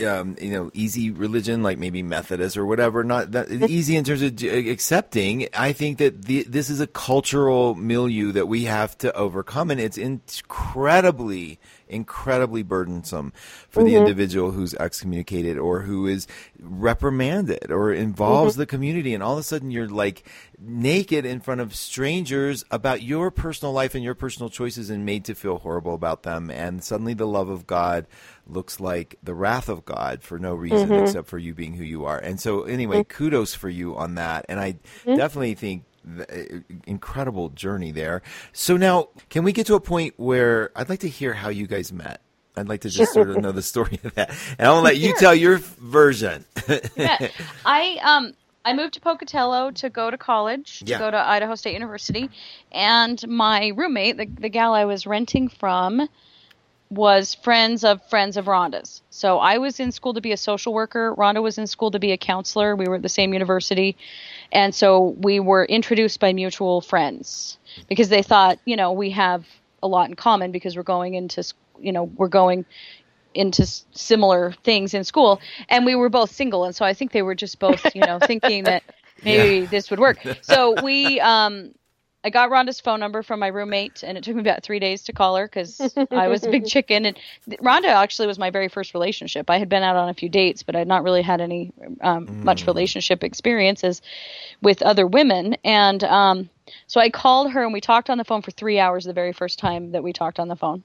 um, 0.05 0.37
you 0.39 0.51
know, 0.51 0.71
easy 0.73 1.11
religion 1.11 1.61
like 1.61 1.77
maybe 1.77 2.01
Methodist 2.01 2.55
or 2.55 2.65
whatever, 2.65 3.03
not 3.03 3.31
that 3.31 3.51
easy 3.51 3.97
in 3.97 4.05
terms 4.05 4.21
of 4.21 4.41
uh, 4.41 4.47
accepting. 4.47 5.49
I 5.53 5.73
think 5.73 5.97
that 5.97 6.23
the, 6.23 6.43
this 6.43 6.69
is 6.69 6.79
a 6.79 6.87
cultural 6.87 7.75
milieu 7.75 8.31
that 8.31 8.47
we 8.47 8.63
have 8.63 8.97
to 8.99 9.13
overcome, 9.13 9.71
and 9.71 9.81
it's 9.81 9.97
incredibly, 9.97 11.59
incredibly 11.89 12.63
burdensome 12.63 13.33
for 13.67 13.83
the 13.83 13.89
mm-hmm. 13.89 14.05
individual 14.05 14.51
who's 14.51 14.73
excommunicated 14.75 15.57
or 15.57 15.81
who 15.81 16.07
is 16.07 16.27
reprimanded 16.61 17.69
or 17.69 17.91
involves 17.91 18.53
mm-hmm. 18.53 18.61
the 18.61 18.65
community, 18.67 19.13
and 19.13 19.21
all 19.21 19.33
of 19.33 19.39
a 19.39 19.43
sudden 19.43 19.69
you're 19.69 19.89
like 19.89 20.23
naked 20.57 21.25
in 21.25 21.41
front 21.41 21.59
of 21.59 21.75
strangers 21.75 22.63
about 22.71 23.01
your 23.01 23.29
personal 23.29 23.73
life 23.73 23.95
and 23.95 24.03
your 24.03 24.15
personal 24.15 24.49
choices, 24.49 24.89
and 24.89 25.05
made 25.05 25.25
to 25.25 25.35
feel 25.35 25.57
horrible 25.57 25.93
about 25.93 26.23
them, 26.23 26.49
and 26.49 26.81
suddenly 26.81 27.13
the 27.13 27.27
love 27.27 27.49
of 27.49 27.67
God 27.67 28.07
looks 28.47 28.79
like 28.79 29.15
the 29.23 29.33
wrath 29.33 29.69
of 29.69 29.85
God 29.85 30.21
for 30.23 30.37
no 30.39 30.53
reason 30.53 30.91
except 30.93 31.27
for 31.27 31.37
you 31.37 31.53
being 31.53 31.73
who 31.75 31.83
you 31.83 32.05
are. 32.05 32.17
And 32.19 32.39
so, 32.39 32.63
anyway, 32.63 33.03
kudos 33.03 33.53
for 33.55 33.69
you 33.69 33.95
on 33.95 34.15
that. 34.15 34.45
And 34.49 34.59
I 34.59 34.75
definitely 35.05 35.53
think 35.55 35.83
the, 36.03 36.57
uh, 36.57 36.59
incredible 36.85 37.49
journey 37.49 37.91
there. 37.91 38.21
So 38.51 38.75
now, 38.77 39.09
can 39.29 39.43
we 39.43 39.53
get 39.53 39.67
to 39.67 39.75
a 39.75 39.79
point 39.79 40.15
where 40.17 40.71
I'd 40.75 40.89
like 40.89 40.99
to 41.01 41.09
hear 41.09 41.33
how 41.33 41.49
you 41.49 41.67
guys 41.67 41.93
met? 41.93 42.21
I'd 42.55 42.67
like 42.69 42.81
to 42.81 42.89
just 42.89 43.13
sort 43.13 43.29
of 43.29 43.37
know 43.41 43.51
the 43.51 43.61
story 43.63 43.99
of 44.03 44.13
that, 44.15 44.29
and 44.59 44.67
I'll 44.67 44.81
let 44.81 44.97
you 44.97 45.15
tell 45.17 45.33
your 45.33 45.57
version. 45.57 46.45
Yeah. 46.95 47.29
I 47.65 47.97
um 48.03 48.33
I 48.65 48.73
moved 48.73 48.93
to 48.93 49.01
Pocatello 49.01 49.71
to 49.71 49.89
go 49.89 50.11
to 50.11 50.17
college, 50.17 50.79
to 50.79 50.85
Yeah. 50.85 50.99
go 50.99 51.09
to 51.09 51.17
Idaho 51.17 51.55
State 51.55 51.73
University, 51.73 52.29
and 52.71 53.25
my 53.27 53.69
roommate, 53.75 54.17
the 54.17 54.25
the 54.25 54.49
gal 54.49 54.73
I 54.73 54.85
was 54.85 55.07
renting 55.07 55.47
from, 55.47 56.07
was 56.93 57.33
friends 57.33 57.83
of 57.83 58.01
friends 58.09 58.37
of 58.37 58.47
Ronda's. 58.47 59.01
So 59.09 59.39
I 59.39 59.57
was 59.57 59.79
in 59.79 59.91
school 59.91 60.13
to 60.13 60.21
be 60.21 60.31
a 60.31 60.37
social 60.37 60.73
worker. 60.73 61.13
Ronda 61.13 61.41
was 61.41 61.57
in 61.57 61.67
school 61.67 61.91
to 61.91 61.99
be 61.99 62.11
a 62.11 62.17
counselor. 62.17 62.75
We 62.75 62.87
were 62.87 62.95
at 62.95 63.01
the 63.01 63.09
same 63.09 63.33
university, 63.33 63.97
and 64.51 64.73
so 64.73 65.15
we 65.17 65.39
were 65.39 65.65
introduced 65.65 66.19
by 66.19 66.33
mutual 66.33 66.81
friends 66.81 67.57
because 67.87 68.09
they 68.09 68.21
thought, 68.21 68.59
you 68.65 68.75
know, 68.75 68.91
we 68.91 69.09
have 69.11 69.45
a 69.81 69.87
lot 69.87 70.09
in 70.09 70.15
common 70.15 70.51
because 70.51 70.75
we're 70.75 70.83
going 70.83 71.15
into, 71.15 71.43
you 71.79 71.91
know, 71.91 72.03
we're 72.03 72.27
going 72.27 72.65
into 73.33 73.65
similar 73.93 74.53
things 74.63 74.93
in 74.93 75.03
school 75.03 75.41
and 75.69 75.85
we 75.85 75.95
were 75.95 76.09
both 76.09 76.29
single 76.29 76.65
and 76.65 76.75
so 76.75 76.85
i 76.85 76.93
think 76.93 77.11
they 77.11 77.23
were 77.23 77.33
just 77.33 77.57
both 77.57 77.83
you 77.95 78.01
know 78.01 78.19
thinking 78.19 78.63
that 78.63 78.83
maybe 79.23 79.65
this 79.65 79.89
would 79.89 79.99
work 79.99 80.19
so 80.41 80.79
we 80.83 81.19
um 81.19 81.73
i 82.23 82.29
got 82.29 82.49
Ronda's 82.49 82.79
phone 82.79 82.99
number 82.99 83.23
from 83.23 83.39
my 83.39 83.47
roommate 83.47 84.03
and 84.03 84.17
it 84.17 84.23
took 84.23 84.35
me 84.35 84.41
about 84.41 84.63
three 84.63 84.79
days 84.79 85.03
to 85.03 85.13
call 85.13 85.35
her 85.35 85.45
because 85.45 85.79
i 86.11 86.27
was 86.27 86.43
a 86.43 86.49
big 86.49 86.65
chicken. 86.73 87.05
And 87.05 87.17
Ronda 87.61 87.89
actually 87.89 88.27
was 88.27 88.39
my 88.39 88.49
very 88.49 88.69
first 88.69 88.93
relationship. 88.93 89.49
I 89.49 89.57
had 89.57 89.69
been 89.69 89.83
out 89.83 89.95
on 89.95 90.09
a 90.09 90.13
few 90.13 90.29
dates 90.29 90.63
but 90.63 90.75
i'd 90.75 90.87
not 90.87 91.03
really 91.03 91.21
had 91.21 91.41
any 91.41 91.71
um, 92.01 92.43
much 92.43 92.67
relationship 92.67 93.23
experiences 93.23 94.01
with 94.61 94.81
other 94.81 95.07
women. 95.07 95.55
And 95.63 96.03
um 96.03 96.49
so 96.87 97.01
i 97.01 97.09
called 97.09 97.51
her 97.51 97.63
and 97.63 97.73
we 97.73 97.81
talked 97.81 98.09
on 98.09 98.17
the 98.17 98.23
phone 98.23 98.41
for 98.41 98.51
three 98.51 98.79
hours 98.79 99.05
the 99.05 99.13
very 99.13 99.33
first 99.33 99.59
time 99.59 99.91
that 99.91 100.03
we 100.03 100.13
talked 100.13 100.39
on 100.39 100.47
the 100.47 100.55
phone 100.55 100.83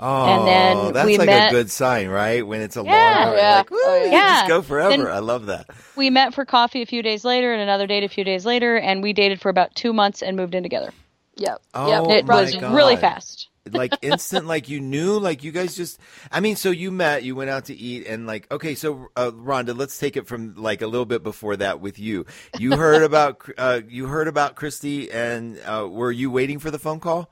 Oh, 0.00 0.24
And 0.26 0.46
then 0.46 0.92
that's 0.94 1.06
we 1.06 1.18
like 1.18 1.26
met- 1.26 1.50
a 1.50 1.54
good 1.54 1.70
sign, 1.70 2.08
right? 2.08 2.46
When 2.46 2.60
it's 2.60 2.76
a 2.76 2.82
Yeah. 2.84 3.24
long, 3.26 3.36
Yeah. 3.36 3.56
like, 3.56 3.70
woo, 3.70 3.78
Oh, 3.84 4.04
you 4.04 4.10
yeah. 4.12 4.34
just 4.40 4.48
go 4.48 4.62
forever. 4.62 4.90
Then- 5.04 5.06
I 5.06 5.18
love 5.18 5.46
that. 5.46 5.66
we 5.96 6.08
met 6.10 6.34
for 6.34 6.44
coffee 6.44 6.82
a 6.82 6.86
few 6.86 7.02
days 7.02 7.24
later 7.24 7.52
and 7.52 7.60
another 7.60 7.86
date 7.86 8.04
a 8.04 8.08
few 8.08 8.22
days 8.24 8.46
later 8.46 8.76
and 8.76 9.02
we 9.02 9.12
dated 9.12 9.40
for 9.40 9.48
about 9.48 9.74
two 9.74 9.92
months 9.92 10.22
and 10.22 10.36
moved 10.36 10.54
in 10.54 10.62
together 10.62 10.90
Yep. 11.36 11.60
Oh, 11.74 11.88
yep. 12.08 12.18
it 12.18 12.26
my 12.26 12.40
was 12.42 12.54
God. 12.54 12.74
really 12.74 12.96
fast 12.96 13.48
like 13.72 13.92
instant 14.02 14.46
like 14.46 14.68
you 14.70 14.80
knew 14.80 15.18
like 15.18 15.44
you 15.44 15.52
guys 15.52 15.76
just 15.76 16.00
i 16.32 16.40
mean 16.40 16.56
so 16.56 16.70
you 16.70 16.90
met 16.90 17.22
you 17.22 17.34
went 17.36 17.50
out 17.50 17.66
to 17.66 17.74
eat 17.74 18.06
and 18.06 18.26
like 18.26 18.50
okay 18.50 18.74
so 18.74 19.08
uh, 19.14 19.30
Ronda 19.34 19.74
let's 19.74 19.98
take 19.98 20.16
it 20.16 20.26
from 20.26 20.54
like 20.56 20.80
a 20.80 20.86
little 20.86 21.04
bit 21.04 21.22
before 21.22 21.54
that 21.56 21.78
with 21.80 21.98
you 21.98 22.24
you 22.58 22.76
heard 22.76 23.02
about 23.10 23.42
uh, 23.58 23.80
you 23.88 24.06
heard 24.06 24.26
about 24.26 24.56
Kristi 24.56 25.12
and 25.14 25.58
uh, 25.66 25.86
were 25.86 26.10
you 26.12 26.30
waiting 26.30 26.58
for 26.60 26.70
the 26.70 26.78
phone 26.78 26.98
call 26.98 27.30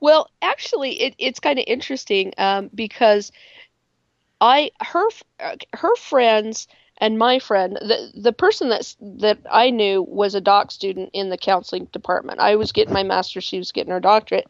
Well, 0.00 0.28
actually, 0.42 1.00
it, 1.00 1.14
it's 1.18 1.40
kind 1.40 1.58
of 1.58 1.64
interesting 1.66 2.32
um, 2.38 2.70
because 2.74 3.32
I 4.40 4.70
her 4.80 5.06
uh, 5.40 5.56
her 5.74 5.94
friends 5.96 6.68
and 6.98 7.18
my 7.18 7.38
friend 7.38 7.76
the 7.80 8.12
the 8.14 8.32
person 8.32 8.68
that's 8.68 8.96
that 9.00 9.38
I 9.50 9.70
knew 9.70 10.02
was 10.02 10.34
a 10.34 10.40
doc 10.40 10.70
student 10.70 11.10
in 11.12 11.30
the 11.30 11.38
counseling 11.38 11.86
department. 11.86 12.40
I 12.40 12.56
was 12.56 12.72
getting 12.72 12.92
my 12.92 13.02
master's, 13.02 13.44
she 13.44 13.58
was 13.58 13.72
getting 13.72 13.92
her 13.92 14.00
doctorate, 14.00 14.48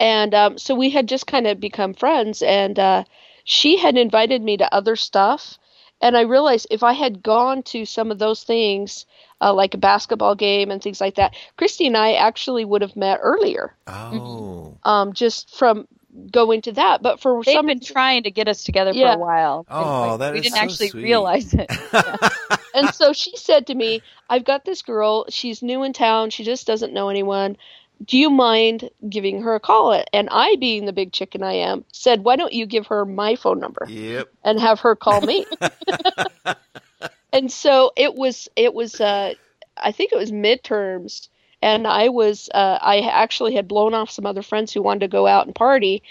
and 0.00 0.34
um, 0.34 0.58
so 0.58 0.74
we 0.74 0.90
had 0.90 1.08
just 1.08 1.26
kind 1.26 1.46
of 1.46 1.60
become 1.60 1.94
friends. 1.94 2.42
And 2.42 2.78
uh, 2.78 3.04
she 3.44 3.76
had 3.78 3.96
invited 3.96 4.42
me 4.42 4.56
to 4.58 4.74
other 4.74 4.96
stuff, 4.96 5.58
and 6.04 6.16
I 6.16 6.20
realized 6.22 6.68
if 6.70 6.82
I 6.84 6.92
had 6.92 7.22
gone 7.22 7.62
to 7.64 7.84
some 7.84 8.10
of 8.12 8.18
those 8.18 8.44
things. 8.44 9.06
Uh, 9.40 9.52
like 9.52 9.74
a 9.74 9.78
basketball 9.78 10.34
game 10.34 10.70
and 10.70 10.80
things 10.80 11.00
like 11.02 11.16
that. 11.16 11.34
Kristi 11.58 11.86
and 11.86 11.96
I 11.98 12.14
actually 12.14 12.64
would 12.64 12.80
have 12.80 12.96
met 12.96 13.18
earlier 13.20 13.74
oh 13.88 14.78
um, 14.84 15.12
just 15.12 15.54
from 15.58 15.86
going 16.30 16.62
to 16.62 16.72
that. 16.72 17.02
But 17.02 17.20
for 17.20 17.42
they've 17.44 17.52
some, 17.54 17.66
been 17.66 17.80
trying 17.80 18.22
to 18.22 18.30
get 18.30 18.48
us 18.48 18.64
together 18.64 18.92
Yeah. 18.94 19.14
for 19.14 19.18
a 19.18 19.20
while 19.20 19.66
Oh, 19.68 20.12
And 20.12 20.20
that 20.22 20.32
we 20.32 20.38
is 20.38 20.44
didn't 20.44 20.56
so 20.56 20.62
actually 20.62 20.88
sweet. 20.88 21.02
realize 21.02 21.52
it 21.52 21.68
and 22.74 22.94
so 22.94 23.12
she 23.12 23.36
said 23.36 23.66
to 23.66 23.74
me, 23.74 24.02
"I've 24.30 24.44
got 24.44 24.64
this 24.64 24.82
girl. 24.82 25.26
She's 25.28 25.62
new 25.62 25.82
in 25.82 25.92
town. 25.92 26.30
She 26.30 26.44
just 26.44 26.66
doesn't 26.66 26.92
know 26.94 27.08
anyone. 27.08 27.56
Do 28.04 28.18
you 28.18 28.30
mind 28.30 28.90
giving 29.08 29.42
her 29.42 29.54
a 29.54 29.60
call?" 29.60 30.02
And 30.12 30.28
I, 30.30 30.56
being 30.56 30.86
the 30.86 30.92
big 30.92 31.12
chicken 31.12 31.42
I 31.42 31.54
am, 31.54 31.84
said, 31.92 32.24
"Why 32.24 32.36
don't 32.36 32.52
you 32.52 32.66
give 32.66 32.86
her 32.88 33.04
my 33.04 33.36
phone 33.36 33.60
number 33.60 33.86
yep 33.88 34.28
and 34.42 34.60
have 34.60 34.80
her 34.80 34.96
call 34.96 35.20
me?" 35.20 35.46
and 37.32 37.50
so 37.50 37.92
it 37.96 38.14
was. 38.14 38.48
It 38.56 38.74
was. 38.74 39.00
Uh, 39.00 39.34
I 39.76 39.92
think 39.92 40.12
it 40.12 40.18
was 40.18 40.32
midterms. 40.32 41.28
And 41.62 41.86
I 41.86 42.10
was, 42.10 42.50
uh, 42.52 42.78
I 42.82 43.00
actually 43.00 43.54
had 43.54 43.66
blown 43.66 43.94
off 43.94 44.10
some 44.10 44.26
other 44.26 44.42
friends 44.42 44.70
who 44.70 44.82
wanted 44.82 45.00
to 45.00 45.08
go 45.08 45.26
out 45.26 45.46
and 45.46 45.54
party. 45.54 46.02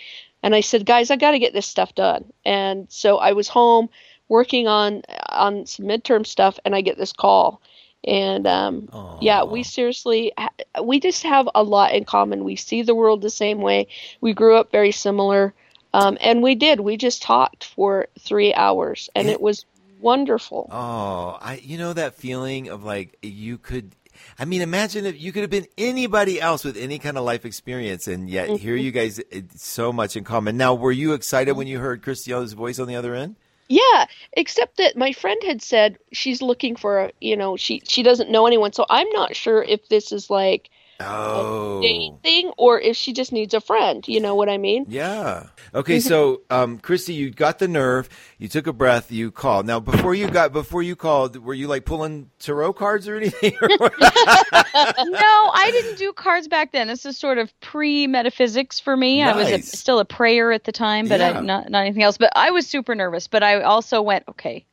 And 0.42 0.56
I 0.56 0.62
said, 0.62 0.84
guys, 0.84 1.12
I 1.12 1.16
got 1.16 1.32
to 1.32 1.40
get 1.40 1.54
this 1.54 1.68
stuff 1.68 1.94
done. 1.94 2.26
And 2.44 2.88
so 2.90 3.18
I 3.18 3.34
was 3.34 3.48
home 3.48 3.90
working 4.30 4.68
on 4.68 5.04
on 5.30 5.66
some 5.66 5.86
midterm 5.86 6.26
stuff, 6.26 6.60
and 6.66 6.76
I 6.76 6.82
get 6.82 6.98
this 6.98 7.14
call. 7.14 7.62
And 8.06 8.46
um, 8.48 8.90
yeah, 9.22 9.44
we 9.44 9.64
seriously, 9.64 10.34
we 10.82 11.00
just 11.00 11.24
have 11.24 11.48
a 11.56 11.64
lot 11.64 11.94
in 11.94 12.04
common. 12.06 12.44
We 12.44 12.56
see 12.56 12.82
the 12.82 12.96
world 12.96 13.22
the 13.22 13.30
same 13.30 13.62
way. 13.62 13.88
We 14.22 14.34
grew 14.34 14.56
up 14.58 14.72
very 14.72 14.92
similar, 14.92 15.54
um, 15.94 16.18
and 16.22 16.44
we 16.44 16.56
did. 16.56 16.80
We 16.80 16.98
just 16.98 17.22
talked 17.22 17.64
for 17.64 18.08
three 18.20 18.54
hours, 18.54 19.10
and 19.16 19.30
it 19.30 19.40
was 19.42 19.66
wonderful. 20.00 20.68
Oh, 20.72 21.38
I 21.42 21.62
you 21.64 21.78
know 21.78 21.94
that 21.94 22.16
feeling 22.16 22.68
of 22.70 22.84
like 22.84 23.18
you 23.22 23.58
could 23.58 23.96
I 24.38 24.46
mean, 24.46 24.62
imagine 24.62 25.06
if 25.06 25.20
you 25.20 25.32
could 25.32 25.42
have 25.42 25.50
been 25.50 25.68
anybody 25.78 26.40
else 26.40 26.64
with 26.64 26.78
any 26.78 27.00
kind 27.00 27.18
of 27.18 27.24
life 27.24 27.46
experience, 27.46 28.08
and 28.08 28.30
yet 28.30 28.48
Mm-hmm. 28.50 28.56
here 28.58 28.76
you 28.76 28.92
guys, 28.92 29.20
so 29.56 29.92
much 29.92 30.16
in 30.16 30.24
common. 30.24 30.58
Now, 30.58 30.74
were 30.76 30.92
you 30.92 31.14
excited 31.14 31.54
when 31.54 31.68
you 31.68 31.80
heard 31.80 32.04
Christiana's 32.04 32.54
voice 32.54 32.80
on 32.80 32.88
the 32.88 32.96
other 32.96 33.16
end? 33.16 33.36
Yeah, 33.70 34.06
except 34.34 34.78
that 34.78 34.98
my 34.98 35.12
friend 35.14 35.42
had 35.44 35.62
said 35.62 35.98
she's 36.12 36.42
looking 36.42 36.76
for 36.76 37.06
a, 37.06 37.12
you 37.22 37.36
know, 37.38 37.56
she 37.58 37.82
she 37.88 38.04
doesn't 38.04 38.30
know 38.30 38.46
anyone, 38.46 38.74
so 38.74 38.86
I'm 38.90 39.10
not 39.12 39.36
sure 39.36 39.64
if 39.64 39.88
this 39.90 40.12
is 40.12 40.30
like 40.30 40.70
Oh, 41.00 41.82
date 41.82 42.14
thing 42.24 42.52
or 42.58 42.80
if 42.80 42.96
she 42.96 43.14
just 43.14 43.32
needs 43.32 43.54
a 43.54 43.62
friend. 43.62 44.08
You 44.08 44.20
know 44.20 44.36
what 44.36 44.50
I 44.50 44.58
mean? 44.58 44.86
Yeah. 44.88 45.48
Okay, 45.74 46.00
so 46.00 46.42
um, 46.50 46.80
Kristi, 46.80 47.16
you 47.16 47.32
got 47.32 47.60
the 47.60 47.68
nerve. 47.68 48.10
You 48.38 48.48
took 48.48 48.68
a 48.68 48.74
breath. 48.74 49.12
You 49.12 49.32
called. 49.32 49.66
Now, 49.66 49.80
before 49.80 50.14
you 50.16 50.30
got 50.30 50.54
before 50.54 50.84
you 50.84 50.96
called, 50.96 51.38
were 51.38 51.54
you 51.54 51.68
like 51.68 51.86
pulling 51.86 52.30
tarot 52.40 52.74
cards 52.74 53.08
or 53.08 53.16
anything? 53.16 53.56
no, 53.62 53.70
I 53.74 55.70
didn't 55.72 55.98
do 55.98 56.14
cards 56.14 56.48
back 56.48 56.72
then. 56.72 56.88
This 56.88 57.06
is 57.06 57.18
sort 57.18 57.38
of 57.38 57.58
pre 57.62 58.08
metaphysics 58.08 58.80
for 58.80 58.96
me. 58.96 59.24
I 59.24 59.36
was 59.36 59.50
a, 59.50 59.62
still 59.62 60.00
a 60.00 60.06
prayer 60.06 60.52
at 60.52 60.64
the 60.64 60.72
time, 60.72 61.08
but 61.08 61.20
Yeah. 61.20 61.40
I, 61.40 61.42
not 61.42 61.70
not 61.70 61.80
anything 61.82 62.04
else. 62.04 62.18
But 62.18 62.32
I 62.36 62.52
was 62.52 62.68
super 62.68 62.96
nervous. 62.96 63.28
But 63.28 63.44
I 63.44 63.62
also 63.62 64.02
went, 64.02 64.26
okay, 64.30 64.66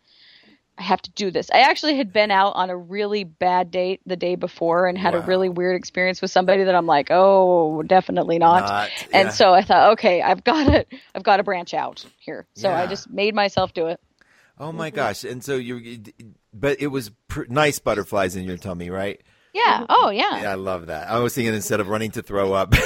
I 0.80 0.82
have 0.82 1.02
to 1.02 1.10
do 1.10 1.30
this. 1.30 1.50
I 1.52 1.60
actually 1.60 1.98
had 1.98 2.10
been 2.10 2.30
out 2.30 2.52
on 2.56 2.70
a 2.70 2.76
really 2.76 3.22
bad 3.22 3.70
date 3.70 4.00
the 4.06 4.16
day 4.16 4.34
before 4.34 4.86
and 4.86 4.96
had 4.96 5.14
a 5.14 5.20
really 5.20 5.50
weird 5.50 5.76
experience 5.76 6.22
with 6.22 6.30
somebody 6.30 6.64
that 6.64 6.74
I'm 6.74 6.86
like, 6.86 7.08
oh, 7.10 7.82
definitely 7.82 8.38
not. 8.38 8.62
Not, 8.62 8.90
and 9.12 9.26
yeah. 9.26 9.32
so 9.32 9.52
I 9.52 9.60
thought, 9.60 9.92
okay, 9.92 10.22
I've 10.22 10.42
got 10.42 10.64
to, 10.64 10.86
I've 11.14 11.22
got 11.22 11.36
to 11.36 11.42
branch 11.42 11.74
out 11.74 12.06
here. 12.18 12.46
So 12.54 12.70
I 12.70 12.86
just 12.86 13.10
made 13.10 13.34
myself 13.34 13.74
do 13.74 13.88
it. 13.88 14.00
oh 14.58 14.72
my 14.72 14.88
mm-hmm. 14.88 14.96
gosh! 14.96 15.22
And 15.24 15.44
so 15.44 15.56
you, 15.56 16.02
but 16.54 16.80
it 16.80 16.86
was 16.86 17.10
pr- 17.28 17.44
nice 17.50 17.78
butterflies 17.78 18.34
in 18.34 18.44
your 18.44 18.56
tummy, 18.56 18.88
right? 18.88 19.20
Yeah. 19.52 19.84
Oh, 19.88 20.10
yeah. 20.10 20.42
Yeah, 20.42 20.52
I 20.52 20.54
love 20.54 20.86
that. 20.86 21.08
I 21.08 21.18
was 21.18 21.34
thinking 21.34 21.54
instead 21.54 21.80
of 21.80 21.88
running 21.88 22.12
to 22.12 22.22
throw 22.22 22.52
up. 22.52 22.74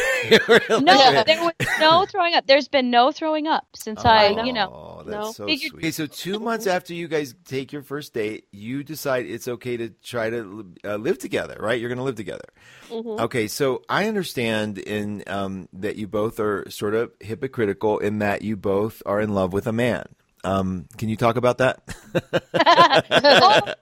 No, 0.71 1.23
there 1.27 1.43
was 1.45 1.53
no 1.79 2.07
throwing 2.07 2.33
up. 2.33 2.47
There's 2.47 2.67
been 2.67 2.91
no 2.91 3.13
throwing 3.13 3.47
up 3.47 3.67
since 3.75 4.03
I, 4.07 4.43
you 4.43 4.55
know. 4.55 4.73
Oh, 4.73 5.03
that's 5.05 5.11
no. 5.15 5.33
so 5.33 5.45
Figured- 5.47 5.73
sweet. 5.73 5.79
Okay, 5.81 5.91
so 5.91 6.07
two 6.07 6.39
months 6.39 6.67
after 6.67 6.95
you 6.95 7.09
guys 7.09 7.35
take 7.45 7.75
your 7.75 7.83
first 7.83 8.15
date, 8.15 8.47
you 8.51 8.83
decide 8.83 9.27
it's 9.27 9.47
okay 9.49 9.77
to 9.77 9.91
try 10.03 10.31
to 10.31 10.73
uh, 10.83 10.97
live 10.97 11.19
together, 11.19 11.57
right? 11.61 11.79
You're 11.79 11.91
going 11.91 11.99
to 11.99 12.05
live 12.05 12.15
together. 12.15 12.49
Okay, 12.91 13.49
so 13.49 13.83
I 13.89 14.09
understand 14.09 14.79
in 14.79 15.25
um, 15.27 15.69
that 15.75 15.97
you 15.97 16.07
both 16.07 16.41
are 16.41 16.65
sort 16.71 16.95
of 16.95 17.13
hypocritical 17.21 17.99
in 17.99 18.21
that 18.21 18.41
you 18.41 18.57
both 18.57 19.03
are 19.05 19.21
in 19.21 19.35
love 19.35 19.53
with 19.53 19.67
a 19.67 19.73
man. 19.73 20.07
Um, 20.45 20.87
can 20.99 21.09
you 21.09 21.17
talk 21.17 21.37
about 21.37 21.59
that? 21.59 21.81
oh, 22.55 23.75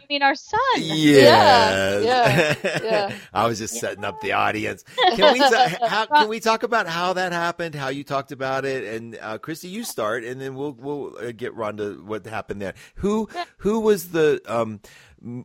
you 0.00 0.06
mean 0.08 0.22
our 0.22 0.34
son? 0.34 0.58
Yes. 0.76 2.04
yeah, 2.04 2.80
yeah. 2.84 3.14
I 3.34 3.46
was 3.46 3.58
just 3.58 3.74
setting 3.74 4.04
up 4.04 4.20
the 4.20 4.32
audience. 4.32 4.84
Can 5.14 5.32
we 5.32 5.38
ta- 5.40 5.76
how, 5.86 6.06
can 6.06 6.28
we 6.28 6.40
talk 6.40 6.62
about 6.62 6.86
how 6.86 7.12
that 7.14 7.32
happened? 7.32 7.74
How 7.74 7.88
you 7.88 8.04
talked 8.04 8.32
about 8.32 8.64
it? 8.64 8.84
And 8.84 9.18
uh, 9.20 9.38
Kristi, 9.38 9.68
you 9.70 9.84
start, 9.84 10.24
and 10.24 10.40
then 10.40 10.54
we'll 10.54 10.72
we'll 10.72 11.16
uh, 11.18 11.32
get 11.32 11.54
Ronda 11.54 11.94
what 11.94 12.24
happened 12.26 12.62
there. 12.62 12.74
Who 12.96 13.28
who 13.58 13.80
was 13.80 14.10
the 14.10 14.40
um 14.46 14.80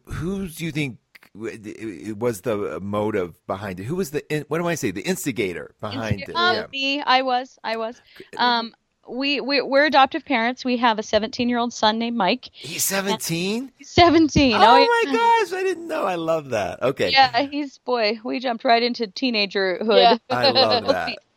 who 0.06 0.48
do 0.48 0.64
you 0.66 0.72
think? 0.72 0.98
Was 1.34 2.42
the 2.42 2.80
motive 2.82 3.40
behind 3.48 3.80
it? 3.80 3.84
Who 3.84 3.96
was 3.96 4.12
the 4.12 4.22
in- 4.34 4.44
what 4.50 4.58
do 4.58 4.68
I 4.68 4.76
say? 4.76 4.92
The 4.92 5.02
instigator 5.02 5.74
behind 5.80 6.22
it. 6.24 6.36
Um, 6.36 6.56
Yeah. 6.56 6.66
me, 6.72 7.02
I 7.02 7.22
was, 7.22 7.58
I 7.64 7.78
was. 7.78 8.02
Um, 8.36 8.74
we, 9.12 9.42
we 9.42 9.62
we're 9.62 9.86
adoptive 9.86 10.26
parents. 10.26 10.64
We 10.64 10.78
have 10.78 10.98
a 10.98 11.04
17 11.04 11.50
year 11.50 11.58
old 11.58 11.74
son 11.74 12.00
named 12.00 12.18
Mike. 12.18 12.50
He's 12.54 12.84
seventeen. 12.84 13.72
17. 13.82 14.54
Oh, 14.56 14.58
yeah. 14.58 14.86
my 14.86 15.04
gosh! 15.06 15.54
I 15.60 15.64
didn't 15.64 15.88
know. 15.88 16.04
I 16.04 16.16
love 16.16 16.50
that. 16.50 16.82
Okay. 16.82 17.10
Yeah, 17.10 17.42
he's 17.44 17.78
boy. 17.80 18.20
We 18.24 18.40
jumped 18.40 18.64
right 18.64 18.82
into 18.82 19.08
teenagerhood. 19.08 19.98
Yeah. 19.98 20.18
I 20.30 20.52
love 20.52 20.88
that. 20.88 21.18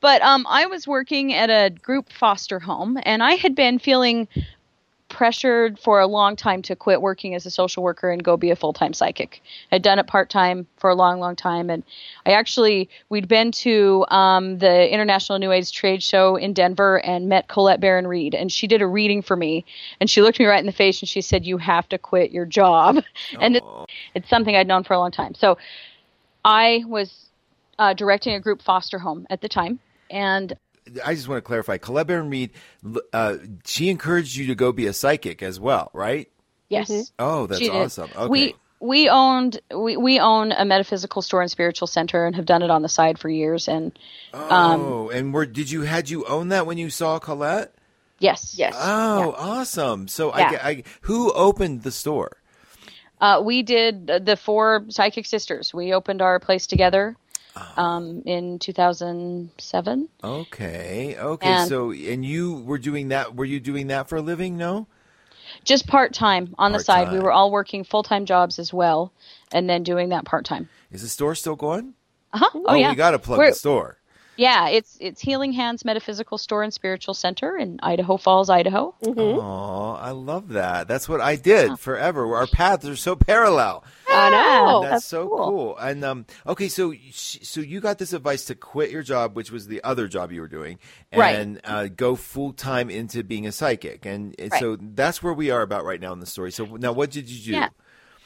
But 0.00 0.20
um, 0.20 0.44
I 0.50 0.66
was 0.66 0.86
working 0.86 1.32
at 1.32 1.48
a 1.48 1.70
group 1.70 2.12
foster 2.12 2.60
home, 2.60 2.98
and 3.04 3.22
I 3.22 3.36
had 3.36 3.54
been 3.54 3.78
feeling 3.78 4.28
pressured 5.14 5.78
for 5.78 6.00
a 6.00 6.08
long 6.08 6.34
time 6.34 6.60
to 6.60 6.74
quit 6.74 7.00
working 7.00 7.36
as 7.36 7.46
a 7.46 7.50
social 7.50 7.84
worker 7.84 8.10
and 8.10 8.24
go 8.24 8.36
be 8.36 8.50
a 8.50 8.56
full 8.56 8.72
time 8.72 8.92
psychic. 8.92 9.40
I'd 9.70 9.80
done 9.80 10.00
it 10.00 10.08
part 10.08 10.28
time 10.28 10.66
for 10.76 10.90
a 10.90 10.94
long, 10.96 11.20
long 11.20 11.36
time, 11.36 11.70
and 11.70 11.84
I 12.26 12.32
actually 12.32 12.90
we'd 13.10 13.28
been 13.28 13.52
to 13.52 14.04
um, 14.08 14.58
the 14.58 14.92
International 14.92 15.38
New 15.38 15.52
Age 15.52 15.70
Trade 15.70 16.02
Show 16.02 16.34
in 16.34 16.52
Denver 16.52 16.96
and 17.04 17.28
met 17.28 17.46
Colette 17.46 17.80
Baron 17.80 18.08
Reid, 18.08 18.34
and 18.34 18.50
she 18.50 18.66
did 18.66 18.82
a 18.82 18.86
reading 18.88 19.22
for 19.22 19.36
me, 19.36 19.64
and 20.00 20.10
she 20.10 20.20
looked 20.20 20.40
me 20.40 20.46
right 20.46 20.58
in 20.58 20.66
the 20.66 20.72
face 20.72 21.00
and 21.00 21.08
she 21.08 21.20
said, 21.20 21.46
"You 21.46 21.58
have 21.58 21.88
to 21.90 21.98
quit 21.98 22.32
your 22.32 22.44
job," 22.44 22.96
and 23.40 23.56
it, 23.56 23.64
it's 24.16 24.28
something 24.28 24.56
I'd 24.56 24.66
known 24.66 24.82
for 24.82 24.94
a 24.94 24.98
long 24.98 25.12
time. 25.12 25.34
So 25.36 25.58
I 26.44 26.82
was 26.88 27.30
uh, 27.78 27.94
directing 27.94 28.34
a 28.34 28.40
group 28.40 28.60
foster 28.60 28.98
home 28.98 29.28
at 29.30 29.40
the 29.40 29.48
time, 29.48 29.78
and 30.10 30.54
I 31.04 31.14
just 31.14 31.28
want 31.28 31.38
to 31.38 31.46
clarify. 31.46 31.78
Colette 31.78 32.06
Baron 32.06 32.30
Reid, 32.30 32.50
uh, 33.12 33.36
she 33.64 33.88
encouraged 33.88 34.36
you 34.36 34.46
to 34.48 34.54
go 34.54 34.72
be 34.72 34.86
a 34.86 34.92
psychic 34.92 35.42
as 35.42 35.58
well, 35.58 35.90
right? 35.92 36.28
yes, 36.68 37.12
Oh, 37.18 37.46
that's 37.46 37.68
awesome. 37.68 38.10
Okay. 38.16 38.28
We 38.28 38.54
we 38.80 39.08
owned 39.08 39.60
we, 39.74 39.96
we 39.96 40.20
own 40.20 40.52
a 40.52 40.64
metaphysical 40.64 41.22
store 41.22 41.40
and 41.40 41.50
spiritual 41.50 41.86
center 41.86 42.26
and 42.26 42.36
have 42.36 42.44
done 42.44 42.62
it 42.62 42.70
on 42.70 42.82
the 42.82 42.88
side 42.88 43.18
for 43.18 43.28
years. 43.28 43.68
And 43.68 43.98
oh, 44.32 45.08
and 45.10 45.32
were 45.32 45.46
did 45.46 45.70
you 45.70 45.82
had 45.82 46.10
you 46.10 46.24
own 46.26 46.48
that 46.48 46.66
when 46.66 46.78
you 46.78 46.90
saw 46.90 47.18
Colette? 47.18 47.74
yes, 48.18 48.54
Yes. 48.58 48.74
Oh, 48.76 49.34
awesome. 49.38 50.08
So 50.08 50.36
Yeah. 50.36 50.58
I, 50.62 50.68
I, 50.68 50.82
who 51.02 51.32
opened 51.32 51.82
the 51.82 51.92
store? 51.92 52.36
uh, 53.20 53.40
we 53.42 53.62
did 53.62 54.10
uh, 54.10 54.18
the 54.18 54.36
four 54.36 54.84
psychic 54.88 55.24
sisters. 55.26 55.72
We 55.72 55.94
opened 55.94 56.20
our 56.20 56.38
place 56.40 56.66
together. 56.66 57.16
Um, 57.76 58.22
in 58.26 58.58
2007. 58.58 60.08
Okay, 60.22 61.16
okay. 61.18 61.46
And- 61.48 61.68
so 61.68 61.90
and 61.90 62.24
you 62.24 62.54
were 62.54 62.78
doing 62.78 63.08
that? 63.08 63.34
Were 63.34 63.44
you 63.44 63.60
doing 63.60 63.88
that 63.88 64.08
for 64.08 64.16
a 64.16 64.22
living? 64.22 64.56
No. 64.56 64.86
Just 65.62 65.86
part 65.86 66.12
time 66.12 66.54
on 66.58 66.72
the 66.72 66.80
side. 66.80 67.12
We 67.12 67.18
were 67.20 67.30
all 67.32 67.50
working 67.50 67.84
full 67.84 68.02
time 68.02 68.26
jobs 68.26 68.58
as 68.58 68.72
well, 68.72 69.12
and 69.52 69.68
then 69.68 69.82
doing 69.82 70.08
that 70.10 70.24
part 70.24 70.44
time. 70.44 70.68
Is 70.90 71.02
the 71.02 71.08
store 71.08 71.34
still 71.34 71.56
going? 71.56 71.94
Uh 72.32 72.38
huh. 72.38 72.50
Oh, 72.66 72.74
yeah. 72.74 72.90
we 72.90 72.96
got 72.96 73.12
to 73.12 73.18
plug 73.18 73.38
We're- 73.38 73.50
the 73.50 73.56
store. 73.56 73.98
Yeah, 74.36 74.68
it's 74.70 74.96
it's 75.00 75.20
Healing 75.20 75.52
Hands 75.52 75.84
Metaphysical 75.84 76.38
Store 76.38 76.64
and 76.64 76.74
Spiritual 76.74 77.14
Center 77.14 77.56
in 77.56 77.78
Idaho 77.84 78.16
Falls, 78.16 78.50
Idaho. 78.50 78.92
Oh, 79.06 79.92
I 79.92 80.10
love 80.10 80.48
that. 80.48 80.88
That's 80.88 81.08
what 81.08 81.20
I 81.20 81.36
did 81.36 81.78
forever. 81.78 82.34
Our 82.34 82.48
paths 82.48 82.84
are 82.88 82.96
so 82.96 83.14
parallel. 83.14 83.84
I 84.14 84.30
know. 84.30 84.80
that's, 84.82 84.90
that's 84.92 85.04
so 85.06 85.28
cool. 85.28 85.38
cool. 85.50 85.78
And 85.78 86.04
um, 86.04 86.26
okay, 86.46 86.68
so 86.68 86.94
so 87.12 87.60
you 87.60 87.80
got 87.80 87.98
this 87.98 88.12
advice 88.12 88.44
to 88.46 88.54
quit 88.54 88.90
your 88.90 89.02
job, 89.02 89.36
which 89.36 89.50
was 89.50 89.66
the 89.66 89.82
other 89.84 90.08
job 90.08 90.32
you 90.32 90.40
were 90.40 90.48
doing, 90.48 90.78
Right. 91.14 91.34
and 91.36 91.60
uh, 91.64 91.88
go 91.88 92.16
full 92.16 92.52
time 92.52 92.90
into 92.90 93.22
being 93.24 93.46
a 93.46 93.52
psychic. 93.52 94.06
And, 94.06 94.34
and 94.38 94.52
Right. 94.52 94.60
so 94.60 94.76
that's 94.80 95.22
where 95.22 95.32
we 95.34 95.50
are 95.50 95.62
about 95.62 95.84
right 95.84 96.00
now 96.00 96.12
in 96.12 96.20
the 96.20 96.26
story. 96.26 96.52
So 96.52 96.64
now, 96.64 96.92
what 96.92 97.10
did 97.10 97.28
you 97.28 97.44
do? 97.44 97.52
Yeah. 97.58 97.68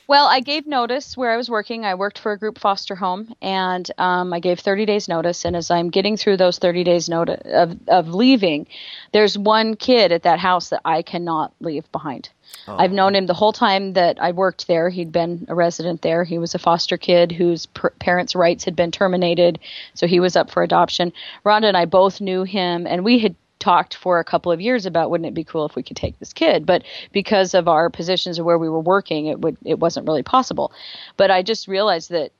Well, 0.09 0.27
I 0.27 0.41
gave 0.41 0.67
notice 0.67 1.19
where 1.19 1.31
I 1.31 1.37
was 1.37 1.51
working. 1.51 1.85
I 1.85 1.95
worked 1.95 2.19
for 2.19 2.33
a 2.33 2.39
group 2.39 2.59
foster 2.59 2.95
home, 2.95 3.35
and 3.43 3.89
um, 3.99 4.33
I 4.33 4.41
gave 4.41 4.59
30 4.59 4.87
days 4.87 5.07
notice. 5.07 5.45
And 5.45 5.55
as 5.55 5.71
I'm 5.71 5.91
getting 5.91 6.17
through 6.17 6.39
those 6.39 6.59
30 6.59 6.83
days 6.83 7.11
notice 7.11 7.43
of, 7.45 7.77
of 7.89 8.09
leaving, 8.09 8.69
there's 9.13 9.37
one 9.37 9.77
kid 9.77 10.11
at 10.11 10.23
that 10.23 10.39
house 10.39 10.71
that 10.71 10.81
I 10.83 11.03
cannot 11.03 11.53
leave 11.61 11.93
behind. 11.93 12.31
I've 12.67 12.93
known 12.93 13.15
him 13.15 13.27
the 13.27 13.35
whole 13.35 13.53
time 13.53 13.93
that 13.93 14.21
I 14.21 14.33
worked 14.33 14.67
there. 14.67 14.89
He'd 14.89 15.13
been 15.13 15.45
a 15.49 15.55
resident 15.55 16.01
there. 16.01 16.25
He 16.25 16.39
was 16.39 16.55
a 16.55 16.59
foster 16.59 16.97
kid 16.97 17.31
whose 17.31 17.67
per- 17.67 17.91
parents' 17.91 18.35
rights 18.35 18.65
had 18.65 18.75
been 18.75 18.91
terminated, 18.91 19.59
so 19.93 20.07
he 20.07 20.21
was 20.21 20.37
up 20.37 20.51
for 20.51 20.63
adoption. 20.63 21.13
Ronda 21.45 21.69
and 21.69 21.77
I 21.77 21.85
both 21.85 22.21
knew 22.21 22.45
him, 22.45 22.87
and 22.87 23.05
we 23.05 23.19
had 23.19 23.37
talked 23.59 23.95
for 23.95 24.19
a 24.21 24.25
couple 24.25 24.53
of 24.53 24.61
years 24.61 24.87
about 24.87 25.11
wouldn't 25.11 25.27
it 25.27 25.35
be 25.35 25.45
cool 25.45 25.67
if 25.67 25.75
we 25.75 25.83
could 25.83 25.97
take 25.97 26.19
this 26.19 26.33
kid 26.33 26.65
but 26.65 26.83
because 27.13 27.55
of 27.55 27.69
our 27.69 27.91
positions 27.91 28.39
of 28.39 28.45
where 28.45 28.59
we 28.59 28.69
were 28.69 28.81
working 28.81 29.27
it 29.27 29.41
would 29.41 29.57
it 29.65 29.79
wasn't 29.79 30.07
really 30.07 30.23
possible 30.23 30.73
but 31.17 31.31
i 31.31 31.43
just 31.43 31.69
realized 31.69 32.11
that 32.11 32.33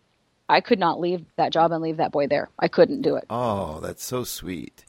i 0.49 0.61
could 0.61 0.79
not 0.79 1.01
leave 1.01 1.25
that 1.37 1.53
job 1.53 1.73
and 1.73 1.83
leave 1.83 1.97
that 1.97 2.13
boy 2.13 2.27
there 2.27 2.49
i 2.59 2.69
couldn't 2.69 3.03
do 3.03 3.17
it 3.17 3.25
Oh, 3.31 3.81
that's 3.81 4.05
so 4.05 4.25
sweet. 4.25 4.85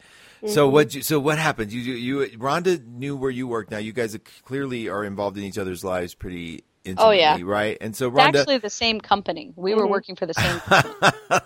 So 0.48 0.66
mm-hmm. 0.66 0.74
what? 0.74 0.96
You, 0.96 1.02
so 1.02 1.20
what 1.20 1.38
happened? 1.38 1.74
You, 1.74 1.82
you, 1.82 2.38
Ronda 2.38 2.80
knew 2.80 3.18
where 3.18 3.30
you 3.30 3.46
worked. 3.48 3.72
Now 3.72 3.78
you 3.78 3.92
guys 3.92 4.18
clearly 4.46 4.88
are 4.88 5.04
involved 5.04 5.38
in 5.38 5.44
each 5.44 5.58
other's 5.58 5.84
lives 5.84 6.16
pretty 6.16 6.64
Oh, 6.98 7.12
yeah. 7.12 7.38
right? 7.44 7.78
And 7.82 7.96
so 7.96 8.10
it's 8.10 8.20
actually 8.20 8.58
the 8.58 8.70
same 8.70 9.02
company 9.02 9.54
we 9.56 9.76
were 9.76 9.88
working 9.88 10.16
for 10.16 10.26
the 10.26 10.34
same 10.34 10.60
company 10.60 11.42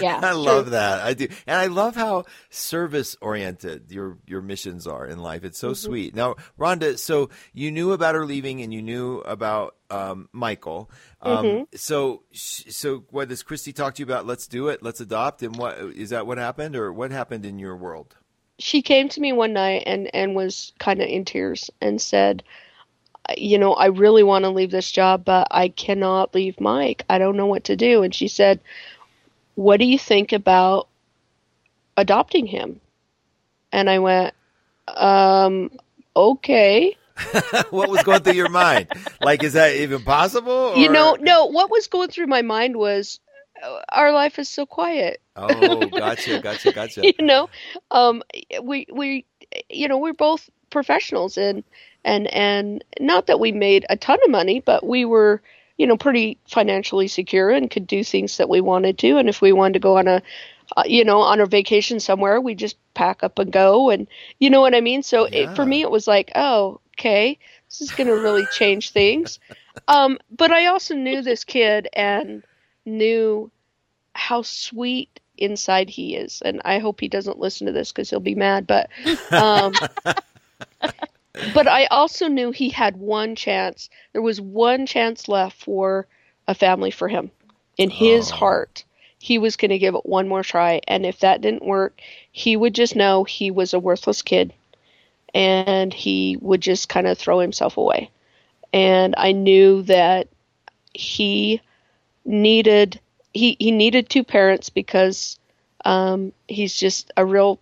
yeah 0.00 0.20
I 0.22 0.32
love 0.32 0.70
that. 0.70 1.00
I 1.00 1.14
do, 1.14 1.28
and 1.46 1.58
I 1.58 1.66
love 1.66 1.96
how 1.96 2.24
service 2.50 3.16
oriented 3.20 3.90
your 3.90 4.18
your 4.26 4.42
missions 4.42 4.86
are 4.86 5.06
in 5.06 5.18
life. 5.18 5.44
It's 5.44 5.58
so 5.58 5.74
sweet. 5.74 6.14
Now, 6.14 6.36
Ronda, 6.56 6.98
so 6.98 7.30
you 7.52 7.70
knew 7.70 7.92
about 7.92 8.14
her 8.14 8.26
leaving, 8.26 8.62
and 8.62 8.72
you 8.72 8.82
knew 8.82 9.18
about 9.20 9.76
um, 9.90 10.28
Michael. 10.32 10.90
Um, 11.22 11.66
So, 11.74 12.22
so 12.32 13.04
what 13.10 13.28
does 13.28 13.42
Kristi 13.42 13.74
talk 13.74 13.94
to 13.96 14.00
you 14.00 14.06
about? 14.06 14.26
Let's 14.26 14.46
do 14.46 14.68
it. 14.68 14.82
Let's 14.82 15.00
adopt. 15.00 15.42
And 15.42 15.56
what 15.56 15.78
is 15.78 16.10
that? 16.10 16.26
What 16.26 16.38
happened, 16.38 16.76
or 16.76 16.92
what 16.92 17.10
happened 17.10 17.44
in 17.44 17.58
your 17.58 17.76
world? 17.76 18.16
she 18.58 18.82
came 18.82 19.08
to 19.08 19.20
me 19.22 19.32
one 19.32 19.54
night 19.54 19.82
and 19.86 20.14
and 20.14 20.36
was 20.36 20.74
kind 20.78 21.00
of 21.00 21.08
in 21.08 21.24
tears 21.24 21.70
and 21.80 22.00
said 22.00 22.42
you 23.36 23.58
know, 23.58 23.74
I 23.74 23.86
really 23.86 24.22
want 24.22 24.44
to 24.44 24.50
leave 24.50 24.70
this 24.70 24.90
job, 24.90 25.24
but 25.24 25.48
I 25.50 25.68
cannot 25.68 26.34
leave 26.34 26.60
Mike. 26.60 27.04
I 27.08 27.18
don't 27.18 27.36
know 27.36 27.46
what 27.46 27.64
to 27.64 27.76
do. 27.76 28.02
And 28.02 28.14
she 28.14 28.28
said, 28.28 28.60
What 29.54 29.78
do 29.78 29.84
you 29.84 29.98
think 29.98 30.32
about 30.32 30.88
adopting 31.96 32.46
him? 32.46 32.80
And 33.72 33.88
I 33.88 33.98
went, 34.00 34.34
um, 34.88 35.70
okay. 36.16 36.96
what 37.70 37.90
was 37.90 38.02
going 38.02 38.22
through 38.22 38.34
your 38.34 38.48
mind? 38.48 38.88
Like, 39.20 39.44
is 39.44 39.52
that 39.52 39.76
even 39.76 40.02
possible? 40.02 40.52
Or? 40.52 40.76
You 40.76 40.88
know, 40.88 41.16
no, 41.20 41.46
what 41.46 41.70
was 41.70 41.86
going 41.86 42.08
through 42.08 42.26
my 42.26 42.42
mind 42.42 42.76
was 42.76 43.20
uh, 43.62 43.80
our 43.90 44.12
life 44.12 44.38
is 44.38 44.48
so 44.48 44.66
quiet. 44.66 45.20
Oh, 45.36 45.86
gotcha, 45.86 46.40
gotcha, 46.40 46.72
gotcha. 46.72 47.02
you 47.18 47.24
know, 47.24 47.48
um, 47.90 48.22
we, 48.62 48.86
we, 48.92 49.26
you 49.68 49.88
know, 49.88 49.98
we're 49.98 50.14
both 50.14 50.48
professionals 50.70 51.36
and, 51.36 51.64
and, 52.04 52.26
and 52.32 52.84
not 53.00 53.26
that 53.26 53.40
we 53.40 53.52
made 53.52 53.84
a 53.90 53.96
ton 53.96 54.18
of 54.24 54.30
money, 54.30 54.60
but 54.60 54.86
we 54.86 55.04
were, 55.04 55.42
you 55.76 55.86
know, 55.86 55.96
pretty 55.96 56.38
financially 56.48 57.08
secure 57.08 57.50
and 57.50 57.70
could 57.70 57.86
do 57.86 58.04
things 58.04 58.36
that 58.38 58.48
we 58.48 58.60
wanted 58.60 58.98
to. 58.98 59.18
And 59.18 59.28
if 59.28 59.40
we 59.42 59.52
wanted 59.52 59.74
to 59.74 59.80
go 59.80 59.98
on 59.98 60.08
a, 60.08 60.22
uh, 60.76 60.82
you 60.86 61.04
know, 61.04 61.20
on 61.20 61.40
a 61.40 61.46
vacation 61.46 62.00
somewhere, 62.00 62.40
we 62.40 62.54
just 62.54 62.76
pack 62.94 63.22
up 63.22 63.38
and 63.38 63.52
go. 63.52 63.90
And 63.90 64.06
you 64.38 64.50
know 64.50 64.60
what 64.60 64.74
I 64.74 64.80
mean? 64.80 65.02
So 65.02 65.28
Yeah. 65.30 65.44
it, 65.44 65.54
for 65.54 65.64
me, 65.64 65.82
it 65.82 65.90
was 65.90 66.06
like, 66.06 66.30
oh, 66.34 66.80
okay, 66.98 67.38
this 67.68 67.80
is 67.80 67.92
going 67.92 68.08
to 68.08 68.16
really 68.16 68.46
change 68.46 68.90
things. 68.90 69.38
Um, 69.88 70.18
but 70.30 70.52
I 70.52 70.66
also 70.66 70.94
knew 70.94 71.22
this 71.22 71.44
kid 71.44 71.88
and 71.92 72.44
knew 72.86 73.50
how 74.14 74.42
sweet 74.42 75.20
inside 75.36 75.90
he 75.90 76.14
is. 76.16 76.42
And 76.44 76.60
I 76.64 76.78
hope 76.78 77.00
he 77.00 77.08
doesn't 77.08 77.38
listen 77.38 77.66
to 77.66 77.72
this 77.72 77.90
because 77.92 78.10
he'll 78.10 78.20
be 78.20 78.34
mad. 78.34 78.66
But, 78.66 78.90
um, 79.36 79.80
but 81.54 81.68
I 81.68 81.86
also 81.86 82.28
knew 82.28 82.50
he 82.50 82.68
had 82.70 82.96
one 82.96 83.34
chance. 83.34 83.90
There 84.12 84.22
was 84.22 84.40
one 84.40 84.86
chance 84.86 85.28
left 85.28 85.62
for 85.62 86.06
a 86.46 86.54
family 86.54 86.90
for 86.90 87.08
him 87.08 87.30
in 87.78 87.90
his 87.90 88.30
heart. 88.30 88.84
He 89.18 89.38
was 89.38 89.56
going 89.56 89.70
to 89.70 89.78
give 89.78 89.94
it 89.94 90.06
one 90.06 90.28
more 90.28 90.42
try. 90.42 90.80
And 90.88 91.04
if 91.04 91.20
that 91.20 91.40
didn't 91.40 91.64
work, 91.64 92.00
he 92.32 92.56
would 92.56 92.74
just 92.74 92.96
know 92.96 93.24
he 93.24 93.50
was 93.50 93.74
a 93.74 93.78
worthless 93.78 94.22
kid 94.22 94.52
and 95.34 95.92
he 95.92 96.36
would 96.40 96.60
just 96.60 96.88
kind 96.88 97.06
of 97.06 97.18
throw 97.18 97.38
himself 97.38 97.76
away. 97.76 98.10
And 98.72 99.14
I 99.16 99.32
knew 99.32 99.82
that 99.82 100.28
he 100.92 101.60
needed 102.24 103.00
he, 103.32 103.56
he 103.60 103.70
needed 103.70 104.08
two 104.08 104.24
parents 104.24 104.70
because 104.70 105.38
um, 105.84 106.32
he's 106.48 106.74
just 106.74 107.12
a 107.16 107.24
real 107.24 107.60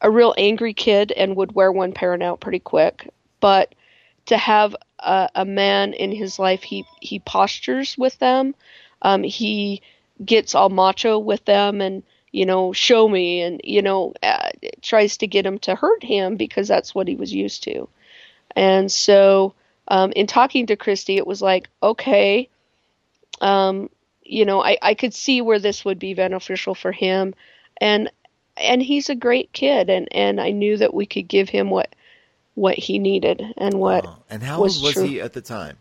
a 0.00 0.10
real 0.10 0.34
angry 0.36 0.74
kid 0.74 1.12
and 1.12 1.36
would 1.36 1.54
wear 1.54 1.72
one 1.72 1.92
parent 1.92 2.22
out 2.22 2.40
pretty 2.40 2.58
quick. 2.58 3.08
But 3.40 3.74
to 4.26 4.36
have 4.36 4.74
a, 4.98 5.28
a 5.34 5.44
man 5.44 5.92
in 5.92 6.12
his 6.12 6.38
life, 6.38 6.62
he 6.62 6.84
he 7.00 7.18
postures 7.20 7.96
with 7.98 8.18
them. 8.18 8.54
Um, 9.02 9.22
he 9.22 9.82
gets 10.24 10.54
all 10.54 10.68
macho 10.68 11.18
with 11.18 11.44
them 11.44 11.80
and 11.80 12.02
you 12.30 12.46
know 12.46 12.72
show 12.72 13.08
me 13.08 13.40
and 13.40 13.60
you 13.64 13.82
know 13.82 14.14
uh, 14.22 14.50
tries 14.82 15.16
to 15.18 15.26
get 15.26 15.46
him 15.46 15.58
to 15.60 15.74
hurt 15.74 16.02
him 16.02 16.36
because 16.36 16.68
that's 16.68 16.94
what 16.94 17.08
he 17.08 17.16
was 17.16 17.32
used 17.32 17.62
to. 17.64 17.88
And 18.56 18.90
so 18.90 19.54
um, 19.88 20.12
in 20.12 20.26
talking 20.26 20.66
to 20.66 20.76
Kristi, 20.76 21.16
it 21.16 21.26
was 21.26 21.42
like 21.42 21.68
okay. 21.82 22.48
Um, 23.40 23.90
you 24.22 24.46
know, 24.46 24.62
I, 24.62 24.78
I 24.80 24.94
could 24.94 25.12
see 25.12 25.42
where 25.42 25.58
this 25.58 25.84
would 25.84 25.98
be 25.98 26.14
beneficial 26.14 26.74
for 26.74 26.92
him, 26.92 27.34
and 27.80 28.10
and 28.56 28.82
he's 28.82 29.08
a 29.10 29.14
great 29.14 29.52
kid, 29.52 29.90
and 29.90 30.08
and 30.12 30.40
I 30.40 30.50
knew 30.50 30.76
that 30.76 30.94
we 30.94 31.06
could 31.06 31.28
give 31.28 31.48
him 31.48 31.70
what 31.70 31.94
what 32.54 32.76
he 32.76 32.98
needed 32.98 33.42
and 33.56 33.80
what 33.80 34.04
Oh, 34.06 34.16
And 34.30 34.42
how 34.42 34.58
old 34.58 34.66
was 34.66 34.82
was 34.82 34.94
true. 34.94 35.06
he 35.06 35.20
at 35.20 35.32
the 35.32 35.40
time? 35.40 35.78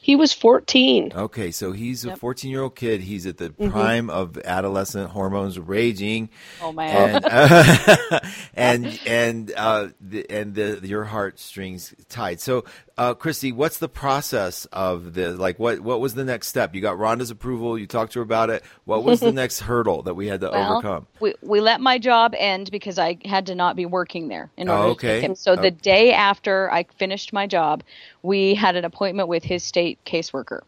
he 0.00 0.14
was 0.16 0.32
14 0.32 1.12
Okay, 1.14 1.50
so 1.50 1.72
he's 1.72 2.04
a 2.04 2.12
14 2.16 2.50
year 2.50 2.62
old 2.62 2.76
kid. 2.76 3.00
He's 3.00 3.26
at 3.26 3.38
the 3.38 3.50
Mm-hmm. 3.50 3.70
prime 3.70 4.08
of 4.08 4.38
adolescent 4.38 5.10
hormones 5.10 5.58
raging. 5.58 6.28
Oh 6.60 6.72
man. 6.72 7.16
and 7.16 7.24
uh, 7.26 8.20
and 8.54 8.98
and 9.06 9.52
uh, 9.56 9.88
the, 10.00 10.30
and 10.30 10.54
the 10.54 10.80
your 10.84 11.04
heartstrings 11.04 11.94
tied. 12.08 12.40
So, 12.40 12.64
uh, 12.98 13.14
Kristi, 13.14 13.52
what's 13.52 13.78
the 13.78 13.88
process 13.88 14.64
of 14.66 15.12
the 15.14 15.32
like? 15.32 15.58
What 15.58 15.80
what 15.80 16.00
was 16.00 16.14
the 16.14 16.24
next 16.24 16.48
step? 16.48 16.74
You 16.74 16.80
got 16.80 16.98
Ronda's 16.98 17.30
approval. 17.30 17.78
You 17.78 17.86
talked 17.86 18.12
to 18.12 18.20
her 18.20 18.22
about 18.22 18.48
it. 18.50 18.62
What 18.84 19.04
was 19.04 19.20
the 19.20 19.32
next 19.42 19.60
hurdle 19.60 20.02
that 20.02 20.14
we 20.14 20.28
had 20.28 20.40
to 20.40 20.50
Well, 20.50 20.72
overcome? 20.72 21.06
we 21.20 21.34
we 21.42 21.60
let 21.60 21.80
my 21.80 21.98
job 21.98 22.34
end 22.38 22.70
because 22.70 22.98
I 22.98 23.18
had 23.24 23.46
to 23.46 23.54
not 23.54 23.76
be 23.76 23.84
working 23.86 24.28
there 24.28 24.50
in 24.56 24.68
order 24.68 24.82
Oh, 24.82 24.86
to 24.86 24.90
okay. 24.92 25.20
him. 25.20 25.34
So 25.34 25.52
Oh. 25.52 25.56
the 25.56 25.70
day 25.70 26.12
after 26.12 26.72
I 26.72 26.84
finished 26.98 27.32
my 27.32 27.46
job, 27.46 27.82
we 28.22 28.54
had 28.54 28.76
an 28.76 28.84
appointment 28.84 29.28
with 29.28 29.44
his 29.44 29.62
state 29.62 29.98
caseworker. 30.06 30.60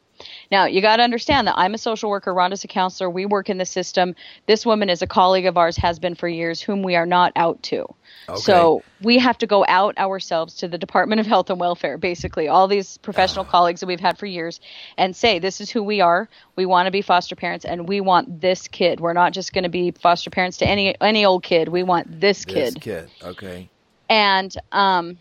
Now 0.51 0.67
you 0.67 0.81
got 0.81 0.97
to 0.97 1.03
understand 1.03 1.47
that 1.47 1.55
I'm 1.57 1.75
a 1.75 1.79
social 1.79 2.11
worker, 2.11 2.33
Ronda's 2.33 2.65
a 2.65 2.69
counselor. 2.69 3.11
We 3.11 3.27
work 3.27 3.49
in 3.49 3.59
the 3.59 3.67
system. 3.67 4.15
This 4.47 4.65
woman 4.65 4.91
is 4.91 5.03
a 5.03 5.07
colleague 5.07 5.47
of 5.47 5.57
ours, 5.57 5.77
has 5.77 5.99
been 5.99 6.15
for 6.15 6.29
years, 6.29 6.61
whom 6.61 6.83
we 6.83 6.97
are 6.97 7.07
not 7.07 7.33
out 7.37 7.63
to. 7.65 7.87
Okay. 8.29 8.41
So 8.41 8.83
we 9.01 9.19
have 9.19 9.39
to 9.39 9.47
go 9.47 9.65
out 9.69 9.97
ourselves 9.97 10.55
to 10.57 10.69
the 10.69 10.77
Department 10.77 11.21
of 11.21 11.27
Health 11.27 11.49
and 11.51 11.59
Welfare, 11.59 11.97
basically, 11.97 12.49
all 12.49 12.69
these 12.69 12.99
professional 12.99 13.45
ah. 13.49 13.51
colleagues 13.51 13.81
that 13.81 13.87
we've 13.87 14.01
had 14.01 14.19
for 14.19 14.27
years, 14.27 14.61
and 14.99 15.17
say, 15.17 15.39
this 15.39 15.61
is 15.61 15.71
who 15.71 15.83
we 15.83 16.01
are. 16.01 16.29
We 16.57 16.67
want 16.67 16.87
to 16.87 16.91
be 16.91 17.01
foster 17.01 17.37
parents, 17.37 17.65
and 17.65 17.89
we 17.89 18.01
want 18.01 18.41
this 18.41 18.69
kid. 18.69 19.01
We're 19.01 19.15
not 19.15 19.33
just 19.33 19.53
going 19.53 19.65
to 19.65 19.71
be 19.71 19.93
foster 19.93 20.31
parents 20.31 20.59
to 20.59 20.69
any 20.69 20.95
any 21.01 21.25
old 21.25 21.43
kid. 21.43 21.69
We 21.69 21.83
want 21.83 22.21
this 22.21 22.45
kid. 22.45 22.75
This 22.75 22.83
kid. 22.83 23.11
Okay. 23.23 23.71
And 24.11 24.55
um, 24.73 25.19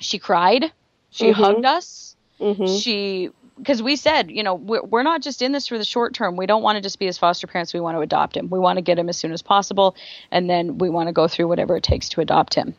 she 0.00 0.18
cried. 0.18 0.72
She 1.10 1.26
mm-hmm. 1.26 1.42
hugged 1.42 1.64
us. 1.64 2.16
Mm-hmm. 2.40 2.78
She 2.78 3.30
because 3.60 3.82
we 3.82 3.96
said, 3.96 4.30
you 4.30 4.42
know, 4.42 4.54
we're, 4.54 4.82
we're 4.82 5.02
not 5.02 5.22
just 5.22 5.42
in 5.42 5.52
this 5.52 5.68
for 5.68 5.78
the 5.78 5.84
short 5.84 6.14
term. 6.14 6.36
We 6.36 6.46
don't 6.46 6.62
want 6.62 6.76
to 6.76 6.82
just 6.82 6.98
be 6.98 7.06
his 7.06 7.18
foster 7.18 7.46
parents. 7.46 7.74
We 7.74 7.80
want 7.80 7.96
to 7.96 8.00
adopt 8.00 8.36
him. 8.36 8.48
We 8.48 8.58
want 8.58 8.78
to 8.78 8.82
get 8.82 8.98
him 8.98 9.08
as 9.08 9.16
soon 9.16 9.32
as 9.32 9.42
possible, 9.42 9.94
and 10.30 10.48
then 10.48 10.78
we 10.78 10.88
want 10.88 11.08
to 11.08 11.12
go 11.12 11.28
through 11.28 11.48
whatever 11.48 11.76
it 11.76 11.82
takes 11.82 12.08
to 12.10 12.20
adopt 12.20 12.54
him. 12.54 12.74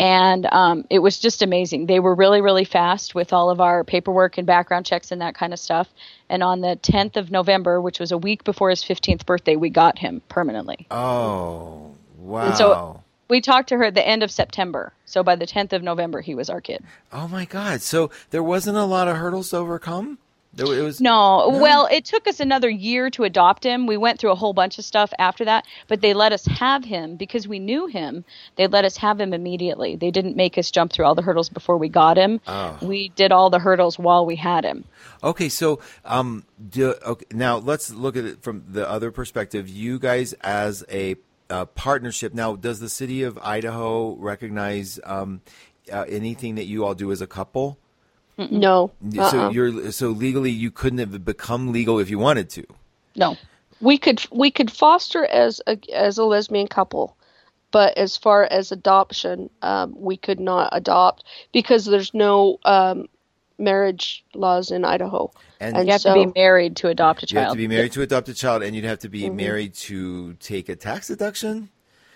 And 0.00 0.46
um, 0.46 0.84
it 0.90 1.00
was 1.00 1.18
just 1.18 1.42
amazing. 1.42 1.86
They 1.86 1.98
were 1.98 2.14
really, 2.14 2.40
really 2.40 2.64
fast 2.64 3.14
with 3.14 3.32
all 3.32 3.50
of 3.50 3.60
our 3.60 3.82
paperwork 3.82 4.38
and 4.38 4.46
background 4.46 4.86
checks 4.86 5.10
and 5.10 5.20
that 5.20 5.34
kind 5.34 5.52
of 5.52 5.58
stuff. 5.58 5.88
And 6.28 6.42
on 6.42 6.60
the 6.60 6.78
10th 6.80 7.16
of 7.16 7.32
November, 7.32 7.80
which 7.80 7.98
was 7.98 8.12
a 8.12 8.18
week 8.18 8.44
before 8.44 8.70
his 8.70 8.84
15th 8.84 9.26
birthday, 9.26 9.56
we 9.56 9.70
got 9.70 9.98
him 9.98 10.22
permanently. 10.28 10.86
Oh 10.90 11.96
wow. 12.16 12.46
And 12.46 12.56
so 12.56 13.02
we 13.28 13.40
talked 13.40 13.68
to 13.70 13.76
her 13.76 13.84
at 13.84 13.94
the 13.94 14.06
end 14.06 14.22
of 14.22 14.30
September. 14.30 14.92
So 15.04 15.22
by 15.22 15.36
the 15.36 15.46
10th 15.46 15.72
of 15.72 15.82
November, 15.82 16.20
he 16.20 16.34
was 16.34 16.50
our 16.50 16.60
kid. 16.60 16.84
oh 17.12 17.28
my 17.28 17.44
God. 17.44 17.82
So 17.82 18.10
there 18.30 18.42
wasn't 18.42 18.76
a 18.76 18.84
lot 18.84 19.08
of 19.08 19.16
hurdles 19.16 19.50
to 19.50 19.56
overcome. 19.58 20.18
There, 20.54 20.66
it 20.66 20.82
was 20.82 21.00
No, 21.00 21.50
well, 21.60 21.86
it 21.90 22.06
took 22.06 22.26
us 22.26 22.40
another 22.40 22.70
year 22.70 23.10
to 23.10 23.24
adopt 23.24 23.64
him. 23.64 23.86
We 23.86 23.96
went 23.96 24.18
through 24.18 24.32
a 24.32 24.34
whole 24.34 24.54
bunch 24.54 24.78
of 24.78 24.84
stuff 24.84 25.12
after 25.18 25.44
that, 25.44 25.66
but 25.88 26.00
they 26.00 26.14
let 26.14 26.32
us 26.32 26.46
have 26.46 26.84
him 26.84 27.16
because 27.16 27.46
we 27.46 27.58
knew 27.58 27.86
him. 27.86 28.24
They 28.56 28.66
let 28.66 28.84
us 28.84 28.96
have 28.96 29.20
him 29.20 29.34
immediately. 29.34 29.94
They 29.94 30.10
didn't 30.10 30.36
make 30.36 30.56
us 30.58 30.70
jump 30.70 30.92
through 30.92 31.04
all 31.04 31.14
the 31.14 31.22
hurdles 31.22 31.48
before 31.50 31.76
we 31.76 31.88
got 31.88 32.16
him. 32.16 32.40
Oh. 32.46 32.78
We 32.82 33.10
did 33.10 33.30
all 33.30 33.50
the 33.50 33.58
hurdles 33.60 33.98
while 33.98 34.24
we 34.26 34.36
had 34.36 34.64
him. 34.64 34.84
Okay, 35.22 35.48
so 35.50 35.80
um, 36.04 36.44
do, 36.70 36.94
okay, 37.06 37.26
now 37.32 37.58
let's 37.58 37.90
look 37.92 38.16
at 38.16 38.24
it 38.24 38.42
from 38.42 38.64
the 38.68 38.88
other 38.88 39.10
perspective. 39.12 39.68
You 39.68 39.98
guys, 39.98 40.32
as 40.40 40.82
a 40.90 41.16
uh, 41.50 41.64
partnership, 41.66 42.34
now 42.34 42.56
does 42.56 42.80
the 42.80 42.88
city 42.88 43.22
of 43.22 43.38
Idaho 43.38 44.14
recognize 44.16 45.00
um, 45.04 45.40
uh, 45.92 46.04
anything 46.08 46.56
that 46.56 46.66
you 46.66 46.84
all 46.84 46.94
do 46.94 47.10
as 47.12 47.20
a 47.20 47.26
couple? 47.26 47.78
no 48.50 48.92
So 49.14 49.22
uh-uh. 49.22 49.50
you're 49.50 49.90
so 49.90 50.10
legally 50.10 50.50
you 50.50 50.70
couldn't 50.70 51.00
have 51.00 51.24
become 51.24 51.72
legal 51.72 51.98
if 51.98 52.08
you 52.08 52.18
wanted 52.18 52.48
to. 52.50 52.64
No. 53.16 53.36
we 53.80 53.98
could 53.98 54.24
we 54.30 54.50
could 54.50 54.70
foster 54.70 55.26
as 55.26 55.60
a 55.66 55.78
as 55.92 56.18
a 56.18 56.24
lesbian 56.24 56.68
couple 56.68 57.16
but 57.70 57.98
as 57.98 58.16
far 58.16 58.44
as 58.44 58.70
adoption 58.72 59.50
um, 59.62 59.94
we 59.96 60.16
could 60.16 60.40
not 60.40 60.68
adopt 60.72 61.24
because 61.52 61.84
there's 61.84 62.14
no 62.14 62.58
um, 62.64 63.08
marriage 63.58 64.24
laws 64.34 64.70
in 64.70 64.84
idaho 64.84 65.30
And 65.60 65.76
And 65.76 65.86
You 65.86 65.92
have 65.92 66.00
so- 66.02 66.14
to 66.14 66.26
be 66.26 66.32
married 66.38 66.76
to 66.76 66.88
adopt 66.88 67.22
a 67.22 67.26
child. 67.26 67.32
you 67.34 67.44
have 67.46 67.52
to 67.52 67.56
be 67.58 67.68
married 67.68 67.92
to 67.92 68.02
adopt 68.02 68.28
a 68.28 68.34
child, 68.34 68.62
and 68.62 68.74
you'd 68.76 68.84
have 68.84 69.00
to 69.00 69.08
be 69.08 69.22
Mm-hmm. 69.22 69.36
married 69.36 69.74
to 69.74 70.34
take 70.34 70.68
a 70.68 70.76
tax 70.76 71.08
deduction. 71.08 71.68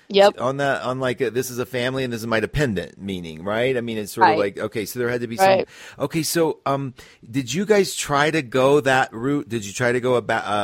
yep 0.09 0.39
on 0.41 0.59
that 0.59 0.83
on 0.83 1.01
like 1.01 1.21
a, 1.23 1.31
this 1.31 1.51
is 1.51 1.59
a 1.59 1.65
family 1.65 2.05
and 2.05 2.13
this 2.13 2.21
is 2.21 2.27
my 2.27 2.39
dependent 2.41 3.01
meaning 3.01 3.43
right 3.43 3.77
i 3.79 3.81
mean 3.81 3.97
it's 3.97 4.13
sort 4.13 4.29
of 4.29 4.37
like 4.37 4.59
okay 4.59 4.85
so 4.85 4.99
there 4.99 5.09
had 5.09 5.23
to 5.23 5.27
be 5.27 5.37
Right. 5.37 5.67
some 5.67 6.05
okay 6.05 6.23
so 6.23 6.59
um 6.67 6.93
did 7.31 7.55
you 7.55 7.65
guys 7.65 7.95
try 7.95 8.31
to 8.31 8.43
go 8.43 8.81
that 8.81 9.09
route 9.15 9.49
did 9.49 9.65
you 9.65 9.73
try 9.73 9.91
to 9.93 10.01
go 10.01 10.17
about 10.17 10.45
a, 10.45 10.61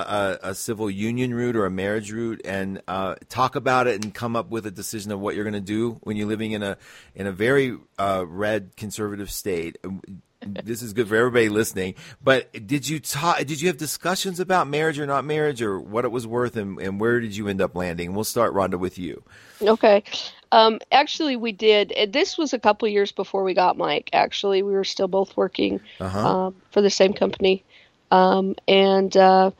a, 0.47 0.51
a 0.51 0.55
civil 0.55 0.91
union 0.91 1.33
route 1.33 1.57
or 1.57 1.65
a 1.65 1.71
marriage 1.71 2.13
route 2.13 2.43
and 2.45 2.83
uh, 2.89 3.15
talk 3.31 3.57
about 3.57 3.87
it 3.87 4.05
and 4.05 4.13
come 4.13 4.37
up 4.37 4.51
with 4.51 4.67
a 4.67 4.71
decision 4.71 5.13
of 5.13 5.19
what 5.21 5.35
you're 5.35 5.45
going 5.51 5.55
to 5.65 5.73
do 5.79 5.99
when 6.03 6.17
you're 6.19 6.29
living 6.29 6.53
in 6.53 6.63
a 6.63 6.77
in 7.15 7.27
a 7.27 7.33
very 7.33 7.75
uh, 7.99 8.25
red 8.29 8.77
conservative 8.77 9.31
state 9.31 9.79
this 10.47 10.83
is 10.83 10.93
good 10.93 11.09
for 11.09 11.17
everybody 11.17 11.49
listening. 11.49 11.95
But 12.23 12.67
did 12.67 12.89
you 12.89 13.01
talk? 13.01 13.39
Did 13.39 13.61
you 13.61 13.69
have 13.69 13.77
discussions 13.77 14.41
about 14.41 14.69
marriage 14.69 14.99
or 14.99 15.07
not 15.07 15.25
marriage, 15.25 15.63
or 15.63 15.81
what 15.81 16.05
it 16.05 16.13
was 16.13 16.27
worth, 16.27 16.57
and, 16.57 16.81
and 16.81 17.01
where 17.01 17.21
did 17.21 17.37
you 17.37 17.49
end 17.49 17.61
up 17.61 17.75
landing? 17.75 18.15
We'll 18.15 18.25
start, 18.25 18.53
Ronda, 18.53 18.79
with 18.79 18.99
you. 18.99 19.23
Okay. 19.61 20.05
Um, 20.51 20.79
actually, 20.91 21.37
we 21.37 21.53
did. 21.53 21.93
This 22.11 22.39
was 22.39 22.53
a 22.53 22.59
couple 22.59 22.89
years 22.89 23.13
before 23.13 23.45
we 23.45 23.53
got 23.55 23.77
Mike. 23.77 24.11
Actually, 24.13 24.63
we 24.63 24.73
were 24.73 24.85
still 24.85 25.09
both 25.09 25.37
working 25.37 25.81
Uh-huh. 26.01 26.29
um, 26.47 26.57
for 26.71 26.81
the 26.81 26.91
same 26.91 27.13
company, 27.13 27.65
um, 28.11 28.55
and 28.67 29.15
uh, 29.17 29.51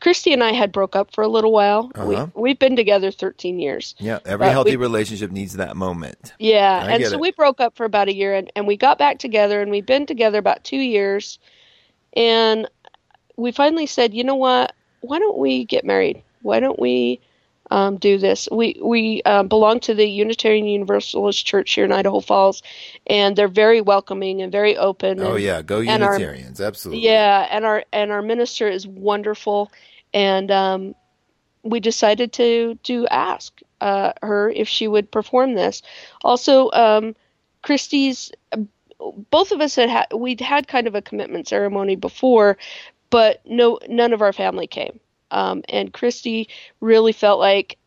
Kristi 0.00 0.32
and 0.32 0.42
I 0.42 0.52
had 0.52 0.72
broke 0.72 0.96
up 0.96 1.12
for 1.14 1.22
a 1.22 1.28
little 1.28 1.52
while. 1.52 1.90
Uh-huh. 1.94 2.26
We 2.34 2.42
we've 2.42 2.58
been 2.58 2.76
together 2.76 3.10
13 3.10 3.58
years. 3.58 3.94
Yeah, 3.98 4.18
every 4.24 4.46
But 4.46 4.52
healthy 4.52 4.76
we- 4.76 4.84
relationship 4.84 5.30
needs 5.30 5.54
that 5.54 5.76
moment. 5.76 6.32
Yeah, 6.38 6.84
I 6.86 6.92
and 6.92 7.04
so 7.06 7.14
it. 7.14 7.20
we 7.20 7.30
broke 7.32 7.60
up 7.60 7.76
for 7.76 7.84
about 7.84 8.08
a 8.08 8.14
year, 8.14 8.34
and, 8.34 8.50
and 8.56 8.66
we 8.66 8.76
got 8.76 8.98
back 8.98 9.18
together, 9.18 9.60
and 9.60 9.70
we've 9.70 9.86
been 9.86 10.06
together 10.06 10.38
about 10.38 10.64
two 10.64 10.78
years, 10.78 11.38
and 12.14 12.68
we 13.36 13.52
finally 13.52 13.86
said, 13.86 14.14
you 14.14 14.24
know 14.24 14.34
what? 14.34 14.74
Why 15.00 15.18
don't 15.18 15.38
we 15.38 15.64
get 15.64 15.84
married? 15.84 16.22
Why 16.42 16.60
don't 16.60 16.78
we 16.78 17.20
um, 17.70 17.96
do 17.96 18.18
this? 18.18 18.48
We 18.50 18.78
we 18.82 19.22
um, 19.22 19.48
belong 19.48 19.80
to 19.80 19.94
the 19.94 20.06
Unitarian 20.06 20.66
Universalist 20.66 21.44
Church 21.44 21.74
here 21.74 21.84
in 21.84 21.92
Idaho 21.92 22.20
Falls, 22.20 22.62
and 23.06 23.36
they're 23.36 23.48
very 23.48 23.80
welcoming 23.80 24.42
and 24.42 24.50
very 24.50 24.76
open. 24.76 25.20
Oh 25.20 25.34
and- 25.34 25.42
yeah, 25.42 25.62
go 25.62 25.80
and 25.80 26.02
our- 26.02 26.12
Unitarians, 26.12 26.60
absolutely. 26.60 27.04
yeah, 27.04 27.46
and 27.50 27.64
our 27.64 27.84
and 27.92 28.10
our 28.10 28.22
minister 28.22 28.68
is 28.68 28.86
wonderful, 28.86 29.70
and 30.14 30.50
um, 30.50 30.94
we 31.62 31.80
decided 31.80 32.32
to 32.34 32.78
to 32.84 33.06
ask 33.08 33.60
uh, 33.80 34.12
her 34.22 34.50
if 34.50 34.68
she 34.68 34.88
would 34.88 35.10
perform 35.10 35.54
this. 35.54 35.82
Also, 36.22 36.70
um, 36.72 37.14
Kristi's, 37.62 38.32
both 39.30 39.52
of 39.52 39.60
us 39.60 39.74
had 39.74 39.90
had 39.90 40.06
we'd 40.14 40.40
had 40.40 40.68
kind 40.68 40.86
of 40.86 40.94
a 40.94 41.02
commitment 41.02 41.48
ceremony 41.48 41.96
before, 41.96 42.56
but 43.10 43.40
no 43.46 43.78
none 43.88 44.12
of 44.12 44.22
our 44.22 44.32
family 44.32 44.66
came, 44.66 45.00
um, 45.30 45.62
and 45.68 45.92
Kristi 45.92 46.48
really 46.80 47.12
felt 47.12 47.40
like 47.40 47.78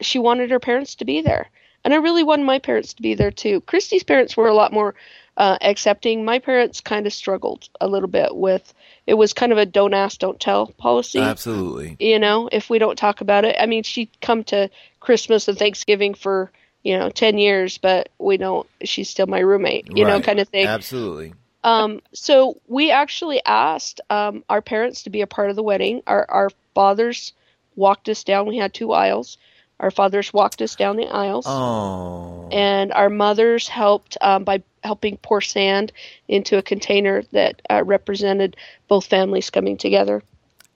she 0.00 0.18
wanted 0.18 0.50
her 0.50 0.60
parents 0.60 0.96
to 0.96 1.04
be 1.04 1.22
there. 1.22 1.48
And 1.84 1.92
I 1.92 1.96
really 1.96 2.22
wanted 2.22 2.44
my 2.44 2.58
parents 2.58 2.94
to 2.94 3.02
be 3.02 3.14
there 3.14 3.30
too. 3.30 3.60
Kristi's 3.62 4.04
parents 4.04 4.36
were 4.36 4.48
a 4.48 4.54
lot 4.54 4.72
more 4.72 4.94
uh, 5.36 5.58
accepting. 5.62 6.24
My 6.24 6.38
parents 6.38 6.80
kind 6.80 7.06
of 7.06 7.12
struggled 7.12 7.68
a 7.80 7.88
little 7.88 8.08
bit 8.08 8.36
with 8.36 8.72
it 9.06 9.14
was 9.14 9.32
kind 9.32 9.52
of 9.52 9.58
a 9.58 9.66
don't 9.66 9.94
ask, 9.94 10.18
don't 10.18 10.38
tell 10.38 10.68
policy. 10.78 11.18
Absolutely. 11.18 11.96
You 11.98 12.18
know, 12.18 12.48
if 12.52 12.70
we 12.70 12.78
don't 12.78 12.96
talk 12.96 13.20
about 13.20 13.44
it, 13.44 13.56
I 13.58 13.66
mean, 13.66 13.82
she'd 13.82 14.10
come 14.20 14.44
to 14.44 14.70
Christmas 15.00 15.48
and 15.48 15.58
Thanksgiving 15.58 16.14
for 16.14 16.52
you 16.82 16.98
know 16.98 17.10
ten 17.10 17.38
years, 17.38 17.78
but 17.78 18.10
we 18.18 18.36
don't. 18.36 18.68
She's 18.84 19.08
still 19.08 19.26
my 19.26 19.40
roommate, 19.40 19.96
you 19.96 20.04
know, 20.04 20.20
kind 20.20 20.40
of 20.40 20.48
thing. 20.48 20.66
Absolutely. 20.66 21.34
Um, 21.64 22.00
so 22.12 22.60
we 22.66 22.90
actually 22.90 23.40
asked 23.44 24.00
um, 24.10 24.44
our 24.48 24.60
parents 24.60 25.04
to 25.04 25.10
be 25.10 25.20
a 25.20 25.26
part 25.26 25.50
of 25.50 25.56
the 25.56 25.62
wedding. 25.62 26.02
Our 26.06 26.26
our 26.28 26.50
fathers 26.74 27.32
walked 27.76 28.08
us 28.08 28.24
down. 28.24 28.46
We 28.46 28.56
had 28.58 28.74
two 28.74 28.92
aisles. 28.92 29.38
Our 29.80 29.90
fathers 29.90 30.32
walked 30.32 30.62
us 30.62 30.76
down 30.76 30.96
the 30.96 31.08
aisles, 31.08 31.44
Oh. 31.48 32.48
and 32.52 32.92
our 32.92 33.08
mothers 33.10 33.66
helped 33.66 34.16
um, 34.20 34.44
by 34.44 34.62
helping 34.84 35.16
pour 35.16 35.40
sand 35.40 35.92
into 36.28 36.56
a 36.56 36.62
container 36.62 37.22
that 37.32 37.60
uh, 37.68 37.82
represented 37.84 38.56
both 38.86 39.06
families 39.06 39.50
coming 39.50 39.76
together. 39.76 40.22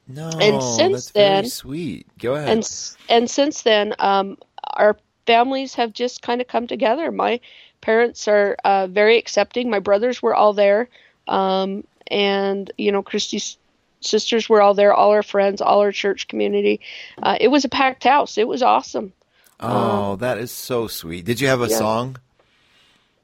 No, 0.09 0.29
and 0.41 0.61
since 0.63 0.93
that's 0.93 1.11
very 1.11 1.29
then- 1.43 1.51
sweet. 1.51 2.07
Go 2.19 2.35
ahead. 2.35 2.49
And 2.49 2.81
and 3.09 3.31
since 3.31 3.63
then, 3.63 3.95
um, 4.01 4.39
our 4.75 4.97
families 5.27 5.75
have 5.75 5.93
just 5.93 6.23
kind 6.23 6.41
of 6.41 6.49
come 6.49 6.67
together. 6.67 7.13
My 7.13 7.41
parents 7.81 8.27
are 8.27 8.57
uh, 8.65 8.89
very 8.89 9.19
accepting. 9.19 9.71
My 9.71 9.79
brothers 9.81 10.21
were 10.23 10.35
all 10.35 10.53
there, 10.53 10.89
um, 11.29 11.85
and 12.09 12.71
you 12.79 12.91
know, 12.91 13.03
Kristi's 13.05 13.57
sisters 14.07 14.49
were 14.49 14.63
all 14.63 14.75
there. 14.75 14.95
All 14.95 15.11
our 15.11 15.23
friends, 15.23 15.61
all 15.61 15.81
our 15.81 15.93
church 15.93 16.29
community. 16.29 16.81
Uh, 17.23 17.37
it 17.41 17.49
was 17.49 17.65
a 17.65 17.69
packed 17.69 18.05
house. 18.05 18.39
It 18.39 18.49
was 18.49 18.63
awesome. 18.63 19.13
oh, 19.61 20.17
that 20.17 20.39
is 20.39 20.51
so 20.51 20.87
sweet. 20.87 21.25
Did 21.25 21.41
you 21.41 21.49
have 21.49 21.63
a 21.63 21.69
yeah. 21.69 21.77
song? 21.79 22.17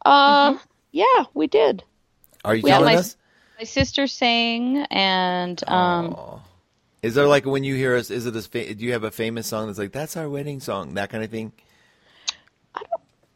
Uh, 0.05 0.59
yeah, 0.91 1.25
we 1.35 1.47
did. 1.47 1.85
Are 2.45 2.55
you 2.55 2.63
Yeah, 2.67 2.79
telling 2.79 2.95
my- 2.95 3.01
us? 3.01 3.17
My 3.59 3.65
sister 3.65 4.09
sang, 4.09 4.79
and 4.91 5.63
um, 5.69 6.17
Is 7.03 7.15
there 7.15 7.27
like 7.29 7.47
when 7.47 7.63
you 7.63 7.77
hear 7.77 7.95
us? 7.95 8.11
Is 8.11 8.27
it 8.27 8.35
a? 8.35 8.75
Do 8.75 8.85
you 8.85 8.93
have 8.93 9.05
a 9.05 9.11
famous 9.13 9.47
song 9.47 9.67
that's 9.69 9.79
like 9.79 9.93
that's 9.93 10.17
our 10.17 10.29
wedding 10.29 10.59
song? 10.59 10.95
That 10.95 11.11
kind 11.11 11.23
of 11.23 11.31
thing. 11.31 11.53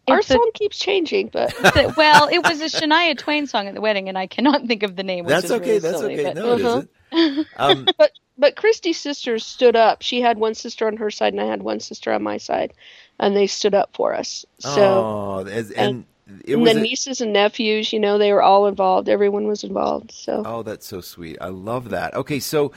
Our 0.08 0.18
It's 0.20 0.30
a- 0.30 0.34
song 0.34 0.50
keeps 0.54 0.78
changing, 0.78 1.28
but 1.32 1.50
the- 1.56 1.92
well, 1.96 2.28
it 2.28 2.38
was 2.42 2.60
a 2.60 2.64
Shania 2.80 3.16
Twain 3.18 3.46
song 3.46 3.66
at 3.66 3.74
the 3.74 3.80
wedding, 3.80 4.08
and 4.08 4.16
I 4.16 4.26
cannot 4.26 4.66
think 4.66 4.82
of 4.82 4.96
the 4.96 5.02
name. 5.02 5.24
Which 5.24 5.30
That's 5.32 5.44
is 5.46 5.50
okay. 5.52 5.66
really 5.66 5.78
That's 5.80 5.98
silly, 5.98 6.14
okay. 6.14 6.24
but- 6.24 6.36
No, 6.36 6.52
it 6.52 6.64
Uh-huh. 6.64 6.82
isn't. 7.12 7.46
Um, 7.56 7.86
but 7.98 8.10
but 8.38 8.56
Kristi's 8.56 8.98
sisters 8.98 9.46
stood 9.46 9.76
up. 9.76 10.02
She 10.02 10.20
had 10.20 10.38
one 10.38 10.54
sister 10.54 10.86
on 10.86 10.96
her 10.98 11.10
side, 11.10 11.32
and 11.32 11.40
I 11.40 11.46
had 11.46 11.62
one 11.62 11.80
sister 11.80 12.12
on 12.12 12.22
my 12.22 12.36
side, 12.36 12.72
and 13.18 13.34
they 13.34 13.46
stood 13.46 13.74
up 13.74 13.90
for 13.94 14.12
us. 14.14 14.44
So. 14.58 14.82
oh, 14.82 15.46
as- 15.48 15.70
and, 15.70 16.04
it 16.44 16.52
and 16.54 16.62
was. 16.62 16.72
the 16.74 16.78
a- 16.80 16.82
nieces 16.82 17.20
and 17.20 17.32
nephews, 17.32 17.92
you 17.92 18.00
know, 18.00 18.18
they 18.18 18.32
were 18.32 18.42
all 18.42 18.66
involved. 18.66 19.08
Everyone 19.08 19.46
was 19.46 19.62
involved. 19.64 20.10
So 20.12 20.42
oh, 20.44 20.62
that's 20.64 20.84
so 20.86 21.00
sweet. 21.00 21.38
I 21.40 21.48
love 21.48 21.90
that. 21.90 22.14
Okay, 22.14 22.40
so 22.40 22.72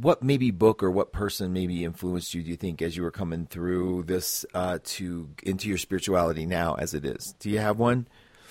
what 0.00 0.22
maybe 0.22 0.50
book 0.50 0.82
or 0.82 0.90
what 0.90 1.12
person 1.12 1.52
maybe 1.52 1.84
influenced 1.84 2.34
you 2.34 2.42
do 2.42 2.50
you 2.50 2.56
think 2.56 2.80
as 2.82 2.96
you 2.96 3.02
were 3.02 3.10
coming 3.10 3.46
through 3.46 4.02
this 4.04 4.44
uh, 4.54 4.78
to 4.84 5.28
into 5.42 5.68
your 5.68 5.78
spirituality 5.78 6.46
now 6.46 6.74
as 6.74 6.94
it 6.94 7.04
is 7.04 7.34
do 7.38 7.50
you 7.50 7.58
have 7.58 7.78
one 7.78 8.06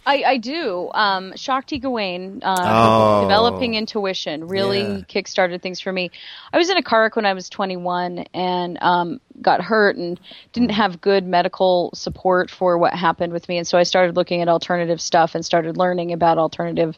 I, 0.05 0.23
I 0.25 0.37
do. 0.37 0.89
Um, 0.93 1.33
Shakti 1.35 1.77
Gawain, 1.77 2.41
uh, 2.41 2.87
Oh. 2.89 3.21
developing 3.21 3.75
intuition, 3.75 4.47
really 4.47 4.79
Yeah. 4.79 5.01
kickstarted 5.01 5.61
things 5.61 5.79
for 5.81 5.91
me. 5.91 6.09
I 6.51 6.57
was 6.57 6.69
in 6.69 6.77
a 6.77 6.81
car 6.81 7.01
wreck 7.01 7.15
when 7.15 7.25
I 7.27 7.33
was 7.33 7.47
21 7.49 8.25
and 8.33 8.81
um, 8.81 9.19
got 9.41 9.61
hurt 9.61 9.97
and 9.97 10.19
didn't 10.53 10.71
have 10.71 11.01
good 11.01 11.25
medical 11.27 11.91
support 11.93 12.49
for 12.49 12.77
what 12.77 12.93
happened 12.93 13.33
with 13.33 13.47
me, 13.49 13.57
and 13.57 13.67
so 13.67 13.77
I 13.77 13.83
started 13.83 14.15
looking 14.15 14.41
at 14.41 14.47
alternative 14.47 14.99
stuff 15.01 15.35
and 15.35 15.45
started 15.45 15.77
learning 15.77 16.11
about 16.11 16.37
alternative 16.39 16.97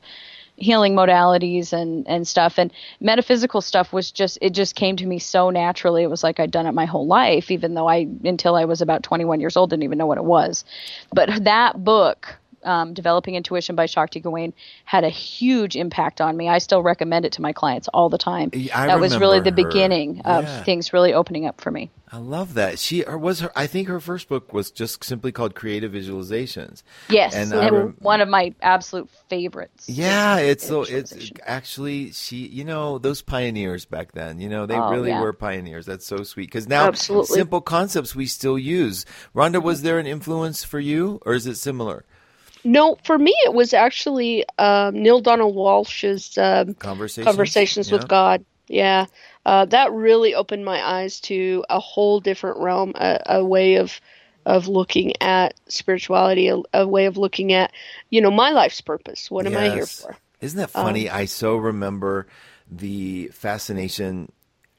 healing 0.58 0.96
modalities 0.96 1.74
and 1.74 2.08
and 2.08 2.28
stuff. 2.28 2.58
And 2.58 2.72
metaphysical 3.00 3.62
stuff 3.62 3.94
was 3.94 4.12
just 4.12 4.38
it 4.42 4.52
just 4.52 4.76
came 4.76 4.96
to 4.98 5.06
me 5.06 5.20
so 5.20 5.50
naturally. 5.50 6.04
It 6.04 6.10
was 6.10 6.24
like 6.24 6.40
I'd 6.40 6.52
done 6.52 6.66
it 6.66 6.74
my 6.74 6.86
whole 6.86 7.08
life 7.08 7.52
even 7.52 7.74
though 7.74 7.88
I 7.88 8.08
until 8.24 8.56
I 8.56 8.66
was 8.66 8.82
about 8.82 9.04
21 9.04 9.40
years 9.40 9.58
old 9.58 9.70
didn't 9.70 9.84
even 9.84 9.98
know 9.98 10.06
what 10.06 10.18
it 10.18 10.26
was. 10.26 10.64
But 11.14 11.44
that 11.44 11.84
book 11.84 12.38
um, 12.64 12.94
developing 12.94 13.36
intuition 13.36 13.76
by 13.76 13.86
Shakti 13.86 14.20
Gawain 14.20 14.54
had 14.86 15.04
a 15.04 15.10
huge 15.10 15.76
impact 15.76 16.22
on 16.22 16.36
me. 16.38 16.50
I 16.50 16.58
still 16.60 16.82
recommend 16.84 17.26
it 17.26 17.34
to 17.34 17.42
my 17.42 17.54
clients 17.54 17.88
all 17.94 18.10
the 18.10 18.18
time. 18.18 18.52
I 18.74 18.88
that 18.88 19.00
was 19.00 19.18
really 19.18 19.40
the 19.40 19.50
her. 19.50 19.56
beginning 19.56 20.22
of 20.26 20.44
Yeah. 20.46 20.64
things 20.64 20.94
really 20.94 21.14
opening 21.14 21.46
up 21.46 21.62
for 21.62 21.72
me. 21.72 21.90
I 22.14 22.18
love 22.18 22.56
that. 22.56 22.78
She 22.78 23.06
or 23.06 23.18
was 23.18 23.40
her. 23.40 23.52
I 23.56 23.68
think 23.68 23.88
her 23.88 24.02
first 24.02 24.28
book 24.28 24.52
was 24.52 24.70
just 24.70 25.02
simply 25.02 25.32
called 25.32 25.56
Creative 25.56 25.90
Visualizations. 25.94 26.84
Yes, 27.10 27.34
And 27.34 27.54
and, 27.54 27.72
rem- 27.76 27.96
one 28.00 28.20
of 28.20 28.28
my 28.28 28.54
absolute 28.62 29.10
favorites. 29.30 29.88
Yeah, 29.88 30.38
it's 30.38 30.68
so 30.68 30.84
it's 30.84 31.32
actually 31.46 32.12
she. 32.12 32.36
You 32.48 32.66
know 32.66 32.98
those 32.98 33.22
pioneers 33.22 33.86
back 33.86 34.12
then. 34.12 34.42
You 34.42 34.50
know 34.50 34.66
they 34.66 34.76
Oh, 34.76 34.92
really 34.92 35.10
yeah. 35.10 35.22
were 35.22 35.32
pioneers. 35.32 35.86
That's 35.86 36.06
so 36.06 36.24
sweet 36.24 36.48
because 36.48 36.68
now 36.68 36.88
Absolutely. 36.88 37.34
simple 37.38 37.62
concepts 37.62 38.14
we 38.14 38.26
still 38.26 38.60
use. 38.60 39.06
Ronda, 39.34 39.62
was 39.62 39.82
there 39.82 39.98
an 39.98 40.06
influence 40.06 40.66
for 40.66 40.82
you, 40.82 41.22
or 41.26 41.34
is 41.34 41.48
it 41.48 41.56
similar? 41.56 42.04
No, 42.64 42.98
for 43.04 43.18
me 43.18 43.34
it 43.46 43.54
was 43.54 43.74
actually 43.74 44.46
um, 44.58 45.02
Neale 45.02 45.22
Donald 45.22 45.56
Walsch's 45.56 46.38
um, 46.38 46.74
Conversations. 46.76 47.26
Conversations 47.26 47.92
Yeah. 47.92 47.98
with 47.98 48.08
God. 48.08 48.46
Yeah, 48.68 49.08
uh, 49.46 49.66
that 49.66 49.92
really 49.92 50.34
opened 50.34 50.64
my 50.64 50.82
eyes 50.82 51.20
to 51.22 51.66
a 51.70 51.80
whole 51.80 52.22
different 52.22 52.60
realm, 52.60 52.94
a, 52.96 53.20
a 53.26 53.46
way 53.46 53.76
of 53.76 54.00
of 54.46 54.68
looking 54.68 55.14
at 55.22 55.54
spirituality, 55.68 56.48
a, 56.48 56.58
a 56.74 56.88
way 56.88 57.06
of 57.06 57.18
looking 57.18 57.54
at 57.54 57.72
you 58.10 58.22
know 58.22 58.32
my 58.32 58.52
life's 58.52 58.82
purpose. 58.82 59.30
What 59.30 59.46
am 59.48 59.58
I 59.58 59.70
here 59.70 59.86
for? 59.86 60.18
Isn't 60.40 60.58
that 60.58 60.70
funny? 60.70 61.10
Um, 61.10 61.16
I 61.18 61.26
so 61.26 61.58
remember 61.58 62.28
the 62.72 63.28
fascination, 63.34 64.32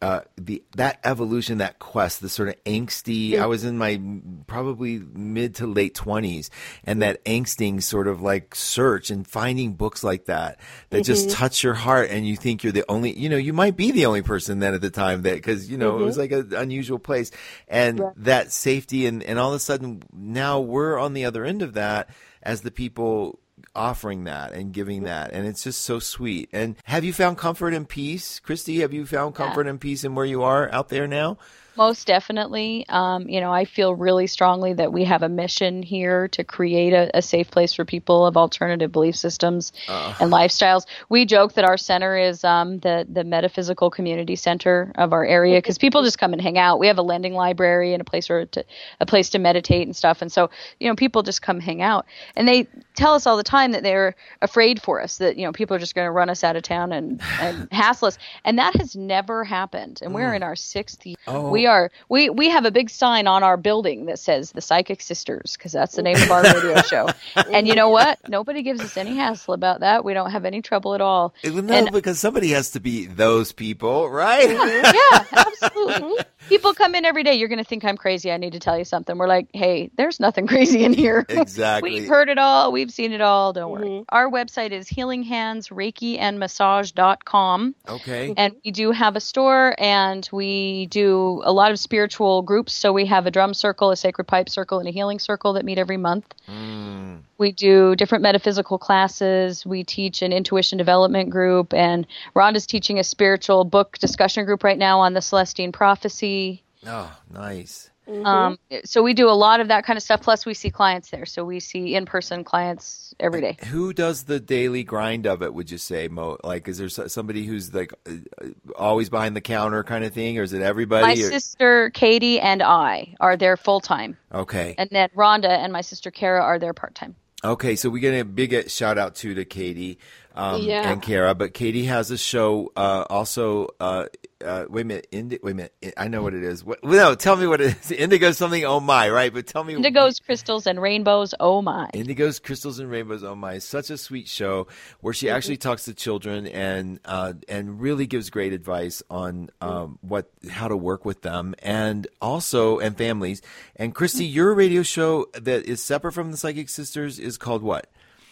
uh, 0.03 0.21
the 0.37 0.63
that 0.77 0.99
evolution, 1.05 1.59
that 1.59 1.79
quest, 1.79 2.21
the 2.21 2.29
sort 2.29 2.49
of 2.51 2.57
angsty. 2.65 3.39
I 3.39 3.47
was 3.47 3.65
in 3.65 3.79
my 3.79 4.01
probably 4.47 4.99
mid 4.99 5.55
to 5.57 5.67
late 5.67 5.95
twenties, 5.95 6.51
and 6.85 7.01
that 7.01 7.25
angsting 7.25 7.83
sort 7.83 8.09
of 8.09 8.21
like 8.21 8.55
search 8.55 9.11
and 9.11 9.27
finding 9.27 9.75
books 9.75 10.05
like 10.05 10.27
that 10.27 10.59
that 10.91 11.05
just 11.05 11.29
Mm-hmm. 11.29 11.39
touch 11.39 11.63
your 11.63 11.75
heart, 11.75 12.11
and 12.11 12.27
you 12.27 12.37
think 12.37 12.65
you're 12.65 12.73
the 12.73 12.85
only. 12.89 13.17
You 13.17 13.29
know, 13.29 13.37
you 13.37 13.53
might 13.53 13.77
be 13.77 13.93
the 13.93 14.07
only 14.07 14.23
person 14.23 14.59
then 14.59 14.75
at 14.75 14.81
the 14.81 14.91
time 14.91 15.23
that 15.23 15.35
because 15.35 15.71
you 15.71 15.79
know 15.79 15.99
it 16.01 16.05
was 16.05 16.19
like 16.19 16.33
an 16.33 16.53
unusual 16.53 16.99
place, 16.99 17.31
and 17.69 18.01
Mm-hmm. 18.01 18.25
That 18.25 18.51
safety, 18.53 19.07
and 19.07 19.23
and 19.23 19.39
all 19.39 19.51
of 19.51 19.55
a 19.57 19.61
sudden 19.61 20.03
now 20.13 20.59
we're 20.61 20.99
on 20.99 21.15
the 21.15 21.25
other 21.25 21.45
end 21.45 21.63
of 21.63 21.75
that 21.75 22.11
as 22.43 22.63
the 22.63 22.71
people 22.73 23.39
offering 23.75 24.25
that 24.25 24.53
and 24.53 24.73
giving 24.73 25.05
that 25.05 25.33
and 25.33 25.47
it's 25.47 25.65
just 25.65 25.81
so 25.81 25.99
sweet. 25.99 26.49
And 26.53 26.77
have 26.85 27.05
you 27.05 27.13
found 27.13 27.39
comfort 27.39 27.75
and 27.75 27.89
peace? 27.89 28.41
Kristi 28.41 28.81
have 28.81 28.93
you 28.93 29.07
found 29.07 29.35
comfort 29.35 29.67
and 29.67 29.81
peace 29.81 30.05
in 30.05 30.15
where 30.15 30.27
you 30.27 30.43
are 30.43 30.71
out 30.73 30.89
there 30.89 31.07
now 31.07 31.39
Most 31.77 32.07
definitely. 32.07 32.85
Um, 32.89 33.29
you 33.29 33.41
know, 33.41 33.51
I 33.51 33.65
feel 33.65 33.95
really 33.95 34.27
strongly 34.27 34.75
that 34.75 34.93
we 34.93 35.05
have 35.05 35.23
a 35.23 35.29
mission 35.29 35.83
here 35.83 36.29
to 36.29 36.45
create 36.45 36.93
a, 36.93 37.17
a 37.17 37.23
safe 37.23 37.51
place 37.51 37.73
for 37.73 37.87
people 37.87 38.27
of 38.27 38.37
alternative 38.37 38.93
belief 38.93 39.17
systems 39.17 39.73
and 40.21 40.31
lifestyles. 40.31 40.85
We 41.09 41.25
joke 41.25 41.55
that 41.55 41.65
our 41.65 41.79
center 41.79 42.17
is 42.17 42.45
um, 42.45 42.81
the 42.81 43.07
the 43.11 43.25
metaphysical 43.25 43.91
community 43.91 44.37
center 44.37 44.93
of 44.97 45.15
our 45.15 45.25
area 45.25 45.59
because 45.59 45.79
people 45.79 46.03
just 46.03 46.19
come 46.19 46.35
and 46.35 46.43
hang 46.43 46.59
out. 46.59 46.79
We 46.79 46.89
have 46.89 46.99
a 46.99 47.03
lending 47.03 47.33
library 47.33 47.95
and 47.95 48.03
a 48.03 48.05
place 48.05 48.29
where 48.29 48.45
to, 48.45 48.65
a 49.01 49.07
place 49.07 49.31
to 49.31 49.39
meditate 49.39 49.87
and 49.87 49.97
stuff. 49.97 50.21
And 50.21 50.31
so, 50.31 50.51
you 50.79 50.89
know, 50.89 50.95
people 50.95 51.23
just 51.23 51.41
come 51.41 51.59
hang 51.59 51.81
out, 51.81 52.05
and 52.37 52.47
they 52.47 52.67
tell 52.95 53.15
us 53.15 53.27
all 53.27 53.39
the 53.39 53.43
time 53.43 53.73
that 53.73 53.83
they're 53.83 54.15
afraid 54.43 54.83
for 54.83 55.01
us 55.01 55.17
that 55.19 55.39
you 55.39 55.47
know 55.47 55.53
people 55.53 55.75
are 55.75 55.81
just 55.81 55.95
going 55.95 56.07
to 56.07 56.13
run 56.13 56.29
us 56.29 56.45
out 56.45 56.55
of 56.55 56.63
town 56.63 56.93
and 56.93 57.23
and 57.41 57.69
hassle 57.73 58.09
us, 58.09 58.19
and 58.45 58.59
that 58.59 58.77
has 58.77 58.95
never 58.95 59.43
happened. 59.43 60.01
And 60.03 60.13
we're 60.13 60.35
in 60.35 60.43
our 60.43 60.57
sixth 60.57 61.07
year. 61.07 61.17
We 61.27 61.62
are 61.67 61.91
we 62.09 62.31
we 62.31 62.49
have 62.49 62.65
a 62.65 62.71
big 62.71 62.91
sign 62.91 63.27
on 63.27 63.43
our 63.43 63.57
building 63.57 64.07
that 64.07 64.19
says 64.19 64.53
the 64.53 64.61
Psychic 64.61 65.01
Sisters 65.01 65.57
because 65.57 65.73
that's 65.73 65.97
the 65.97 66.03
name 66.03 66.17
of 66.17 66.31
our 66.31 66.43
radio 66.43 66.81
show. 66.83 67.09
And 67.53 67.67
you 67.67 67.75
know 67.75 67.89
what? 67.89 68.19
Nobody 68.29 68.63
gives 68.63 68.81
us 68.81 68.97
any 68.97 69.17
hassle 69.17 69.55
about 69.55 69.81
that. 69.81 70.05
We 70.05 70.15
don't 70.15 70.31
have 70.31 70.45
any 70.45 70.63
trouble 70.63 70.95
at 70.95 71.01
all. 71.01 71.35
no 71.45 71.59
And- 71.75 71.93
because 71.93 72.19
somebody 72.19 72.51
has 72.51 72.71
to 72.73 72.81
be 72.81 73.07
those 73.07 73.53
people 73.53 74.09
right 74.11 74.49
mm-hmm. 74.49 75.33
yeah, 75.33 75.45
absolutely. 75.47 76.25
People 76.49 76.75
come 76.75 76.95
in 76.95 77.05
every 77.05 77.23
day. 77.23 77.35
You're 77.35 77.49
going 77.49 77.59
to 77.59 77.65
think 77.65 77.85
I'm 77.85 77.97
crazy. 77.97 78.33
I 78.33 78.37
need 78.37 78.53
to 78.55 78.59
tell 78.59 78.77
you 78.77 78.85
something. 78.85 79.17
We're 79.17 79.29
like, 79.29 79.49
hey, 79.55 79.91
there's 79.97 80.19
nothing 80.19 80.47
crazy 80.49 80.85
in 80.85 80.93
here. 80.93 81.25
Exactly. 81.29 81.93
We've 81.93 82.09
heard 82.09 82.29
it 82.29 82.39
all. 82.39 82.73
We've 82.73 82.91
seen 82.91 83.13
it 83.13 83.21
all. 83.21 83.53
Don't 83.53 83.71
worry. 83.71 83.89
Mm-hmm. 83.89 84.03
Our 84.09 84.29
website 84.29 84.73
is 84.73 84.89
Healing 84.89 85.23
Hands 85.23 85.67
Reiki 85.69 86.19
and 86.19 86.39
Massage.com. 86.39 87.75
okay 87.89 88.35
And 88.37 88.55
we 88.65 88.71
do 88.73 88.91
have 88.91 89.17
a 89.17 89.21
store 89.21 89.75
and 89.79 90.29
we 90.33 90.87
do 90.87 91.43
a 91.45 91.52
lot 91.53 91.71
of 91.71 91.79
spiritual 91.79 92.43
groups. 92.43 92.73
So 92.73 92.93
we 92.93 93.07
have 93.07 93.27
a 93.27 93.31
drum 93.31 93.55
circle, 93.55 93.91
a 93.91 93.97
sacred 93.97 94.25
pipe 94.25 94.49
circle, 94.49 94.79
and 94.79 94.89
a 94.89 94.91
healing 94.91 95.19
circle 95.19 95.55
that 95.55 95.65
meet 95.65 95.79
every 95.79 95.97
month. 95.97 96.35
Mm. 96.49 97.21
We 97.39 97.53
do 97.53 97.95
different 97.97 98.23
metaphysical 98.23 98.79
classes. 98.79 99.65
We 99.65 99.85
teach 99.85 100.23
an 100.23 100.33
intuition 100.33 100.79
development 100.79 101.31
group. 101.31 101.73
And 101.75 102.07
Ronda's 102.35 102.67
teaching 102.67 102.99
a 102.99 103.05
spiritual 103.05 103.65
book 103.65 103.99
discussion 103.99 104.45
group 104.45 104.65
right 104.65 104.79
now 104.79 105.01
on 105.01 105.15
the 105.15 105.21
Celestine 105.21 105.73
prophecy. 105.73 106.63
oh 106.87 107.17
nice 107.33 107.92
Um, 108.25 108.59
so 108.85 109.03
we 109.03 109.15
do 109.15 109.29
a 109.29 109.33
lot 109.33 109.61
of 109.61 109.69
that 109.69 109.85
kind 109.85 109.97
of 109.97 110.03
stuff. 110.03 110.23
Plus, 110.23 110.45
we 110.45 110.55
see 110.55 110.71
clients 110.71 111.11
there. 111.11 111.25
So 111.25 111.45
we 111.45 111.61
see 111.61 111.95
in 111.95 112.05
person 112.05 112.43
clients 112.45 113.15
every 113.21 113.41
day. 113.41 113.57
who 113.67 113.93
does 113.93 114.25
the 114.25 114.41
daily 114.41 114.83
grind 114.83 115.27
of 115.27 115.43
it 115.43 115.53
would 115.55 115.71
you 115.71 115.79
say 115.79 116.09
mo 116.09 116.37
like 116.43 116.67
is 116.67 116.79
there 116.79 116.89
somebody 116.89 117.45
who's 117.47 117.73
like 117.73 117.93
uh, 118.09 118.13
uh, 118.43 118.49
always 118.77 119.09
behind 119.11 119.37
the 119.37 119.41
counter 119.41 119.85
kind 119.85 120.03
of 120.03 120.13
thing 120.13 120.39
or 120.39 120.43
is 120.43 120.53
it 120.53 120.63
everybody 120.63 121.05
My 121.07 121.13
or- 121.13 121.31
sister 121.31 121.91
Katie 121.91 122.41
and 122.41 122.63
I 122.63 123.15
are 123.21 123.37
there 123.37 123.57
full 123.57 123.81
time. 123.81 124.17
okay 124.33 124.75
And 124.79 124.89
then 124.91 125.09
Ronda 125.15 125.51
and 125.51 125.73
my 125.73 125.83
sister 125.83 126.11
Kara 126.11 126.43
are 126.43 126.59
there 126.59 126.73
part 126.73 126.95
time. 126.95 127.15
Okay, 127.45 127.75
so 127.77 127.91
we 127.91 127.99
get 128.01 128.19
a 128.19 128.25
big 128.25 128.55
uh, 128.55 128.63
shout 128.69 128.99
out 128.99 129.15
too 129.15 129.35
to 129.35 129.45
Katie 129.45 129.99
um, 130.35 130.63
Yeah. 130.63 130.91
and 130.91 131.03
Kara, 131.03 131.35
but 131.35 131.55
Katie 131.55 131.85
has 131.85 132.11
a 132.11 132.19
show 132.19 132.73
uh, 132.77 133.05
also. 133.11 133.69
Uh, 133.81 134.07
uh, 134.45 134.67
wait 134.69 134.83
a 134.83 134.85
minute, 134.85 135.07
Indi- 135.13 135.39
wait 135.43 135.53
a 135.53 135.55
minute, 135.55 135.95
I 135.97 136.09
know 136.09 136.23
what 136.23 136.35
it 136.35 136.43
is. 136.43 136.65
What, 136.65 136.83
no, 136.83 137.15
tell 137.15 137.37
me 137.37 137.47
what 137.47 137.61
it 137.61 137.77
is. 137.81 137.93
Indigo 137.93 138.33
something. 138.33 138.65
Oh 138.65 138.81
my, 138.81 139.09
right? 139.09 139.33
But 139.33 139.47
tell 139.47 139.63
me. 139.63 139.75
Indigos, 139.75 140.21
crystals, 140.21 140.67
and 140.67 140.83
rainbows. 140.83 141.35
Oh 141.39 141.63
my! 141.63 141.89
Indigos, 141.95 142.43
Crystals, 142.43 142.79
and 142.79 142.91
Rainbows. 142.91 143.23
Oh 143.23 143.35
my! 143.35 143.59
Such 143.59 143.91
a 143.91 143.97
sweet 143.99 144.29
show 144.29 144.67
where 145.01 145.15
she 145.15 145.31
actually 145.31 145.59
talks 145.59 145.85
to 145.85 145.95
children 145.95 146.47
and 146.47 146.99
uh, 147.05 147.35
and 147.49 147.81
really 147.81 148.07
gives 148.07 148.31
great 148.31 148.53
advice 148.53 149.03
on 149.11 149.51
um, 149.61 149.99
what 150.03 150.31
how 150.51 150.69
to 150.69 150.77
work 150.77 151.05
with 151.05 151.23
them 151.23 151.55
and 151.63 152.07
also 152.21 152.79
and 152.79 152.97
families. 152.99 153.43
And 153.77 153.95
Kristi, 153.95 154.31
your 154.33 154.55
radio 154.55 154.83
show 154.83 155.27
that 155.35 155.67
is 155.67 155.83
separate 155.83 156.13
from 156.13 156.31
the 156.31 156.37
Psychic 156.37 156.69
Sisters 156.69 157.19
is 157.19 157.39
called 157.39 157.63
what? 157.63 157.87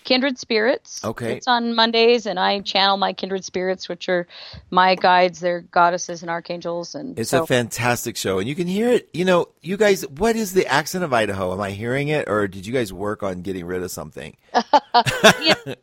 Kindred 0.05 0.39
spirits. 0.39 1.05
Okay. 1.05 1.37
It's 1.37 1.47
on 1.49 1.75
Mondays, 1.75 2.27
and 2.27 2.39
I 2.39 2.61
channel 2.61 2.97
my 2.97 3.13
kindred 3.13 3.45
spirits, 3.45 3.89
which 3.89 4.09
are 4.09 4.27
my 4.71 4.95
guides. 4.95 5.41
They're 5.41 5.61
goddesses 5.61 6.23
and 6.23 6.31
archangels, 6.31 6.95
and 6.95 7.19
It's 7.19 7.31
so 7.31 7.45
a 7.45 7.47
fantastic 7.47 8.17
show, 8.17 8.39
and 8.39 8.49
you 8.49 8.55
can 8.55 8.67
hear 8.67 8.89
it. 8.91 9.09
You 9.13 9.25
know, 9.25 9.49
you 9.63 9.77
guys, 9.77 10.07
what 10.09 10.37
is 10.37 10.53
the 10.53 10.67
accent 10.67 11.05
of 11.05 11.13
Idaho? 11.13 11.53
Am 11.53 11.61
I 11.61 11.71
hearing 11.71 12.09
it, 12.09 12.29
or 12.29 12.49
did 12.49 12.67
you 12.67 12.73
guys 12.73 12.93
work 12.93 13.23
on 13.23 13.43
getting 13.43 13.65
rid 13.67 13.83
of 13.83 13.91
something? 13.91 14.37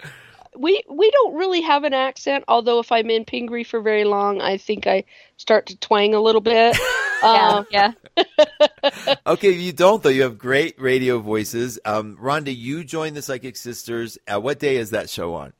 we 0.57 0.81
we 0.89 1.11
don't 1.11 1.35
really 1.35 1.61
have 1.61 1.83
an 1.83 1.93
accent. 1.93 2.43
Although 2.47 2.79
if 2.79 2.91
I'm 2.91 3.09
in 3.09 3.25
Pingree 3.25 3.63
for 3.63 3.79
very 3.81 4.03
long, 4.03 4.41
I 4.41 4.57
think 4.57 4.87
I 4.87 5.03
start 5.37 5.67
to 5.67 5.77
twang 5.77 6.13
a 6.13 6.19
little 6.21 6.41
bit. 6.41 6.75
yeah, 6.77 6.83
Uh, 7.23 7.63
yeah. 7.71 7.93
Okay, 9.27 9.51
you 9.51 9.73
don't 9.73 10.01
though. 10.01 10.09
You 10.09 10.23
have 10.23 10.37
great 10.37 10.79
radio 10.81 11.19
voices. 11.19 11.79
Um, 11.85 12.17
Ronda, 12.19 12.51
you 12.51 12.83
joined 12.83 13.15
the 13.17 13.21
Psychic 13.21 13.57
Sisters. 13.57 14.17
Uh, 14.27 14.39
what 14.39 14.59
day 14.59 14.77
is 14.77 14.91
that 14.91 15.09
show 15.09 15.35
on? 15.35 15.53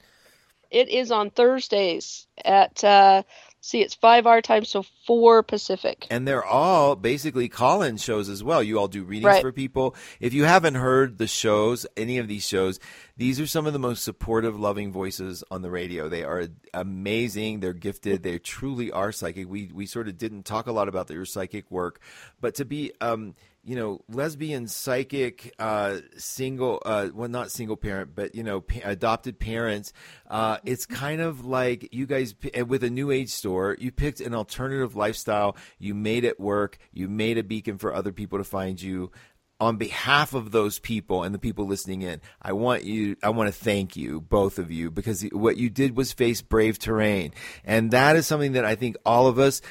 it 0.71 0.89
is 0.89 1.11
on 1.11 1.29
Thursdays 1.29 2.27
at 2.43 2.83
uh, 2.83 3.23
see, 3.61 3.81
it's 3.81 3.95
five 3.95 4.25
our 4.25 4.41
time, 4.41 4.63
so 4.65 4.83
four 5.05 5.43
Pacific. 5.43 6.07
And 6.09 6.27
they're 6.27 6.45
all 6.45 6.95
basically 6.95 7.49
call-in 7.49 7.97
shows 7.97 8.29
as 8.29 8.43
well. 8.43 8.61
You 8.63 8.79
all 8.79 8.87
do 8.87 9.03
readings 9.03 9.25
Right. 9.25 9.41
for 9.41 9.51
people. 9.51 9.95
If 10.19 10.33
you 10.33 10.45
haven't 10.45 10.75
heard 10.75 11.17
the 11.17 11.27
shows, 11.27 11.85
any 11.97 12.17
of 12.17 12.27
these 12.27 12.47
shows, 12.47 12.79
these 13.17 13.39
are 13.39 13.47
some 13.47 13.65
of 13.67 13.73
the 13.73 13.79
most 13.79 14.03
supportive, 14.03 14.59
loving 14.59 14.91
voices 14.91 15.43
on 15.51 15.61
the 15.63 15.71
radio. 15.71 16.07
They 16.07 16.23
are 16.23 16.47
amazing. 16.73 17.59
They're 17.59 17.73
gifted. 17.73 18.23
They 18.23 18.39
truly 18.39 18.91
are 18.91 19.11
psychic. 19.11 19.49
We 19.49 19.71
we 19.73 19.85
sort 19.85 20.07
of 20.07 20.17
didn't 20.17 20.43
talk 20.43 20.67
a 20.67 20.71
lot 20.71 20.87
about 20.87 21.07
their 21.07 21.25
psychic 21.25 21.69
work, 21.71 21.99
but 22.39 22.55
to 22.55 22.65
be 22.65 22.91
um, 23.01 23.35
you 23.67 23.75
know, 23.75 23.99
lesbian, 24.07 24.65
psychic, 24.65 25.53
uh, 25.59 25.97
single, 26.17 26.81
uh, 26.85 27.09
well, 27.13 27.27
not 27.27 27.51
single 27.51 27.75
parent, 27.75 28.15
but, 28.15 28.33
you 28.33 28.41
know, 28.41 28.61
pa- 28.61 28.79
adopted 28.85 29.37
parents. 29.39 29.91
Uh, 30.29 30.57
it's 30.63 30.85
kind 30.85 31.19
of 31.19 31.45
like 31.45 31.93
you 31.93 32.05
guys, 32.05 32.31
p- 32.31 32.61
with 32.63 32.81
a 32.85 32.89
new 32.89 33.11
age 33.11 33.29
store, 33.29 33.75
you 33.77 33.91
picked 33.91 34.21
an 34.21 34.33
alternative 34.33 34.95
lifestyle. 34.95 35.57
You 35.79 35.93
made 35.93 36.23
it 36.23 36.39
work. 36.39 36.77
You 36.93 37.09
made 37.09 37.37
a 37.37 37.43
beacon 37.43 37.77
for 37.77 37.93
other 37.93 38.13
people 38.13 38.37
to 38.37 38.45
find 38.45 38.81
you 38.81 39.11
on 39.59 39.77
behalf 39.77 40.33
of 40.33 40.51
those 40.51 40.77
people 40.77 41.23
and 41.23 41.33
the 41.33 41.39
people 41.39 41.65
listening 41.65 42.03
in, 42.03 42.21
I 42.41 42.53
want 42.53 42.83
you, 42.83 43.15
I 43.23 43.29
want 43.29 43.47
to 43.47 43.51
thank 43.51 43.95
you, 43.95 44.21
both 44.21 44.59
of 44.59 44.71
you, 44.71 44.91
because 44.91 45.23
what 45.31 45.57
you 45.57 45.69
did 45.69 45.97
was 45.97 46.11
face 46.11 46.41
brave 46.41 46.77
terrain. 46.77 47.33
And 47.63 47.91
that 47.91 48.15
is 48.15 48.27
something 48.27 48.51
that 48.51 48.65
I 48.65 48.75
think 48.75 48.97
all 49.03 49.27
of 49.27 49.39
us 49.39 49.61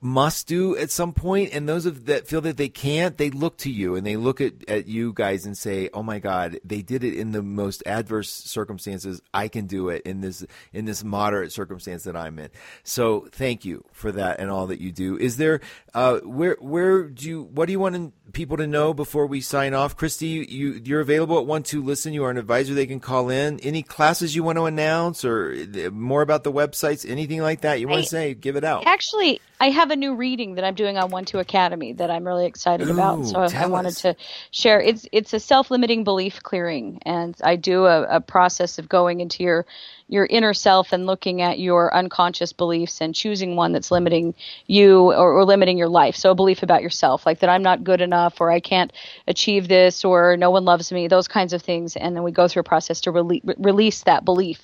must 0.00 0.46
do 0.46 0.76
at 0.76 0.90
some. 0.90 1.14
And 1.24 1.68
those 1.68 1.86
of 1.86 2.06
that 2.06 2.26
feel 2.26 2.40
that 2.42 2.56
they 2.56 2.68
can't, 2.68 3.16
they 3.16 3.30
look 3.30 3.58
to 3.58 3.70
you 3.70 3.94
and 3.94 4.06
they 4.06 4.16
look 4.16 4.40
at, 4.40 4.54
at 4.68 4.86
you 4.88 5.12
guys 5.12 5.46
and 5.46 5.56
say, 5.56 5.88
Oh 5.94 6.02
my 6.02 6.18
God, 6.18 6.58
they 6.64 6.82
did 6.82 7.04
it 7.04 7.14
in 7.14 7.32
the 7.32 7.42
most 7.42 7.82
adverse 7.86 8.30
circumstances. 8.30 9.20
I 9.32 9.48
can 9.48 9.66
do 9.66 9.88
it 9.88 10.02
in 10.02 10.20
this, 10.20 10.44
in 10.72 10.84
this 10.84 11.04
moderate 11.04 11.52
circumstance 11.52 12.04
that 12.04 12.16
I'm 12.16 12.38
in. 12.38 12.48
So 12.82 13.28
thank 13.30 13.64
you 13.64 13.84
for 13.92 14.10
that 14.12 14.40
and 14.40 14.50
all 14.50 14.66
that 14.68 14.80
you 14.80 14.90
do. 14.90 15.16
Is 15.16 15.36
there, 15.36 15.60
uh, 15.94 16.18
where, 16.20 16.56
where 16.60 17.04
do 17.04 17.28
you, 17.28 17.42
what 17.44 17.66
do 17.66 17.72
you 17.72 17.80
want 17.80 18.14
people 18.32 18.56
to 18.56 18.66
know 18.66 18.94
before 18.94 19.26
we 19.26 19.40
sign 19.40 19.74
off? 19.74 19.96
Kristi, 19.96 20.48
you, 20.48 20.80
you're 20.84 21.00
available 21.00 21.38
at 21.38 21.46
one, 21.46 21.62
two, 21.62 21.82
listen. 21.82 22.12
You 22.12 22.24
are 22.24 22.30
an 22.30 22.38
advisor. 22.38 22.74
They 22.74 22.86
can 22.86 23.00
call 23.00 23.28
in. 23.28 23.60
Any 23.60 23.82
classes 23.82 24.34
you 24.34 24.42
want 24.42 24.58
to 24.58 24.64
announce 24.64 25.24
or 25.24 25.52
uh, 25.52 25.90
more 25.90 26.22
about 26.22 26.42
the 26.44 26.52
websites, 26.52 27.08
anything 27.08 27.42
like 27.42 27.60
that 27.60 27.80
you 27.80 27.88
want 27.88 28.00
I- 28.00 28.02
to 28.02 28.08
say, 28.08 28.34
give 28.34 28.56
it 28.56 28.64
out. 28.64 28.86
Actually, 28.86 29.40
I 29.62 29.70
have 29.70 29.92
a 29.92 29.96
new 29.96 30.16
reading 30.16 30.56
that 30.56 30.64
I'm 30.64 30.74
doing 30.74 30.98
on 30.98 31.10
One 31.10 31.24
Two 31.24 31.38
Academy 31.38 31.92
that 31.92 32.10
I'm 32.10 32.26
really 32.26 32.46
excited 32.46 32.90
about. 32.90 33.24
So 33.26 33.38
I 33.42 33.66
wanted 33.66 33.90
us. 33.90 34.00
to 34.00 34.16
share. 34.50 34.80
It's 34.80 35.06
it's 35.12 35.32
a 35.34 35.38
self-limiting 35.38 36.02
belief 36.02 36.42
clearing, 36.42 36.98
and 37.06 37.36
I 37.44 37.54
do 37.54 37.86
a, 37.86 38.16
a 38.16 38.20
process 38.20 38.80
of 38.80 38.88
going 38.88 39.20
into 39.20 39.44
your 39.44 39.64
your 40.08 40.26
inner 40.26 40.52
self 40.52 40.92
and 40.92 41.06
looking 41.06 41.42
at 41.42 41.60
your 41.60 41.94
unconscious 41.94 42.52
beliefs 42.52 43.00
and 43.00 43.14
choosing 43.14 43.54
one 43.54 43.70
that's 43.70 43.92
limiting 43.92 44.34
you 44.66 45.12
or, 45.12 45.32
or 45.32 45.44
limiting 45.44 45.78
your 45.78 45.88
life. 45.88 46.16
So 46.16 46.32
a 46.32 46.34
belief 46.34 46.64
about 46.64 46.82
yourself, 46.82 47.24
like 47.24 47.38
that 47.38 47.48
I'm 47.48 47.62
not 47.62 47.84
good 47.84 48.00
enough, 48.00 48.40
or 48.40 48.50
I 48.50 48.58
can't 48.58 48.92
achieve 49.28 49.68
this, 49.68 50.04
or 50.04 50.36
no 50.36 50.50
one 50.50 50.64
loves 50.64 50.90
me, 50.90 51.06
those 51.06 51.28
kinds 51.28 51.52
of 51.52 51.62
things. 51.62 51.94
And 51.94 52.16
then 52.16 52.24
we 52.24 52.32
go 52.32 52.48
through 52.48 52.62
a 52.62 52.64
process 52.64 53.00
to 53.02 53.12
rele- 53.12 53.54
release 53.58 54.02
that 54.02 54.24
belief. 54.24 54.58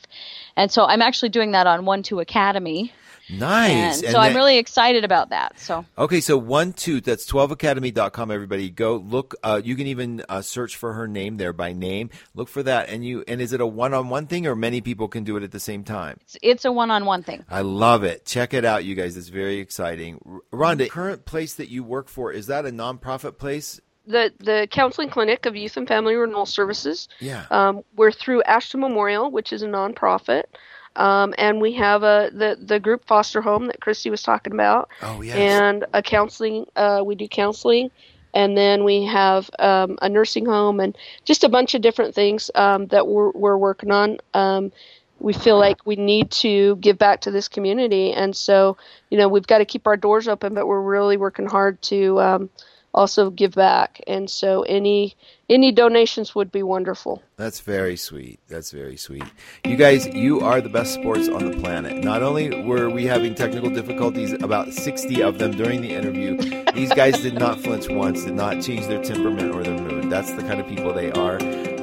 And 0.57 0.72
so 0.72 0.86
I'm 0.86 1.03
actually 1.03 1.28
doing 1.28 1.53
that 1.53 1.68
on 1.68 1.84
One 1.84 2.03
Two 2.03 2.18
Academy. 2.18 2.92
Nice. 3.31 3.99
And, 3.99 4.05
And 4.05 4.12
so 4.12 4.18
I'm 4.18 4.35
really 4.35 4.59
excited 4.59 5.05
about 5.05 5.31
that. 5.31 5.59
So 5.59 5.85
Okay, 5.97 6.20
so 6.20 6.37
one 6.37 6.72
two 6.72 7.01
that's 7.01 7.31
12academy.com 7.31 8.31
everybody 8.31 8.70
go 8.70 8.97
look 8.97 9.35
uh, 9.43 9.61
you 9.62 9.76
can 9.76 9.87
even 9.87 10.22
uh, 10.29 10.43
search 10.43 10.76
for 10.76 10.95
her 10.95 11.07
name 11.07 11.37
there 11.37 11.53
by 11.53 11.72
name. 11.72 12.11
Look 12.35 12.49
for 12.49 12.62
that 12.62 12.89
and 12.89 13.05
you 13.05 13.24
and 13.29 13.41
is 13.41 13.53
it 13.53 13.61
a 13.61 13.66
one-on-one 13.66 14.26
thing 14.26 14.47
or 14.47 14.55
many 14.55 14.81
people 14.81 15.09
can 15.09 15.24
do 15.24 15.37
it 15.37 15.43
at 15.43 15.53
the 15.53 15.61
same 15.61 15.85
time? 15.85 16.18
it's, 16.22 16.37
it's 16.43 16.64
a 16.64 16.72
one-on-one 16.72 17.22
thing. 17.22 17.45
I 17.49 17.62
love 17.62 18.05
it. 18.05 18.24
Check 18.24 18.55
it 18.55 18.64
out 18.64 18.85
you 18.85 18.95
guys. 18.95 19.16
It's 19.16 19.29
very 19.29 19.59
exciting. 19.59 20.20
R- 20.26 20.41
Ronda, 20.51 20.89
current 20.89 21.24
place 21.24 21.55
that 21.55 21.68
you 21.68 21.85
work 21.85 22.09
for 22.09 22.33
is 22.33 22.47
that 22.47 22.66
a 22.66 22.70
nonprofit 22.70 23.39
place? 23.39 23.81
the 24.09 24.33
the 24.39 24.66
counseling 24.70 25.11
clinic 25.11 25.47
of 25.47 25.55
Youth 25.55 25.76
and 25.76 25.87
Family 25.87 26.14
Renewal 26.14 26.47
Services. 26.47 27.09
Yeah. 27.20 27.45
Um, 27.51 27.83
we're 27.95 28.11
through 28.11 28.43
Ashton 28.45 28.81
Memorial, 28.81 29.31
which 29.31 29.53
is 29.53 29.62
a 29.62 29.66
nonprofit. 29.66 30.45
Um, 30.99 31.32
and 31.38 31.61
we 31.61 31.72
have 31.74 32.03
a 32.03 32.30
the 32.32 32.59
the 32.61 32.80
group 32.80 33.07
foster 33.07 33.40
home 33.40 33.66
that 33.66 33.80
Kristi 33.80 34.11
was 34.11 34.22
talking 34.22 34.53
about. 34.53 34.90
Oh, 35.01 35.22
yes. 35.22 35.36
And 35.36 35.86
a 35.94 36.03
counseling. 36.03 36.66
Uh, 36.74 37.03
we 37.05 37.14
do 37.14 37.28
counseling, 37.28 37.90
and 38.34 38.57
then 38.57 38.82
we 38.82 39.05
have 39.05 39.49
um, 39.61 39.96
a 40.03 40.09
nursing 40.09 40.44
home 40.44 40.80
and 40.80 40.99
just 41.24 41.44
a 41.44 41.49
bunch 41.49 41.74
of 41.74 41.82
different 41.82 42.14
things 42.14 42.51
um, 42.57 42.86
that 42.88 43.07
we're 43.07 43.30
we're 43.30 43.57
working 43.57 43.92
on. 43.92 44.18
Um, 44.34 44.72
we 45.20 45.32
feel 45.32 45.59
like 45.59 45.86
we 45.86 45.96
need 45.96 46.30
to 46.30 46.76
give 46.76 46.99
back 46.99 47.22
to 47.22 47.30
this 47.30 47.46
community, 47.46 48.12
and 48.12 48.36
so 48.36 48.76
you 49.09 49.18
know 49.18 49.28
we've 49.28 49.46
got 49.46 49.59
to 49.59 49.64
keep 49.64 49.86
our 49.86 49.96
doors 49.96 50.26
open, 50.26 50.53
but 50.53 50.66
we're 50.66 50.82
really 50.82 51.16
working 51.16 51.46
hard 51.46 51.80
to 51.82 52.20
um, 52.20 52.51
also 52.99 53.30
give 53.30 53.53
back. 53.53 54.03
And 54.09 54.28
so 54.28 54.62
any 54.62 55.14
any 55.49 55.72
donations 55.72 56.34
would 56.34 56.51
be 56.53 56.62
wonderful. 56.62 57.22
That's 57.36 57.61
very 57.61 57.96
sweet. 57.96 58.38
That's 58.49 58.70
very 58.70 58.96
sweet. 58.96 59.24
You 59.64 59.76
guys, 59.76 60.07
you 60.09 60.40
are 60.40 60.61
the 60.61 60.68
best 60.68 60.92
sports 60.92 61.28
on 61.28 61.51
the 61.51 61.57
planet. 61.59 62.05
Not 62.05 62.22
only 62.22 62.64
were 62.64 62.90
we 62.90 63.07
having 63.07 63.34
technical 63.34 63.70
difficulties, 63.70 64.32
about 64.32 64.74
60 64.74 65.22
of 65.22 65.38
them 65.38 65.53
during 65.53 65.80
the 65.80 65.94
interview, 65.94 66.36
these 66.74 66.92
guys 66.92 67.22
did 67.22 67.34
not 67.34 67.61
flinch 67.61 67.88
once, 67.88 68.24
did 68.24 68.34
not 68.34 68.61
change 68.61 68.88
their 68.88 69.03
temperament 69.03 69.55
or 69.55 69.62
their 69.62 69.78
mood. 69.78 70.11
That's 70.11 70.32
the 70.32 70.42
kind 70.42 70.61
of 70.61 70.66
people 70.66 70.92
they 70.92 71.12
are. 71.12 71.38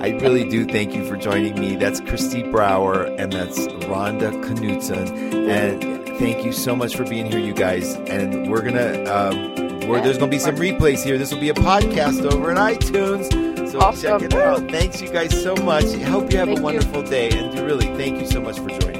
I 0.05 0.09
really 0.21 0.47
do 0.47 0.65
thank 0.65 0.93
you 0.93 1.03
for 1.07 1.15
joining 1.17 1.59
me. 1.59 1.75
That's 1.75 2.01
Kristi 2.01 2.51
Brower 2.51 3.05
and 3.17 3.31
that's 3.31 3.65
Ronda 3.87 4.29
Knudsen. 4.31 5.49
And 5.49 5.81
thank 6.19 6.45
you 6.45 6.51
so 6.51 6.75
much 6.75 6.95
for 6.95 7.05
being 7.05 7.25
here, 7.25 7.39
you 7.39 7.53
guys. 7.53 7.95
And 7.95 8.51
we're 8.51 8.61
going 8.61 8.75
to, 8.75 9.05
um, 9.05 9.64
where 9.87 10.01
there's 10.01 10.17
going 10.17 10.29
to 10.31 10.35
be 10.35 10.39
some 10.39 10.55
replays 10.55 11.03
here. 11.03 11.17
This 11.17 11.31
will 11.33 11.39
be 11.41 11.49
a 11.49 11.53
podcast 11.53 12.29
over 12.31 12.51
at 12.51 12.57
iTunes. 12.57 13.31
So 13.71 13.79
Awesome. 13.79 14.19
check 14.21 14.31
it 14.31 14.33
out. 14.33 14.69
Thanks, 14.71 15.01
you 15.01 15.09
guys, 15.09 15.41
so 15.41 15.55
much. 15.55 15.85
I 15.85 16.03
hope 16.03 16.31
you 16.31 16.37
have 16.39 16.47
Thank 16.47 16.57
a 16.59 16.61
you. 16.61 16.63
wonderful 16.63 17.03
day. 17.03 17.29
And 17.31 17.59
really, 17.59 17.87
thank 17.97 18.19
you 18.19 18.25
so 18.25 18.39
much 18.41 18.57
for 18.59 18.69
joining. 18.69 18.94